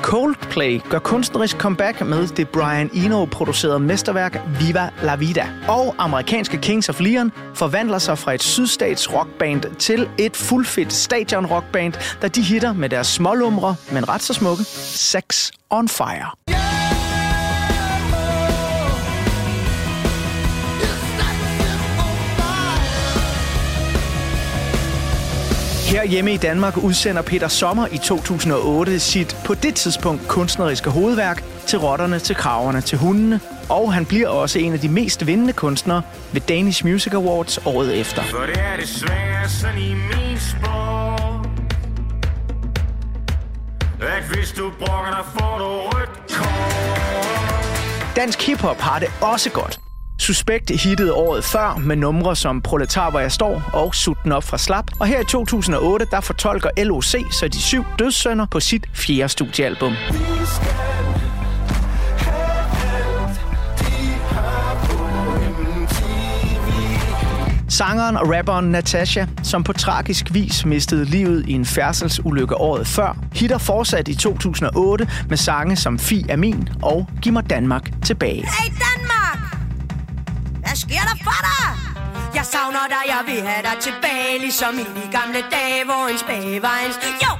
Coldplay 0.02 0.80
gør 0.90 0.98
kunstnerisk 0.98 1.56
comeback 1.56 2.06
med 2.06 2.28
det 2.28 2.48
Brian 2.48 2.90
Eno-producerede 2.94 3.78
mesterværk 3.78 4.40
Viva 4.60 4.90
La 5.02 5.16
Vida. 5.16 5.48
Og 5.68 5.94
amerikanske 5.98 6.58
Kings 6.58 6.88
of 6.88 7.00
Leon 7.00 7.32
forvandler 7.54 7.98
sig 7.98 8.18
fra 8.18 8.32
et 8.34 8.42
sydstats 8.42 9.14
rockband 9.14 9.76
til 9.78 10.08
et 10.18 10.36
fuldfedt 10.36 10.92
stadion 10.92 11.46
rockband, 11.46 11.92
der 12.22 12.28
de 12.28 12.42
hitter 12.42 12.72
med 12.72 12.88
deres 12.88 13.06
smålumre, 13.06 13.76
men 13.92 14.08
ret 14.08 14.22
så 14.22 14.34
smukke, 14.34 14.64
Sex 14.64 15.50
on 15.70 15.88
Fire. 15.88 16.59
Her 25.90 26.04
hjemme 26.04 26.34
i 26.34 26.36
Danmark 26.36 26.76
udsender 26.76 27.22
Peter 27.22 27.48
Sommer 27.48 27.86
i 27.92 27.98
2008 27.98 29.00
sit 29.00 29.36
på 29.44 29.54
det 29.54 29.74
tidspunkt 29.74 30.28
kunstneriske 30.28 30.90
hovedværk 30.90 31.44
til 31.66 31.78
rotterne, 31.78 32.18
til 32.18 32.36
kraverne, 32.36 32.80
til 32.80 32.98
hundene. 32.98 33.40
Og 33.68 33.92
han 33.92 34.06
bliver 34.06 34.28
også 34.28 34.58
en 34.58 34.72
af 34.72 34.80
de 34.80 34.88
mest 34.88 35.26
vindende 35.26 35.52
kunstnere 35.52 36.02
ved 36.32 36.40
Danish 36.40 36.86
Music 36.86 37.14
Awards 37.14 37.58
året 37.66 38.00
efter. 38.00 38.22
For 38.22 38.38
det 38.38 38.58
er 38.58 38.76
desværre 38.80 39.48
sådan 39.48 39.78
i 39.78 39.94
min 39.94 40.38
sport 40.38 41.48
At 44.00 44.22
hvis 44.34 44.52
du 44.52 44.72
brokker 44.78 45.10
dig, 45.10 45.24
får 45.38 45.58
du 45.58 45.64
rødt 45.64 46.32
kort 46.32 48.16
Dansk 48.16 48.46
hiphop 48.46 48.80
har 48.80 48.98
det 48.98 49.08
også 49.20 49.50
godt. 49.50 49.89
Suspekt 50.30 50.70
hittede 50.70 51.12
året 51.12 51.44
før 51.44 51.78
med 51.78 51.96
numre 51.96 52.36
som 52.36 52.62
Proletar, 52.62 53.10
hvor 53.10 53.20
jeg 53.20 53.32
står 53.32 53.70
og 53.72 53.94
Sut 53.94 54.16
den 54.24 54.32
op 54.32 54.44
fra 54.44 54.58
slap. 54.58 54.84
Og 55.00 55.06
her 55.06 55.20
i 55.20 55.24
2008, 55.24 56.06
der 56.10 56.20
fortolker 56.20 56.70
LOC 56.84 57.14
så 57.32 57.48
de 57.48 57.62
syv 57.62 57.84
dødssønder 57.98 58.46
på 58.50 58.60
sit 58.60 58.86
fjerde 58.94 59.28
studiealbum. 59.28 59.92
Sangeren 67.68 68.16
og 68.16 68.30
rapperen 68.36 68.66
Natasha, 68.66 69.26
som 69.42 69.64
på 69.64 69.72
tragisk 69.72 70.34
vis 70.34 70.66
mistede 70.66 71.04
livet 71.04 71.48
i 71.48 71.52
en 71.52 71.64
færdselsulykke 71.64 72.54
året 72.54 72.86
før, 72.86 73.16
hitter 73.34 73.58
fortsat 73.58 74.08
i 74.08 74.14
2008 74.14 75.08
med 75.28 75.36
sange 75.36 75.76
som 75.76 75.98
Fi 75.98 76.26
er 76.28 76.36
min 76.36 76.68
og 76.82 77.08
Giv 77.22 77.32
mig 77.32 77.50
Danmark 77.50 77.90
tilbage. 78.02 78.46
Hey 78.46 78.68
Danmark! 78.68 79.09
For 81.24 81.40
dig? 81.48 81.68
Jeg 82.34 82.44
savner 82.44 82.86
dig, 82.88 83.02
jeg 83.06 83.22
vil 83.26 83.42
have 83.48 83.62
dig 83.62 83.76
tilbage 83.80 84.38
Ligesom 84.40 84.74
i 84.74 84.84
de 85.00 85.06
gamle 85.18 85.40
dage, 85.50 85.84
hvor 85.84 86.08
en 86.12 86.18
spage 86.18 86.62
var 86.62 86.78
en... 86.86 86.92
Jo! 87.22 87.32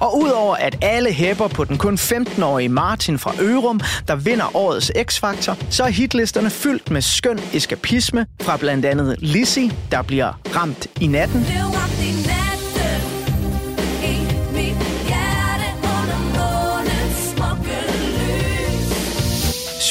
Og 0.00 0.18
udover 0.18 0.56
at 0.56 0.76
alle 0.82 1.12
hæpper 1.12 1.48
på 1.48 1.64
den 1.64 1.78
kun 1.78 1.94
15-årige 1.94 2.68
Martin 2.68 3.18
fra 3.18 3.32
Ørum, 3.40 3.80
der 4.08 4.16
vinder 4.16 4.56
årets 4.56 4.92
X-Factor, 4.96 5.56
så 5.70 5.84
er 5.84 5.88
hitlisterne 5.88 6.50
fyldt 6.50 6.90
med 6.90 7.02
skøn 7.02 7.40
eskapisme 7.54 8.26
fra 8.42 8.56
blandt 8.56 8.84
andet 8.84 9.16
Lizzie, 9.18 9.72
der 9.90 10.02
bliver 10.02 10.32
ramt 10.56 10.86
i 11.00 11.06
natten. 11.06 11.44
Blev 11.44 11.76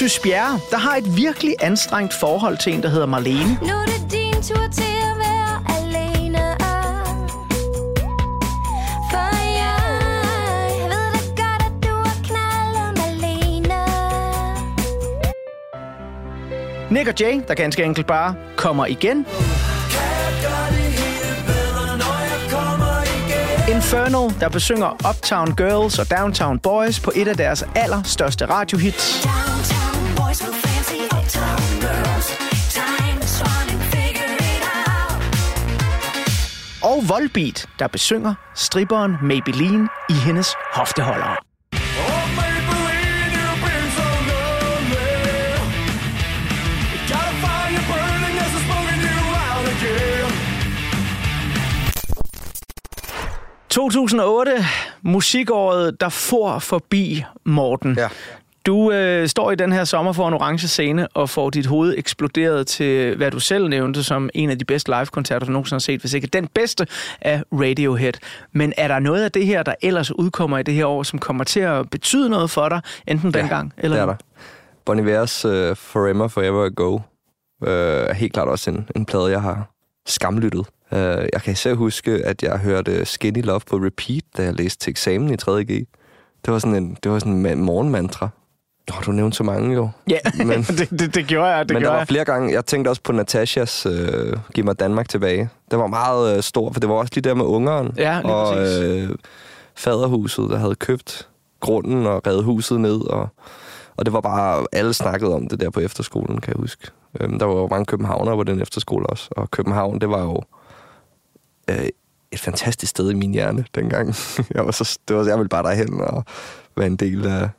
Sys 0.07 0.19
Bjerre, 0.19 0.59
der 0.71 0.77
har 0.77 0.95
et 0.95 1.17
virkelig 1.17 1.55
anstrengt 1.61 2.13
forhold 2.13 2.57
til 2.57 2.73
en, 2.73 2.83
der 2.83 2.89
hedder 2.89 3.05
Marlene. 3.05 3.59
Nu 3.61 3.67
er 3.67 3.85
det 3.85 4.11
din 4.11 4.33
tur 4.33 4.67
til 4.71 4.95
at 5.01 5.17
være 5.17 5.77
alene 5.77 6.55
For 9.11 9.35
jeg 9.61 9.77
ved 10.89 11.11
da 11.13 11.43
godt, 11.43 11.63
at 11.65 11.83
du 11.83 11.89
har 11.89 12.17
knaldet 12.23 12.97
Malene 13.21 13.83
Nick 16.89 17.07
og 17.07 17.13
Jay, 17.19 17.41
der 17.47 17.53
ganske 17.53 17.83
enkelt 17.83 18.07
bare 18.07 18.35
kommer 18.55 18.85
igen. 18.85 19.25
Infernal, 23.69 24.39
der 24.39 24.49
besynger 24.49 25.09
Uptown 25.09 25.55
Girls 25.55 25.99
og 25.99 26.17
Downtown 26.17 26.59
Boys 26.59 26.99
på 26.99 27.11
et 27.15 27.27
af 27.27 27.37
deres 27.37 27.63
allerstørste 27.75 28.45
radiohits. 28.45 29.27
Og 36.95 37.09
Volbeat, 37.09 37.69
der 37.79 37.87
besynger 37.87 38.33
stripperen 38.53 39.15
Maybelline 39.21 39.89
i 40.09 40.13
hendes 40.13 40.55
hofteholdere.– 40.73 41.35
2008, 53.69 54.51
musikåret, 55.01 56.01
der 56.01 56.09
for 56.09 56.59
forbi 56.59 57.23
Morten. 57.45 57.97
Ja. 57.97 58.09
Du 58.66 58.91
øh, 58.91 59.28
står 59.28 59.51
i 59.51 59.55
den 59.55 59.72
her 59.72 59.84
sommer 59.84 60.13
for 60.13 60.28
en 60.28 60.34
orange 60.34 60.68
scene 60.68 61.07
og 61.07 61.30
får 61.30 61.49
dit 61.49 61.66
hoved 61.66 61.95
eksploderet 61.97 62.68
til, 62.68 63.18
hvad 63.18 63.32
du 63.32 63.39
selv 63.39 63.68
nævnte, 63.68 64.03
som 64.03 64.30
en 64.34 64.49
af 64.49 64.59
de 64.59 64.66
bedste 64.66 64.91
live-koncerter, 64.91 65.45
du 65.45 65.51
nogensinde 65.51 65.76
har 65.76 65.80
set, 65.80 65.99
hvis 66.01 66.13
ikke 66.13 66.28
den 66.28 66.47
bedste 66.47 66.88
af 67.22 67.43
Radiohead. 67.51 68.13
Men 68.51 68.74
er 68.78 68.88
der 68.88 68.99
noget 68.99 69.24
af 69.24 69.32
det 69.32 69.45
her, 69.45 69.63
der 69.63 69.76
ellers 69.82 70.11
udkommer 70.11 70.57
i 70.57 70.63
det 70.63 70.74
her 70.74 70.86
år, 70.86 71.03
som 71.03 71.20
kommer 71.20 71.43
til 71.43 71.59
at 71.59 71.89
betyde 71.89 72.30
noget 72.30 72.49
for 72.51 72.70
dig, 72.70 72.82
enten 73.07 73.34
dengang 73.34 73.74
eller 73.78 73.97
det 73.97 74.01
er 74.01 74.05
der. 74.05 74.16
Bon 74.86 74.99
Iver's 74.99 75.47
uh, 75.47 75.76
Forever, 75.76 76.28
Forever 76.28 76.66
Ago 76.66 76.93
uh, 76.95 77.01
er 77.61 78.13
helt 78.13 78.34
klart 78.34 78.47
også 78.47 78.70
en, 78.70 78.89
en 78.95 79.05
plade, 79.05 79.32
jeg 79.32 79.41
har 79.41 79.70
skamlyttet. 80.05 80.68
Uh, 80.91 80.97
jeg 80.97 81.41
kan 81.43 81.53
især 81.53 81.74
huske, 81.74 82.11
at 82.11 82.43
jeg 82.43 82.59
hørte 82.59 83.05
Skinny 83.05 83.43
Love 83.43 83.61
på 83.70 83.76
repeat, 83.76 84.24
da 84.38 84.43
jeg 84.43 84.53
læste 84.53 84.80
til 84.80 84.91
eksamen 84.91 85.30
i 85.30 85.36
3.G. 85.41 85.68
Det 86.45 86.53
var 86.53 86.59
sådan 86.59 86.76
en, 86.76 86.97
det 87.03 87.11
var 87.11 87.20
sådan 87.20 87.45
en 87.45 87.63
morgenmantra. 87.63 88.30
Nå, 88.89 88.95
du 89.05 89.11
nævnte 89.11 89.38
så 89.38 89.43
mange 89.43 89.73
jo. 89.73 89.89
Ja, 90.09 90.17
Men- 90.45 90.61
det, 90.63 90.89
det, 90.99 91.15
det 91.15 91.27
gjorde 91.27 91.47
jeg. 91.55 91.69
Det 91.69 91.73
Men 91.73 91.75
der 91.75 91.81
gjorde 91.81 91.93
var 91.93 91.99
jeg. 91.99 92.07
flere 92.07 92.25
gange, 92.25 92.53
jeg 92.53 92.65
tænkte 92.65 92.89
også 92.89 93.01
på 93.01 93.11
Natashas 93.11 93.86
øh, 93.86 94.33
Giv 94.53 94.65
mig 94.65 94.79
Danmark 94.79 95.09
tilbage. 95.09 95.49
Det 95.71 95.79
var 95.79 95.88
meget 95.88 96.38
øh, 96.38 96.43
stor, 96.43 96.71
for 96.73 96.79
det 96.79 96.89
var 96.89 96.95
også 96.95 97.11
lige 97.15 97.21
der 97.21 97.33
med 97.33 97.45
ungeren. 97.45 97.93
Ja, 97.97 98.21
lige 98.21 98.33
og 98.33 98.53
præcis. 98.53 98.79
øh, 98.83 99.09
faderhuset, 99.75 100.49
der 100.49 100.57
havde 100.57 100.75
købt 100.75 101.27
grunden 101.59 102.05
og 102.05 102.27
revet 102.27 102.43
huset 102.43 102.79
ned. 102.81 103.01
Og, 103.01 103.27
og 103.97 104.05
det 104.05 104.13
var 104.13 104.21
bare, 104.21 104.65
alle 104.71 104.93
snakkede 104.93 105.33
om 105.36 105.47
det 105.47 105.59
der 105.59 105.69
på 105.69 105.79
efterskolen, 105.79 106.41
kan 106.41 106.53
jeg 106.53 106.59
huske. 106.61 106.88
Øhm, 107.19 107.39
der 107.39 107.45
var 107.45 107.53
jo 107.53 107.67
mange 107.67 107.86
københavnere 107.86 108.36
på 108.36 108.43
den 108.43 108.61
efterskole 108.61 109.05
også. 109.07 109.27
Og 109.31 109.51
København, 109.51 110.01
det 110.01 110.09
var 110.09 110.21
jo 110.21 110.41
øh, 111.69 111.86
et 112.31 112.39
fantastisk 112.39 112.89
sted 112.89 113.11
i 113.11 113.13
min 113.13 113.31
hjerne 113.33 113.65
dengang. 113.75 114.15
jeg, 114.55 114.65
var 114.65 114.71
så, 114.71 114.99
det 115.07 115.15
var, 115.15 115.25
jeg 115.25 115.38
ville 115.38 115.49
bare 115.49 115.63
derhen 115.63 116.01
og 116.01 116.23
være 116.77 116.88
en 116.88 116.95
del 116.95 117.27
af 117.27 117.49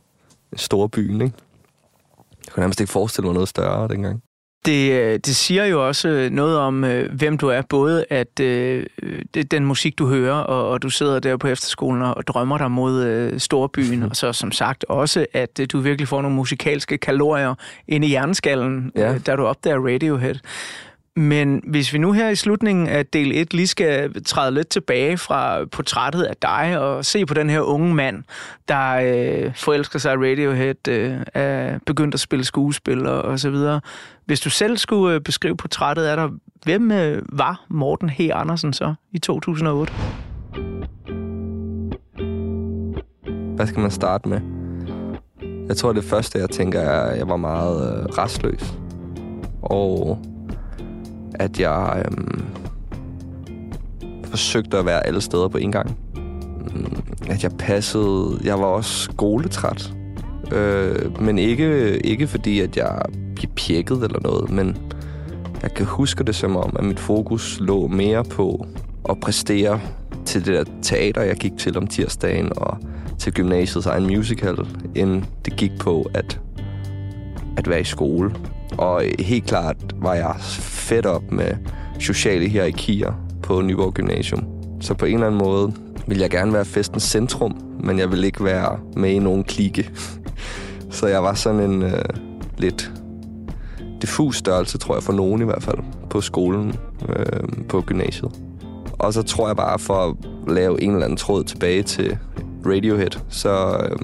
storbyen, 0.56 1.20
ikke? 1.20 1.36
Jeg 2.46 2.52
kunne 2.52 2.60
nærmest 2.60 2.80
ikke 2.80 2.92
forestille 2.92 3.26
mig 3.26 3.34
noget 3.34 3.48
større 3.48 3.88
dengang. 3.88 4.22
Det, 4.66 4.92
øh, 4.92 5.12
det 5.26 5.36
siger 5.36 5.64
jo 5.64 5.86
også 5.88 6.08
øh, 6.08 6.30
noget 6.30 6.58
om, 6.58 6.84
øh, 6.84 7.12
hvem 7.14 7.38
du 7.38 7.48
er. 7.48 7.62
Både 7.68 8.04
at 8.10 8.40
øh, 8.40 8.86
det 9.34 9.50
den 9.50 9.64
musik, 9.64 9.98
du 9.98 10.08
hører, 10.08 10.34
og, 10.34 10.68
og 10.68 10.82
du 10.82 10.90
sidder 10.90 11.18
der 11.20 11.36
på 11.36 11.48
efterskolen 11.48 12.02
og, 12.02 12.16
og 12.16 12.26
drømmer 12.26 12.58
dig 12.58 12.70
mod 12.70 13.04
øh, 13.04 13.40
storbyen. 13.40 14.02
og 14.10 14.16
så 14.16 14.32
som 14.32 14.52
sagt 14.52 14.84
også, 14.88 15.26
at 15.32 15.60
øh, 15.60 15.66
du 15.72 15.80
virkelig 15.80 16.08
får 16.08 16.22
nogle 16.22 16.36
musikalske 16.36 16.98
kalorier 16.98 17.54
ind 17.88 18.04
i 18.04 18.08
hjerneskallen, 18.08 18.92
Ja. 18.96 19.14
øh, 19.14 19.20
da 19.26 19.36
du 19.36 19.46
opdager 19.46 19.86
Radiohead. 19.86 20.34
Men 21.18 21.62
hvis 21.64 21.92
vi 21.92 21.98
nu 21.98 22.12
her 22.12 22.28
i 22.28 22.34
slutningen 22.34 22.88
af 22.88 23.06
del 23.06 23.32
1 23.34 23.54
lige 23.54 23.66
skal 23.66 24.24
træde 24.24 24.54
lidt 24.54 24.68
tilbage 24.68 25.18
fra 25.18 25.64
portrættet 25.64 26.22
af 26.22 26.36
dig 26.42 26.78
og 26.80 27.04
se 27.04 27.26
på 27.26 27.34
den 27.34 27.50
her 27.50 27.60
unge 27.60 27.94
mand, 27.94 28.22
der 28.68 28.92
øh, 28.92 29.54
forelsker 29.54 29.98
sig 29.98 30.12
i 30.12 30.16
Radiohead, 30.16 30.88
øh, 30.88 31.20
er 31.34 31.78
begyndt 31.86 32.14
at 32.14 32.20
spille 32.20 32.44
skuespil 32.44 33.06
og, 33.06 33.22
og 33.22 33.38
så 33.38 33.50
videre. 33.50 33.80
Hvis 34.24 34.40
du 34.40 34.50
selv 34.50 34.76
skulle 34.76 35.14
øh, 35.14 35.20
beskrive 35.20 35.56
portrættet 35.56 36.04
af 36.04 36.16
dig, 36.16 36.28
hvem 36.64 36.92
øh, 36.92 37.22
var 37.32 37.64
Morten 37.68 38.10
H. 38.10 38.20
Andersen 38.32 38.72
så 38.72 38.94
i 39.12 39.18
2008? 39.18 39.92
Hvad 43.56 43.66
skal 43.66 43.80
man 43.80 43.90
starte 43.90 44.28
med? 44.28 44.40
Jeg 45.68 45.76
tror, 45.76 45.92
det 45.92 46.04
første, 46.04 46.38
jeg 46.38 46.50
tænker, 46.50 46.80
er, 46.80 47.10
at 47.10 47.18
jeg 47.18 47.28
var 47.28 47.36
meget 47.36 48.00
øh, 48.00 48.04
restløs. 48.04 48.74
Og 49.62 50.18
at 51.38 51.60
jeg 51.60 52.04
øhm, 52.04 52.44
forsøgte 54.24 54.78
at 54.78 54.86
være 54.86 55.06
alle 55.06 55.20
steder 55.20 55.48
på 55.48 55.58
en 55.58 55.72
gang. 55.72 55.98
Mm, 56.74 57.02
at 57.28 57.42
jeg 57.42 57.52
passede... 57.58 58.40
Jeg 58.44 58.58
var 58.58 58.66
også 58.66 59.02
skoletræt. 59.02 59.92
Øh, 60.52 61.20
men 61.22 61.38
ikke, 61.38 61.98
ikke 61.98 62.26
fordi, 62.26 62.60
at 62.60 62.76
jeg 62.76 63.02
blev 63.36 63.50
pjekket 63.56 64.02
eller 64.02 64.20
noget, 64.22 64.50
men 64.50 64.76
jeg 65.62 65.74
kan 65.74 65.86
huske 65.86 66.24
det 66.24 66.34
som 66.34 66.56
om, 66.56 66.76
at 66.78 66.84
mit 66.84 67.00
fokus 67.00 67.58
lå 67.60 67.86
mere 67.86 68.24
på 68.24 68.66
at 69.08 69.20
præstere 69.20 69.80
til 70.24 70.46
det 70.46 70.54
der 70.54 70.72
teater, 70.82 71.22
jeg 71.22 71.36
gik 71.36 71.52
til 71.58 71.76
om 71.76 71.86
tirsdagen, 71.86 72.52
og 72.56 72.78
til 73.18 73.32
gymnasiets 73.32 73.86
egen 73.86 74.06
musical, 74.06 74.56
end 74.94 75.22
det 75.44 75.56
gik 75.56 75.72
på 75.80 76.10
at, 76.14 76.40
at 77.56 77.68
være 77.68 77.80
i 77.80 77.84
skole. 77.84 78.32
Og 78.78 79.02
helt 79.18 79.46
klart 79.46 79.76
var 79.96 80.14
jeg 80.14 80.34
fedt 80.60 81.06
op 81.06 81.32
med 81.32 81.50
sociale 81.98 82.48
hierarkier 82.48 83.12
på 83.42 83.60
Nyborg 83.62 83.94
Gymnasium. 83.94 84.44
Så 84.80 84.94
på 84.94 85.04
en 85.04 85.14
eller 85.14 85.26
anden 85.26 85.38
måde 85.38 85.72
ville 86.06 86.22
jeg 86.22 86.30
gerne 86.30 86.52
være 86.52 86.64
festens 86.64 87.02
centrum, 87.02 87.56
men 87.80 87.98
jeg 87.98 88.10
ville 88.10 88.26
ikke 88.26 88.44
være 88.44 88.78
med 88.96 89.10
i 89.10 89.18
nogen 89.18 89.44
klike. 89.44 89.90
Så 90.90 91.06
jeg 91.06 91.22
var 91.22 91.34
sådan 91.34 91.60
en 91.60 91.82
øh, 91.82 92.04
lidt 92.58 92.92
diffus 94.02 94.36
størrelse, 94.36 94.78
tror 94.78 94.94
jeg, 94.94 95.02
for 95.02 95.12
nogen 95.12 95.42
i 95.42 95.44
hvert 95.44 95.62
fald, 95.62 95.78
på 96.10 96.20
skolen, 96.20 96.74
øh, 97.08 97.66
på 97.68 97.80
gymnasiet. 97.80 98.30
Og 98.92 99.12
så 99.12 99.22
tror 99.22 99.46
jeg 99.46 99.56
bare, 99.56 99.78
for 99.78 99.94
at 99.94 100.14
lave 100.54 100.82
en 100.82 100.90
eller 100.90 101.04
anden 101.04 101.16
tråd 101.16 101.44
tilbage 101.44 101.82
til 101.82 102.18
Radiohead, 102.66 103.20
så, 103.28 103.78
øh, 103.90 103.98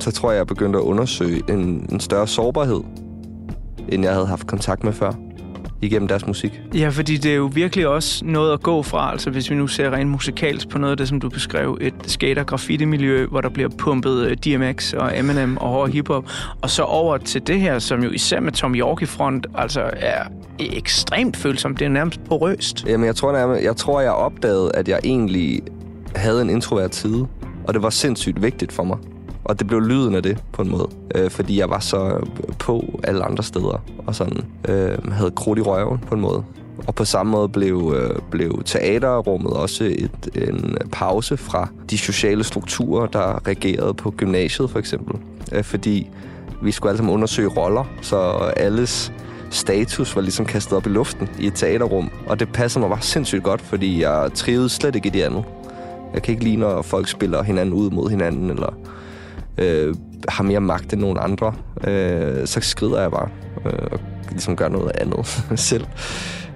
så 0.00 0.10
tror 0.10 0.30
jeg, 0.30 0.38
jeg 0.38 0.46
begyndte 0.46 0.78
at 0.78 0.82
undersøge 0.82 1.42
en, 1.48 1.86
en 1.92 2.00
større 2.00 2.26
sårbarhed, 2.26 2.80
end 3.88 4.04
jeg 4.04 4.12
havde 4.12 4.26
haft 4.26 4.46
kontakt 4.46 4.84
med 4.84 4.92
før, 4.92 5.12
igennem 5.82 6.08
deres 6.08 6.26
musik. 6.26 6.60
Ja, 6.74 6.88
fordi 6.88 7.16
det 7.16 7.32
er 7.32 7.36
jo 7.36 7.50
virkelig 7.54 7.88
også 7.88 8.24
noget 8.24 8.52
at 8.52 8.62
gå 8.62 8.82
fra, 8.82 9.12
altså 9.12 9.30
hvis 9.30 9.50
vi 9.50 9.54
nu 9.54 9.66
ser 9.66 9.90
rent 9.90 10.10
musikalsk 10.10 10.68
på 10.68 10.78
noget 10.78 10.90
af 10.90 10.96
det, 10.96 11.08
som 11.08 11.20
du 11.20 11.28
beskrev, 11.28 11.78
et 11.80 11.94
skater-graffiti-miljø, 12.06 13.26
hvor 13.26 13.40
der 13.40 13.48
bliver 13.48 13.68
pumpet 13.78 14.26
øh, 14.26 14.36
DMX 14.36 14.92
og 14.92 15.18
Eminem 15.18 15.56
og 15.56 15.68
hård 15.68 15.90
hiphop, 15.90 16.24
og 16.62 16.70
så 16.70 16.82
over 16.82 17.18
til 17.18 17.46
det 17.46 17.60
her, 17.60 17.78
som 17.78 18.02
jo 18.02 18.10
især 18.10 18.40
med 18.40 18.52
Tom 18.52 18.74
York 18.74 19.02
i 19.02 19.06
front, 19.06 19.46
altså 19.54 19.90
er 19.92 20.22
ekstremt 20.58 21.36
følsomt. 21.36 21.78
Det 21.78 21.84
er 21.84 21.88
nærmest 21.88 22.24
porøst. 22.24 22.84
Jamen, 22.86 23.06
jeg 23.06 23.16
tror, 23.16 23.36
jeg, 23.36 23.64
jeg 23.64 23.76
tror, 23.76 24.00
jeg 24.00 24.12
opdagede, 24.12 24.70
at 24.74 24.88
jeg 24.88 25.00
egentlig 25.04 25.60
havde 26.16 26.42
en 26.42 26.50
introvert 26.50 26.94
side, 26.94 27.26
og 27.64 27.74
det 27.74 27.82
var 27.82 27.90
sindssygt 27.90 28.42
vigtigt 28.42 28.72
for 28.72 28.84
mig. 28.84 28.98
Og 29.44 29.58
det 29.58 29.66
blev 29.66 29.80
lyden 29.80 30.14
af 30.14 30.22
det, 30.22 30.38
på 30.52 30.62
en 30.62 30.70
måde. 30.70 30.88
Øh, 31.14 31.30
fordi 31.30 31.58
jeg 31.58 31.70
var 31.70 31.78
så 31.78 32.26
på 32.58 33.00
alle 33.04 33.24
andre 33.24 33.42
steder, 33.42 33.84
og 34.06 34.14
sådan 34.14 34.44
øh, 34.68 35.12
havde 35.12 35.30
krudt 35.30 35.58
i 35.58 35.62
røven, 35.62 35.98
på 35.98 36.14
en 36.14 36.20
måde. 36.20 36.44
Og 36.86 36.94
på 36.94 37.04
samme 37.04 37.32
måde 37.32 37.48
blev, 37.48 37.94
øh, 37.96 38.18
blev 38.30 38.62
teaterrummet 38.64 39.52
også 39.52 39.84
et, 39.84 40.48
en 40.48 40.76
pause 40.92 41.36
fra 41.36 41.68
de 41.90 41.98
sociale 41.98 42.44
strukturer, 42.44 43.06
der 43.06 43.46
regerede 43.46 43.94
på 43.94 44.10
gymnasiet 44.10 44.70
for 44.70 44.78
eksempel. 44.78 45.16
Øh, 45.52 45.64
fordi 45.64 46.10
vi 46.62 46.72
skulle 46.72 46.90
alle 46.90 46.98
sammen 46.98 47.14
undersøge 47.14 47.48
roller, 47.48 47.84
så 48.02 48.16
alles 48.56 49.12
status 49.50 50.16
var 50.16 50.22
ligesom 50.22 50.46
kastet 50.46 50.72
op 50.76 50.86
i 50.86 50.88
luften 50.88 51.28
i 51.38 51.46
et 51.46 51.54
teaterrum. 51.54 52.10
Og 52.26 52.40
det 52.40 52.48
passede 52.52 52.80
mig 52.80 52.90
bare 52.90 53.02
sindssygt 53.02 53.42
godt, 53.42 53.60
fordi 53.60 54.02
jeg 54.02 54.30
trivedes 54.34 54.72
slet 54.72 54.96
ikke 54.96 55.08
i 55.08 55.10
det 55.10 55.22
andet. 55.22 55.44
Jeg 56.14 56.22
kan 56.22 56.32
ikke 56.32 56.44
lide, 56.44 56.56
når 56.56 56.82
folk 56.82 57.08
spiller 57.08 57.42
hinanden 57.42 57.74
ud 57.74 57.90
mod 57.90 58.10
hinanden, 58.10 58.50
eller 58.50 58.74
øh, 59.58 59.94
har 60.28 60.44
mere 60.44 60.60
magt 60.60 60.92
end 60.92 61.00
nogen 61.00 61.18
andre. 61.20 61.54
Øh, 61.86 62.46
så 62.46 62.60
skrider 62.60 63.00
jeg 63.00 63.10
bare 63.10 63.28
øh, 63.66 63.88
og 63.92 64.00
ligesom 64.30 64.56
gør 64.56 64.68
noget 64.68 64.92
andet 65.00 65.26
selv. 65.70 65.86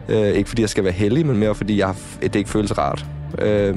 Øh, 0.09 0.29
ikke 0.33 0.49
fordi 0.49 0.63
jeg 0.63 0.69
skal 0.71 0.85
være 0.85 0.93
heldig, 0.93 1.27
men 1.27 1.37
mere 1.37 1.55
fordi 1.55 1.79
jeg, 1.79 1.87
har- 1.87 1.97
det 2.23 2.37
ikke 2.37 2.51
føles 2.51 2.79
rart. 2.79 3.07
Øh, 3.39 3.77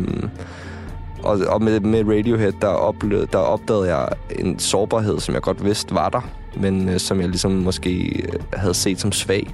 og, 1.23 1.39
og 1.47 1.61
med, 1.63 1.79
med 1.79 2.03
Radiohead, 2.17 2.51
der, 2.61 2.67
oplevede, 2.67 3.27
der 3.31 3.37
opdagede 3.37 3.95
jeg 3.95 4.07
en 4.39 4.59
sårbarhed, 4.59 5.19
som 5.19 5.33
jeg 5.33 5.41
godt 5.41 5.65
vidste 5.65 5.95
var 5.95 6.09
der, 6.09 6.29
men 6.57 6.89
øh, 6.89 6.99
som 6.99 7.19
jeg 7.21 7.29
ligesom 7.29 7.51
måske 7.51 8.21
øh, 8.23 8.39
havde 8.53 8.73
set 8.73 8.99
som 8.99 9.11
svag. 9.11 9.47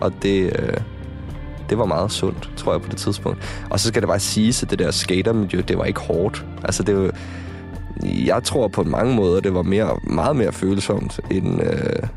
Og 0.00 0.12
det, 0.22 0.42
øh, 0.58 0.76
det 1.70 1.78
var 1.78 1.84
meget 1.84 2.12
sundt, 2.12 2.50
tror 2.56 2.72
jeg, 2.72 2.82
på 2.82 2.88
det 2.90 2.96
tidspunkt. 2.98 3.66
Og 3.70 3.80
så 3.80 3.88
skal 3.88 4.02
det 4.02 4.08
bare 4.08 4.20
siges, 4.20 4.62
at 4.62 4.70
det 4.70 4.78
der 4.78 4.90
skatermiljø, 4.90 5.62
det 5.68 5.78
var 5.78 5.84
ikke 5.84 6.00
hårdt. 6.00 6.44
Altså, 6.64 6.82
det 6.82 6.96
var, 6.96 7.10
jeg 8.02 8.42
tror 8.42 8.68
på 8.68 8.82
mange 8.82 9.14
måder, 9.14 9.40
det 9.40 9.54
var 9.54 9.62
mere, 9.62 9.88
meget 10.02 10.36
mere 10.36 10.52
følsomt 10.52 11.20
end, 11.30 11.62
øh, 11.62 12.08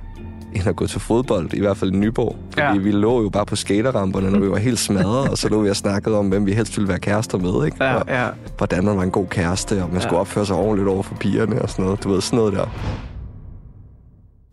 end 0.54 0.68
at 0.68 0.76
gå 0.76 0.88
til 0.88 1.00
fodbold, 1.00 1.54
i 1.54 1.60
hvert 1.60 1.78
fald 1.78 1.94
i 1.94 1.98
Nyborg. 1.98 2.36
Fordi 2.52 2.66
ja. 2.66 2.78
vi 2.78 2.92
lå 2.92 3.22
jo 3.22 3.30
bare 3.30 3.46
på 3.46 3.56
skaterramperne, 3.56 4.32
når 4.32 4.40
vi 4.40 4.50
var 4.50 4.58
helt 4.58 4.80
smadret, 4.80 5.30
og 5.30 5.38
så 5.38 5.50
lå 5.50 5.62
vi 5.62 5.70
og 5.70 5.76
snakkede 5.76 6.18
om, 6.18 6.30
hvem 6.30 6.46
vi 6.46 6.54
helst 6.54 6.78
ville 6.78 6.88
være 6.88 7.00
kærester 7.00 7.38
med, 7.38 7.66
ikke? 7.66 7.84
Ja, 7.84 7.96
og, 7.96 8.04
ja. 8.08 8.28
hvordan 8.58 8.86
man 8.86 8.98
var 8.98 9.04
en 9.04 9.12
god 9.12 9.28
kæreste, 9.28 9.84
og 9.84 9.88
man 9.88 9.98
ja. 9.98 10.00
skulle 10.00 10.20
opføre 10.20 10.46
sig 10.46 10.56
ordentligt 10.56 10.90
over 10.90 11.04
for 11.04 11.16
pigerne 11.16 11.62
og 11.62 11.70
sådan 11.70 11.86
noget. 11.86 12.04
Du 12.04 12.10
ved, 12.10 12.22
sådan 12.22 12.38
noget 12.40 12.54
der. 12.54 12.70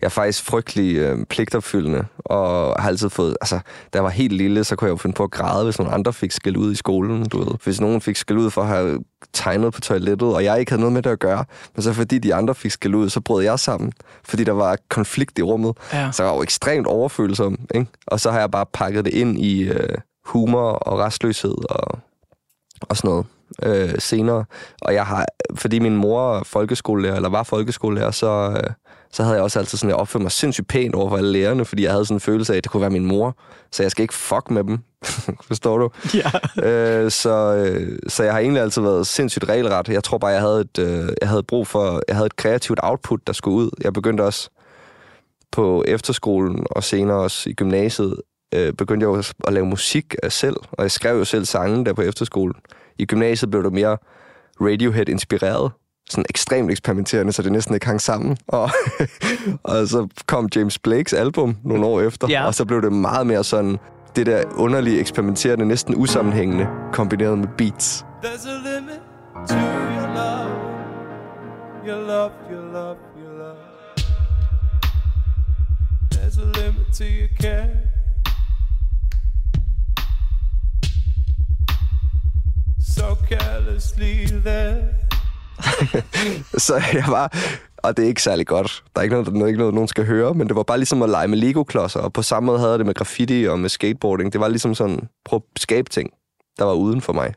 Jeg 0.00 0.06
er 0.06 0.10
faktisk 0.10 0.44
frygtelig 0.44 0.96
øh, 0.96 1.26
pligtopfyldende, 1.26 2.04
og 2.18 2.76
har 2.82 2.88
altid 2.88 3.10
fået... 3.10 3.36
Altså, 3.40 3.54
da 3.54 3.90
jeg 3.94 4.04
var 4.04 4.10
helt 4.10 4.32
lille, 4.32 4.64
så 4.64 4.76
kunne 4.76 4.86
jeg 4.86 4.92
jo 4.92 4.96
finde 4.96 5.14
på 5.14 5.22
at 5.22 5.30
græde, 5.30 5.64
hvis 5.64 5.78
nogle 5.78 5.92
andre 5.92 6.12
fik 6.12 6.32
skæld 6.32 6.56
ud 6.56 6.72
i 6.72 6.74
skolen, 6.74 7.28
du 7.28 7.38
ved. 7.38 7.54
Hvis 7.64 7.80
nogen 7.80 8.00
fik 8.00 8.16
skæld 8.16 8.38
ud 8.38 8.50
for 8.50 8.62
at 8.62 8.68
have 8.68 8.98
tegnet 9.32 9.72
på 9.72 9.80
toilettet, 9.80 10.34
og 10.34 10.44
jeg 10.44 10.60
ikke 10.60 10.72
havde 10.72 10.80
noget 10.80 10.92
med 10.92 11.02
det 11.02 11.10
at 11.10 11.18
gøre, 11.18 11.44
men 11.74 11.82
så 11.82 11.92
fordi 11.92 12.18
de 12.18 12.34
andre 12.34 12.54
fik 12.54 12.70
skæld 12.70 12.94
ud, 12.94 13.08
så 13.08 13.20
brød 13.20 13.44
jeg 13.44 13.58
sammen, 13.58 13.92
fordi 14.24 14.44
der 14.44 14.52
var 14.52 14.78
konflikt 14.88 15.38
i 15.38 15.42
rummet. 15.42 15.76
Ja. 15.92 16.12
Så 16.12 16.22
jeg 16.22 16.30
var 16.30 16.36
jo 16.36 16.42
ekstremt 16.42 16.86
overfølsom, 16.86 17.58
ikke? 17.74 17.86
Og 18.06 18.20
så 18.20 18.30
har 18.30 18.38
jeg 18.38 18.50
bare 18.50 18.66
pakket 18.72 19.04
det 19.04 19.14
ind 19.14 19.38
i 19.38 19.62
øh, 19.62 19.98
humor 20.24 20.70
og 20.70 20.98
restløshed 20.98 21.54
og, 21.70 21.98
og 22.80 22.96
sådan 22.96 23.08
noget 23.08 23.26
øh, 23.62 23.94
senere. 23.98 24.44
Og 24.82 24.94
jeg 24.94 25.06
har, 25.06 25.26
fordi 25.54 25.78
min 25.78 25.96
mor 25.96 26.36
er 26.36 26.42
folkeskolelærer, 26.44 27.16
eller 27.16 27.28
var 27.28 27.42
folkeskolelærer, 27.42 28.10
så, 28.10 28.50
øh, 28.56 28.70
så 29.12 29.22
havde 29.22 29.34
jeg 29.34 29.42
også 29.42 29.58
altid 29.58 29.78
sådan, 29.78 29.90
jeg 29.90 29.96
opførte 29.96 30.22
mig 30.22 30.32
sindssygt 30.32 30.68
pænt 30.68 30.94
over 30.94 31.08
for 31.08 31.16
alle 31.16 31.32
lærerne, 31.32 31.64
fordi 31.64 31.82
jeg 31.82 31.92
havde 31.92 32.04
sådan 32.04 32.16
en 32.16 32.20
følelse 32.20 32.52
af, 32.52 32.56
at 32.56 32.64
det 32.64 32.72
kunne 32.72 32.80
være 32.80 32.90
min 32.90 33.06
mor, 33.06 33.36
så 33.72 33.82
jeg 33.82 33.90
skal 33.90 34.02
ikke 34.02 34.14
fuck 34.14 34.50
med 34.50 34.64
dem. 34.64 34.78
Forstår 35.48 35.78
du? 35.78 35.90
Ja. 36.14 36.30
Øh, 36.68 37.10
så, 37.10 37.54
øh, 37.54 37.98
så 38.08 38.22
jeg 38.22 38.32
har 38.32 38.40
egentlig 38.40 38.62
altid 38.62 38.82
været 38.82 39.06
sindssygt 39.06 39.48
regelret. 39.48 39.88
Jeg 39.88 40.04
tror 40.04 40.18
bare, 40.18 40.30
jeg 40.30 40.40
havde, 40.40 40.60
et, 40.60 40.78
øh, 40.78 41.08
jeg 41.20 41.28
havde 41.28 41.42
brug 41.42 41.66
for, 41.66 42.02
jeg 42.08 42.16
havde 42.16 42.26
et 42.26 42.36
kreativt 42.36 42.80
output, 42.82 43.26
der 43.26 43.32
skulle 43.32 43.56
ud. 43.56 43.70
Jeg 43.84 43.92
begyndte 43.92 44.22
også 44.22 44.50
på 45.52 45.84
efterskolen 45.86 46.66
og 46.70 46.84
senere 46.84 47.16
også 47.16 47.50
i 47.50 47.52
gymnasiet, 47.52 48.16
øh, 48.54 48.72
begyndte 48.72 49.06
jeg 49.06 49.24
at 49.46 49.52
lave 49.52 49.66
musik 49.66 50.14
af 50.22 50.32
selv, 50.32 50.56
og 50.72 50.82
jeg 50.82 50.90
skrev 50.90 51.18
jo 51.18 51.24
selv 51.24 51.44
sange 51.44 51.84
der 51.84 51.92
på 51.92 52.02
efterskolen. 52.02 52.54
I 52.98 53.04
gymnasiet 53.04 53.50
blev 53.50 53.64
det 53.64 53.72
mere 53.72 53.96
Radiohead-inspireret, 54.60 55.72
sådan 56.10 56.24
ekstremt 56.30 56.70
eksperimenterende, 56.70 57.32
så 57.32 57.42
det 57.42 57.52
næsten 57.52 57.74
ikke 57.74 57.86
hang 57.86 58.00
sammen. 58.00 58.36
Og, 58.48 58.70
og 59.64 59.88
så 59.88 60.08
kom 60.26 60.48
James 60.56 60.78
Blakes 60.78 61.12
album 61.12 61.56
nogle 61.64 61.86
år 61.86 62.00
efter, 62.00 62.26
Ja. 62.30 62.46
og 62.46 62.54
så 62.54 62.64
blev 62.64 62.82
det 62.82 62.92
meget 62.92 63.26
mere 63.26 63.44
sådan, 63.44 63.78
det 64.16 64.26
der 64.26 64.42
underlige 64.56 65.00
eksperimenterende, 65.00 65.64
næsten 65.66 65.94
usammenhængende, 65.96 66.66
kombineret 66.92 67.38
med 67.38 67.48
beats. 67.58 68.04
There's 68.24 68.48
a 68.48 68.74
limit 68.74 69.00
to 69.48 69.54
your 69.56 70.14
love. 70.14 70.50
Your 71.88 72.06
love, 72.06 72.30
your 72.52 72.72
love, 72.72 72.96
your 73.22 73.38
love. 73.38 73.56
There's 76.14 76.38
a 76.38 76.44
limit 76.64 76.86
to 76.94 77.04
your 77.04 77.28
care. 77.40 77.68
So 82.80 83.14
carelessly 83.28 84.26
there. 84.26 85.05
Så 86.66 86.74
jeg 86.92 87.04
var... 87.08 87.32
Og 87.76 87.96
det 87.96 88.04
er 88.04 88.08
ikke 88.08 88.22
særlig 88.22 88.46
godt. 88.46 88.84
Der 88.94 89.00
er 89.00 89.02
ikke 89.02 89.14
noget, 89.14 89.26
der 89.26 89.42
er 89.42 89.46
ikke 89.46 89.58
noget, 89.58 89.74
nogen 89.74 89.88
skal 89.88 90.06
høre, 90.06 90.34
men 90.34 90.48
det 90.48 90.56
var 90.56 90.62
bare 90.62 90.78
ligesom 90.78 91.02
at 91.02 91.10
lege 91.10 91.28
med 91.28 91.38
Lego-klodser. 91.38 92.00
Og 92.00 92.12
på 92.12 92.22
samme 92.22 92.46
måde 92.46 92.58
havde 92.58 92.70
jeg 92.70 92.78
det 92.78 92.86
med 92.86 92.94
graffiti 92.94 93.44
og 93.48 93.58
med 93.58 93.68
skateboarding. 93.68 94.32
Det 94.32 94.40
var 94.40 94.48
ligesom 94.48 94.74
sådan, 94.74 95.08
prøv 95.24 95.36
at 95.54 95.60
skabe 95.60 95.90
ting, 95.90 96.10
der 96.58 96.64
var 96.64 96.72
uden 96.72 97.00
for 97.00 97.12
mig. 97.12 97.34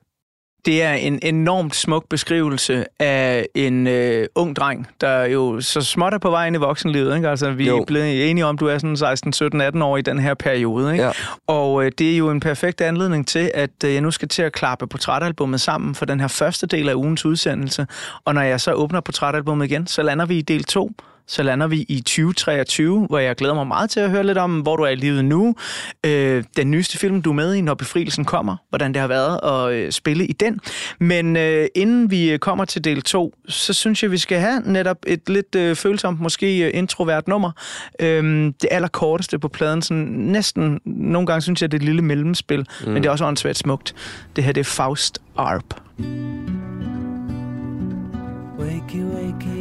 Det 0.66 0.84
er 0.84 0.93
en 0.93 1.20
enormt 1.24 1.76
smuk 1.76 2.05
beskrivelse 2.10 2.86
af 2.99 3.45
en 3.55 3.88
øh, 3.88 4.28
ung 4.36 4.55
dreng, 4.55 4.88
der 5.01 5.24
jo 5.26 5.62
så 5.62 5.82
småt 5.82 6.14
er 6.14 6.18
på 6.18 6.30
vej 6.30 6.47
ind 6.47 6.55
i 6.55 6.60
voksenlivet. 6.60 7.16
Ikke? 7.16 7.30
Altså, 7.30 7.51
vi 7.51 7.68
Jo. 7.68 7.78
er 7.80 7.86
blevet 7.86 8.30
enige 8.30 8.45
om, 8.45 8.55
at 8.55 8.60
du 8.60 8.68
er 8.68 8.78
sådan 8.78 8.97
16, 8.97 9.34
17, 9.34 9.62
18 9.62 9.82
år 9.82 9.97
i 9.97 10.01
den 10.01 10.20
her 10.20 10.34
periode. 10.34 10.91
Ikke? 10.91 11.03
Ja. 11.03 11.12
Og 11.47 11.86
øh, 11.86 11.91
det 11.97 12.14
er 12.14 12.18
jo 12.18 12.30
en 12.32 12.39
perfekt 12.39 12.82
anledning 12.82 13.28
til, 13.28 13.51
at 13.53 13.70
øh, 13.86 13.93
jeg 13.93 14.01
nu 14.01 14.12
skal 14.12 14.28
til 14.28 14.41
at 14.41 14.53
klappe 14.53 14.88
portrætalbummet 14.88 15.62
sammen 15.62 15.95
for 15.95 16.05
den 16.05 16.20
her 16.20 16.28
første 16.28 16.68
del 16.68 16.89
af 16.89 16.93
ugens 16.93 17.26
udsendelse. 17.26 17.88
Og 18.26 18.34
når 18.34 18.41
jeg 18.41 18.62
så 18.62 18.74
åbner 18.74 19.01
portrætalbummet 19.01 19.66
igen, 19.66 19.88
så 19.88 20.03
lander 20.03 20.26
vi 20.26 20.38
i 20.38 20.41
del 20.41 20.64
2. 20.64 20.91
Så 21.30 21.44
lander 21.44 21.68
vi 21.68 21.86
i 21.90 22.02
2023, 22.02 23.06
hvor 23.06 23.20
jeg 23.20 23.36
glæder 23.36 23.54
mig 23.54 23.68
meget 23.68 23.90
til 23.90 24.00
at 24.00 24.10
høre 24.10 24.24
lidt 24.24 24.38
om, 24.38 24.60
hvor 24.60 24.76
du 24.76 24.84
er 24.84 24.90
i 24.90 24.96
livet 24.96 25.26
nu. 25.26 25.56
Øh, 26.06 26.44
den 26.58 26.72
nyeste 26.72 26.98
film, 26.98 27.22
du 27.22 27.30
er 27.30 27.34
med 27.34 27.54
i, 27.54 27.62
når 27.62 27.74
befrielsen 27.74 28.26
kommer. 28.26 28.58
Hvordan 28.70 28.94
det 28.94 29.02
har 29.02 29.08
været 29.08 29.40
at 29.44 29.74
øh, 29.74 29.92
spille 29.92 30.26
i 30.26 30.34
den. 30.34 30.60
Men 31.00 31.38
øh, 31.38 31.68
inden 31.76 32.12
vi 32.12 32.32
øh, 32.32 32.40
kommer 32.40 32.66
til 32.66 32.84
del 32.84 33.02
2, 33.02 33.36
så 33.48 33.74
synes 33.74 34.04
jeg, 34.04 34.12
vi 34.12 34.18
skal 34.18 34.40
have 34.40 34.62
netop 34.66 34.98
et 35.08 35.30
lidt 35.30 35.56
øh, 35.56 35.76
følsomt, 35.76 36.22
måske 36.22 36.68
øh, 36.68 36.72
introvert 36.74 37.28
nummer. 37.28 37.52
Øh, 38.00 38.46
det 38.62 38.68
allerkorteste 38.72 39.40
på 39.40 39.48
pladen. 39.48 39.82
Sådan 39.82 40.04
næsten, 40.08 40.80
nogle 40.86 41.28
gange 41.28 41.42
synes 41.42 41.62
jeg, 41.62 41.72
det 41.72 41.78
er 41.78 41.82
et 41.82 41.86
lille 41.86 42.02
mellemspil. 42.02 42.60
Mm. 42.60 42.92
Men 42.92 43.04
det 43.04 43.06
er 43.06 43.12
også 43.12 43.26
åndssvagt 43.26 43.58
smukt. 43.58 43.96
Det 44.36 44.44
her, 44.44 44.52
det 44.52 44.62
er 44.62 44.66
Faust 44.66 45.22
Arp. 45.38 45.82
Wakey, 48.60 49.04
wakey, 49.04 49.59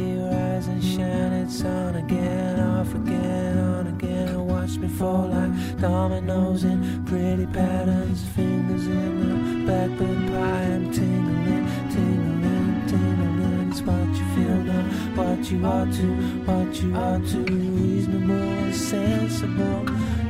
It's 1.51 1.63
on 1.63 1.95
again, 1.95 2.59
off 2.59 2.93
again, 2.93 3.57
on 3.57 3.87
again. 3.87 4.45
Watch 4.45 4.77
me 4.77 4.87
fall 4.87 5.29
like 5.29 5.79
dominoes 5.81 6.63
in 6.63 7.03
pretty 7.05 7.47
patterns. 7.47 8.23
Fingers 8.35 8.85
in 8.85 9.65
the 9.65 9.71
backbone 9.71 10.27
pie. 10.27 10.75
I'm 10.75 10.91
tingling, 10.91 11.65
tingling, 11.89 12.85
tingling. 12.85 13.69
It's 13.71 13.81
what 13.81 14.07
you 14.09 14.25
feel 14.35 14.57
now, 14.61 14.83
what 15.15 15.49
you 15.49 15.65
ought 15.65 15.91
to, 15.91 16.07
what 16.45 16.83
you 16.83 16.95
ought 16.95 17.25
to. 17.29 17.39
Reasonable, 17.39 18.71
sensible. 18.71 19.85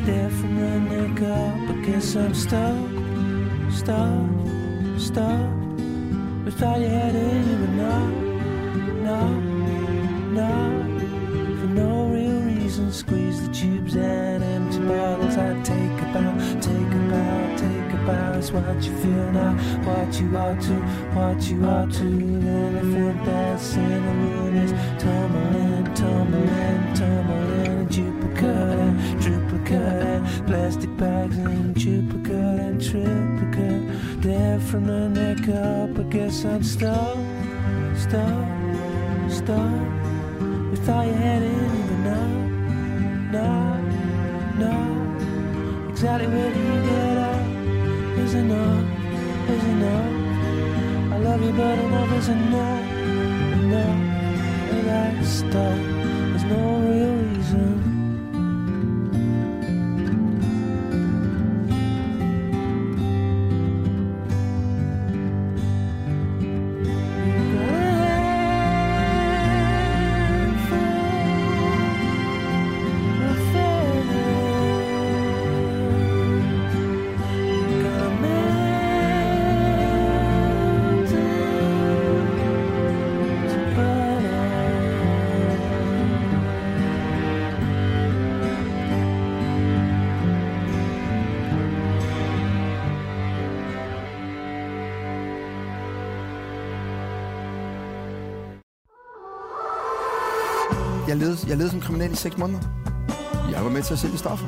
There 0.05 0.29
from 0.29 0.55
the 0.55 0.79
neck 0.79 1.21
up. 1.21 1.69
I 1.69 1.81
guess 1.81 2.15
I'm 2.15 2.33
stuck, 2.33 2.77
stuck, 3.73 4.29
stuck. 4.97 5.51
We 6.45 6.51
thought 6.51 6.79
you 6.79 6.87
had 6.87 7.13
it, 7.13 7.59
but 7.59 7.69
no 7.71 8.29
no, 9.09 9.39
no, 10.31 10.78
for 11.59 11.67
no 11.67 12.07
real 12.07 12.39
reason. 12.41 12.91
Squeeze 12.91 13.45
the 13.45 13.53
tubes 13.53 13.95
and 13.95 14.43
empty 14.43 14.79
bottles. 14.79 15.37
I 15.37 15.53
take 15.63 16.01
a 16.01 16.07
bow, 16.13 16.31
take 16.61 16.93
a 16.99 17.03
bow, 17.11 17.57
take 17.57 17.93
a 17.93 17.99
bow. 18.05 18.37
It's 18.37 18.51
what 18.51 18.81
you 18.83 18.95
feel 18.97 19.31
now, 19.31 19.53
what 19.83 20.19
you 20.19 20.37
ought 20.37 20.61
to, 20.61 20.75
what 21.17 21.41
you 21.49 21.65
ought 21.65 21.91
to. 21.93 22.09
The 22.43 22.49
elephant 22.49 23.25
that's 23.25 23.75
in 23.75 24.05
the 24.07 24.13
room 24.23 24.55
is 24.57 24.71
tumbling, 25.03 25.93
tumbling, 25.93 26.93
tumbling. 26.93 27.87
Duplicate 27.87 28.79
and 28.85 29.21
triplicate 29.21 30.03
and 30.13 30.47
plastic 30.47 30.95
bags 30.97 31.37
and 31.37 31.75
duplicate 31.75 32.59
and 32.67 32.81
triplicate. 32.81 34.21
There 34.21 34.59
from 34.59 34.85
the 34.85 35.09
neck 35.09 35.49
up, 35.49 35.99
I 35.99 36.03
guess 36.09 36.45
I'm 36.45 36.63
stuck, 36.63 37.17
stuck 37.97 38.59
start. 39.29 40.08
We 40.69 40.75
thought 40.77 41.07
you 41.07 41.13
had 41.13 41.41
it, 41.41 41.51
but 41.87 41.99
no, 42.09 42.21
no, 43.35 43.51
no. 44.63 45.89
Exactly 45.89 46.27
where 46.27 46.53
do 46.53 46.59
you 46.59 46.81
get 46.89 47.17
up? 47.17 48.19
Is 48.19 48.33
enough, 48.35 48.85
is 49.49 49.63
enough. 49.63 51.13
I 51.13 51.17
love 51.17 51.41
you, 51.41 51.53
but 51.53 51.79
enough 51.79 52.11
is 52.19 52.27
enough, 52.29 52.91
enough. 53.53 53.99
And 54.69 54.87
that 54.87 55.25
stuff, 55.25 55.79
there's 56.29 56.43
no 56.43 56.79
real 56.87 57.18
Jeg 101.49 101.57
levede, 101.57 101.71
som 101.71 101.81
kriminel 101.81 102.11
i 102.11 102.15
seks 102.15 102.37
måneder. 102.37 102.59
Jeg 103.51 103.63
var 103.63 103.69
med 103.69 103.83
til 103.83 103.93
at 103.93 103.99
sælge 103.99 104.17
stoffer. 104.17 104.47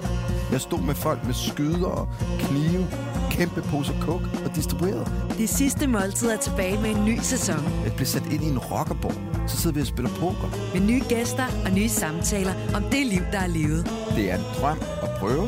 Jeg 0.51 0.61
stod 0.61 0.79
med 0.79 0.95
folk 0.95 1.25
med 1.25 1.33
skyder 1.33 1.87
og 1.87 2.07
knive, 2.39 2.87
kæmpe 3.31 3.61
poser 3.61 3.93
coke 4.01 4.25
og 4.45 4.55
distribuerede. 4.55 5.05
Det 5.37 5.49
sidste 5.49 5.87
måltid 5.87 6.29
er 6.29 6.37
tilbage 6.37 6.81
med 6.81 6.89
en 6.95 7.05
ny 7.05 7.19
sæson. 7.21 7.63
Jeg 7.83 7.93
blev 7.95 8.07
sat 8.07 8.25
ind 8.31 8.43
i 8.43 8.47
en 8.47 8.59
rockerborg. 8.59 9.49
Så 9.49 9.57
sidder 9.57 9.73
vi 9.73 9.81
og 9.81 9.87
spiller 9.87 10.11
poker. 10.19 10.73
Med 10.73 10.81
nye 10.87 11.01
gæster 11.09 11.45
og 11.65 11.71
nye 11.71 11.89
samtaler 11.89 12.53
om 12.75 12.83
det 12.83 13.05
liv, 13.07 13.21
der 13.31 13.39
er 13.39 13.47
levet. 13.47 13.91
Det 14.15 14.31
er 14.31 14.35
en 14.35 14.45
drøm 14.59 14.79
at 15.03 15.09
prøve, 15.19 15.47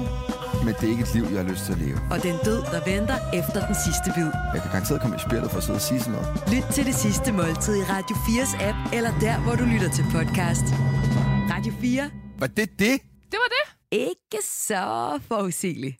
men 0.66 0.74
det 0.80 0.84
er 0.84 0.90
ikke 0.90 1.04
et 1.04 1.14
liv, 1.14 1.26
jeg 1.34 1.44
har 1.44 1.50
lyst 1.52 1.66
til 1.66 1.74
at 1.74 1.80
leve. 1.80 2.00
Og 2.12 2.24
den 2.24 2.36
død, 2.46 2.62
der 2.74 2.82
venter 2.92 3.18
efter 3.34 3.66
den 3.68 3.76
sidste 3.86 4.08
bid. 4.16 4.30
Jeg 4.54 4.62
kan 4.62 4.72
garanteret 4.72 5.02
komme 5.02 5.16
i 5.16 5.20
spillet 5.20 5.52
for 5.52 5.58
at 5.58 5.64
sidde 5.64 5.78
og 5.78 5.82
sige 5.82 6.00
sådan 6.00 6.14
noget. 6.14 6.28
Lyt 6.54 6.66
til 6.76 6.86
det 6.86 6.96
sidste 6.96 7.32
måltid 7.32 7.76
i 7.76 7.84
Radio 7.84 8.16
4's 8.16 8.64
app, 8.68 8.78
eller 8.94 9.12
der, 9.20 9.36
hvor 9.40 9.56
du 9.56 9.64
lytter 9.64 9.90
til 9.90 10.06
podcast. 10.12 10.68
Radio 12.44 12.48
4. 12.48 12.48
Var 12.48 12.48
det 12.48 12.80
det? 12.80 13.02
Det 13.32 13.38
var 13.40 13.50
det. 13.50 13.66
Ikke 13.92 14.42
så 14.44 15.20
forudsigeligt. 15.28 15.98